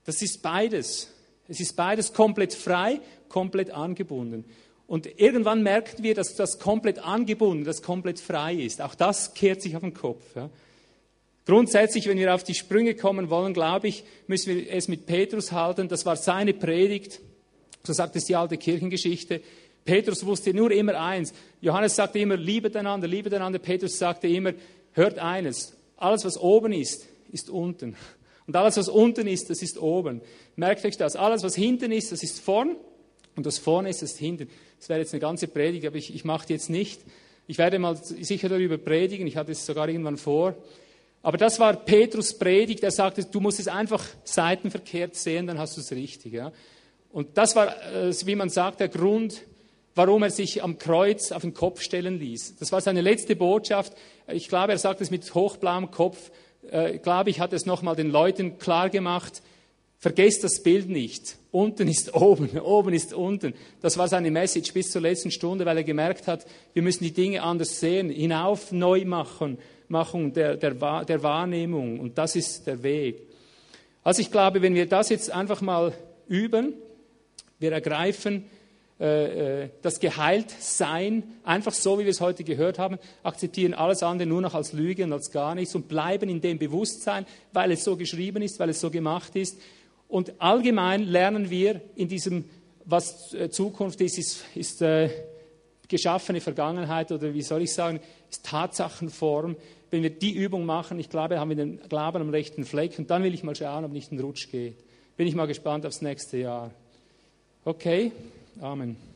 Das 0.05 0.23
ist 0.23 0.43
beides. 0.43 1.11
Es 1.49 1.61
ist 1.61 1.77
beides 1.77 2.13
komplett 2.13 2.55
frei, 2.55 3.01
komplett 3.29 3.71
angebunden. 3.71 4.45
Und 4.87 5.21
irgendwann 5.21 5.63
merken 5.63 6.03
wir, 6.03 6.15
dass 6.15 6.35
das 6.35 6.59
komplett 6.59 6.99
angebunden, 6.99 7.65
das 7.65 7.83
komplett 7.83 8.19
frei 8.19 8.55
ist. 8.55 8.81
Auch 8.81 8.95
das 8.95 9.35
kehrt 9.35 9.63
sich 9.63 9.77
auf 9.77 9.83
den 9.83 9.95
Kopf. 9.95 10.25
Ja. 10.35 10.51
Grundsätzlich, 11.47 12.07
wenn 12.09 12.19
wir 12.19 12.35
auf 12.35 12.45
die 12.45 12.55
Sprünge 12.55 12.95
kommen 12.95 13.31
wollen, 13.31 13.55
glaube 13.55 13.89
ich, 13.89 14.05
müssen 14.27 14.55
wir 14.55 14.73
es 14.73 14.89
mit 14.89 15.07
Petrus 15.07 15.53
halten. 15.53 15.89
Das 15.89 16.07
war 16.07 16.17
seine 16.17 16.55
Predigt. 16.55 17.21
So 17.83 17.93
sagt 17.93 18.17
es 18.17 18.25
die 18.25 18.37
alte 18.37 18.57
Kirchengeschichte. 18.57 19.41
Petrus 19.85 20.25
wusste 20.25 20.55
nur 20.55 20.71
immer 20.71 21.01
eins. 21.01 21.33
Johannes 21.61 21.97
sagte 21.97 22.19
immer, 22.19 22.37
liebet 22.37 22.77
einander, 22.77 23.09
liebet 23.09 23.35
einander. 23.35 23.59
Petrus 23.59 23.99
sagte 23.99 24.29
immer, 24.29 24.53
hört 24.93 25.19
eines. 25.19 25.77
Alles, 25.97 26.25
was 26.25 26.39
oben 26.39 26.73
ist, 26.73 27.07
ist 27.31 27.51
unten. 27.51 27.97
Und 28.47 28.57
alles, 28.57 28.77
was 28.77 28.89
unten 28.89 29.27
ist, 29.27 29.51
das 29.51 29.63
ist 29.63 29.79
oben. 29.79 30.21
Merkt 30.57 30.85
euch 30.85 30.97
das. 30.97 31.17
Alles, 31.17 31.43
was 31.43 31.55
hinten 31.55 31.93
ist, 31.93 32.13
das 32.13 32.23
ist 32.23 32.41
vorn. 32.41 32.77
Und 33.37 33.47
das 33.47 33.59
vorne 33.59 33.89
ist 33.89 34.03
das 34.03 34.17
hinten. 34.17 34.49
Das 34.79 34.89
wäre 34.89 35.01
jetzt 35.01 35.13
eine 35.13 35.21
ganze 35.21 35.47
Predigt, 35.47 35.87
aber 35.87 35.97
ich, 35.97 36.15
ich 36.15 36.25
mache 36.25 36.47
die 36.47 36.55
jetzt 36.55 36.71
nicht. 36.71 37.01
Ich 37.47 37.59
werde 37.59 37.79
mal 37.79 37.97
sicher 37.97 38.49
darüber 38.49 38.79
predigen, 38.79 39.27
ich 39.27 39.37
hatte 39.37 39.53
es 39.53 39.65
sogar 39.65 39.89
irgendwann 39.89 40.17
vor. 40.17 40.55
Aber 41.23 41.37
das 41.37 41.61
war 41.61 41.75
Petrus 41.75 42.37
Predigt, 42.39 42.83
er 42.83 42.91
sagte, 42.91 43.25
du 43.25 43.41
musst 43.41 43.61
es 43.61 43.69
einfach 43.69 44.05
seitenverkehrt 44.25 45.15
sehen, 45.15 45.47
dann 45.47 45.59
hast 45.59 45.77
du 45.77 45.81
es 45.81 45.91
richtig. 45.93 46.33
Ja? 46.33 46.53
Und 47.13 47.37
das 47.37 47.57
war, 47.57 47.69
äh, 47.93 48.13
wie 48.25 48.37
man 48.37 48.49
sagt, 48.49 48.81
der 48.81 48.89
Grund, 48.89 49.43
warum 49.95 50.23
er 50.23 50.31
sich 50.31 50.63
am 50.63 50.79
Kreuz 50.79 51.33
auf 51.33 51.43
den 51.43 51.55
Kopf 51.55 51.81
stellen 51.81 52.19
ließ. 52.19 52.57
Das 52.59 52.73
war 52.73 52.81
seine 52.81 53.01
letzte 53.01 53.37
Botschaft. 53.37 53.93
Ich 54.29 54.49
glaube, 54.49 54.73
er 54.73 54.79
sagt 54.79 55.01
es 55.01 55.11
mit 55.11 55.35
hochblauem 55.35 55.91
Kopf. 55.91 56.31
Äh, 56.71 56.97
ich 56.97 57.03
glaube, 57.03 57.31
ich 57.31 57.41
hatte 57.41 57.57
es 57.57 57.67
nochmal 57.67 57.97
den 57.97 58.11
Leuten 58.11 58.59
klar 58.59 58.91
gemacht. 58.91 59.43
Vergesst 59.99 60.45
das 60.45 60.63
Bild 60.63 60.89
nicht. 60.89 61.37
Unten 61.51 61.89
ist 61.89 62.15
oben, 62.21 62.59
oben 62.59 62.95
ist 62.95 63.13
unten. 63.13 63.55
Das 63.81 63.99
war 63.99 64.09
seine 64.09 64.31
Message 64.31 64.73
bis 64.73 64.91
zur 64.91 65.03
letzten 65.03 65.31
Stunde, 65.31 65.67
weil 65.67 65.77
er 65.77 65.85
gemerkt 65.85 66.27
hat, 66.27 66.47
wir 66.73 66.83
müssen 66.83 67.05
die 67.05 67.13
Dinge 67.13 67.43
anders 67.43 67.81
sehen, 67.81 68.11
hinauf 68.11 68.73
neu 68.73 69.05
machen, 69.05 69.59
machen 69.89 70.33
der, 70.33 70.57
der, 70.57 71.05
der 71.05 71.23
Wahrnehmung. 71.23 71.99
Und 71.99 72.17
das 72.17 72.37
ist 72.37 72.67
der 72.67 72.83
Weg. 72.83 73.27
Also 74.03 74.23
ich 74.23 74.31
glaube, 74.31 74.63
wenn 74.63 74.75
wir 74.75 74.87
das 74.87 75.11
jetzt 75.11 75.31
einfach 75.31 75.61
mal 75.61 75.93
üben, 76.29 76.75
wir 77.59 77.73
ergreifen 77.73 78.47
das 79.01 79.99
Geheiltsein, 79.99 81.23
einfach 81.43 81.73
so, 81.73 81.99
wie 81.99 82.05
wir 82.05 82.11
es 82.11 82.21
heute 82.21 82.45
gehört 82.45 82.79
haben, 82.79 82.99
akzeptieren 83.23 83.73
alles 83.73 84.03
andere 84.03 84.29
nur 84.29 84.43
noch 84.43 84.55
als 84.55 84.75
Lüge 84.75 85.05
und 85.05 85.13
als 85.15 85.31
gar 85.31 85.55
nichts 85.55 85.75
und 85.75 85.89
bleiben 85.89 86.29
in 86.29 86.43
dem 86.43 86.59
Bewusstsein, 86.59 87.25
weil 87.55 87.73
es 87.73 87.83
so 87.83 87.97
geschrieben 87.97 88.43
ist, 88.43 88.59
weil 88.59 88.69
es 88.69 88.79
so 88.79 88.91
gemacht 88.91 89.37
ist 89.37 89.57
Und 90.11 90.41
allgemein 90.41 91.05
lernen 91.05 91.51
wir 91.51 91.81
in 91.95 92.09
diesem, 92.09 92.45
was 92.85 93.33
äh, 93.33 93.49
Zukunft 93.49 94.01
ist, 94.01 94.19
ist, 94.19 94.45
ist 94.57 94.83
äh, 94.83 95.09
geschaffene 95.87 96.41
Vergangenheit 96.41 97.13
oder 97.13 97.33
wie 97.33 97.43
soll 97.43 97.63
ich 97.63 97.73
sagen, 97.73 98.01
ist 98.29 98.45
Tatsachenform. 98.45 99.57
Wenn 99.93 100.03
wir 100.03 100.11
die 100.11 100.33
Übung 100.33 100.67
machen, 100.67 100.99
ich 100.99 101.11
glaube, 101.11 101.39
haben 101.39 101.51
wir 101.51 101.57
den 101.57 101.81
Glauben 101.89 102.23
am 102.23 102.31
rechten 102.31 102.65
Fleck 102.65 102.99
und 102.99 103.09
dann 103.09 103.23
will 103.23 103.35
ich 103.35 103.45
mal 103.45 103.55
schauen, 103.55 103.85
ob 103.85 103.93
nicht 103.93 104.11
ein 104.11 104.19
Rutsch 104.19 104.51
geht. 104.51 104.77
Bin 105.17 105.29
ich 105.29 105.37
mal 105.37 105.47
gespannt 105.47 105.87
aufs 105.87 106.03
nächste 106.03 106.39
Jahr. 106.39 106.73
Okay, 107.65 108.11
Amen. 108.63 109.10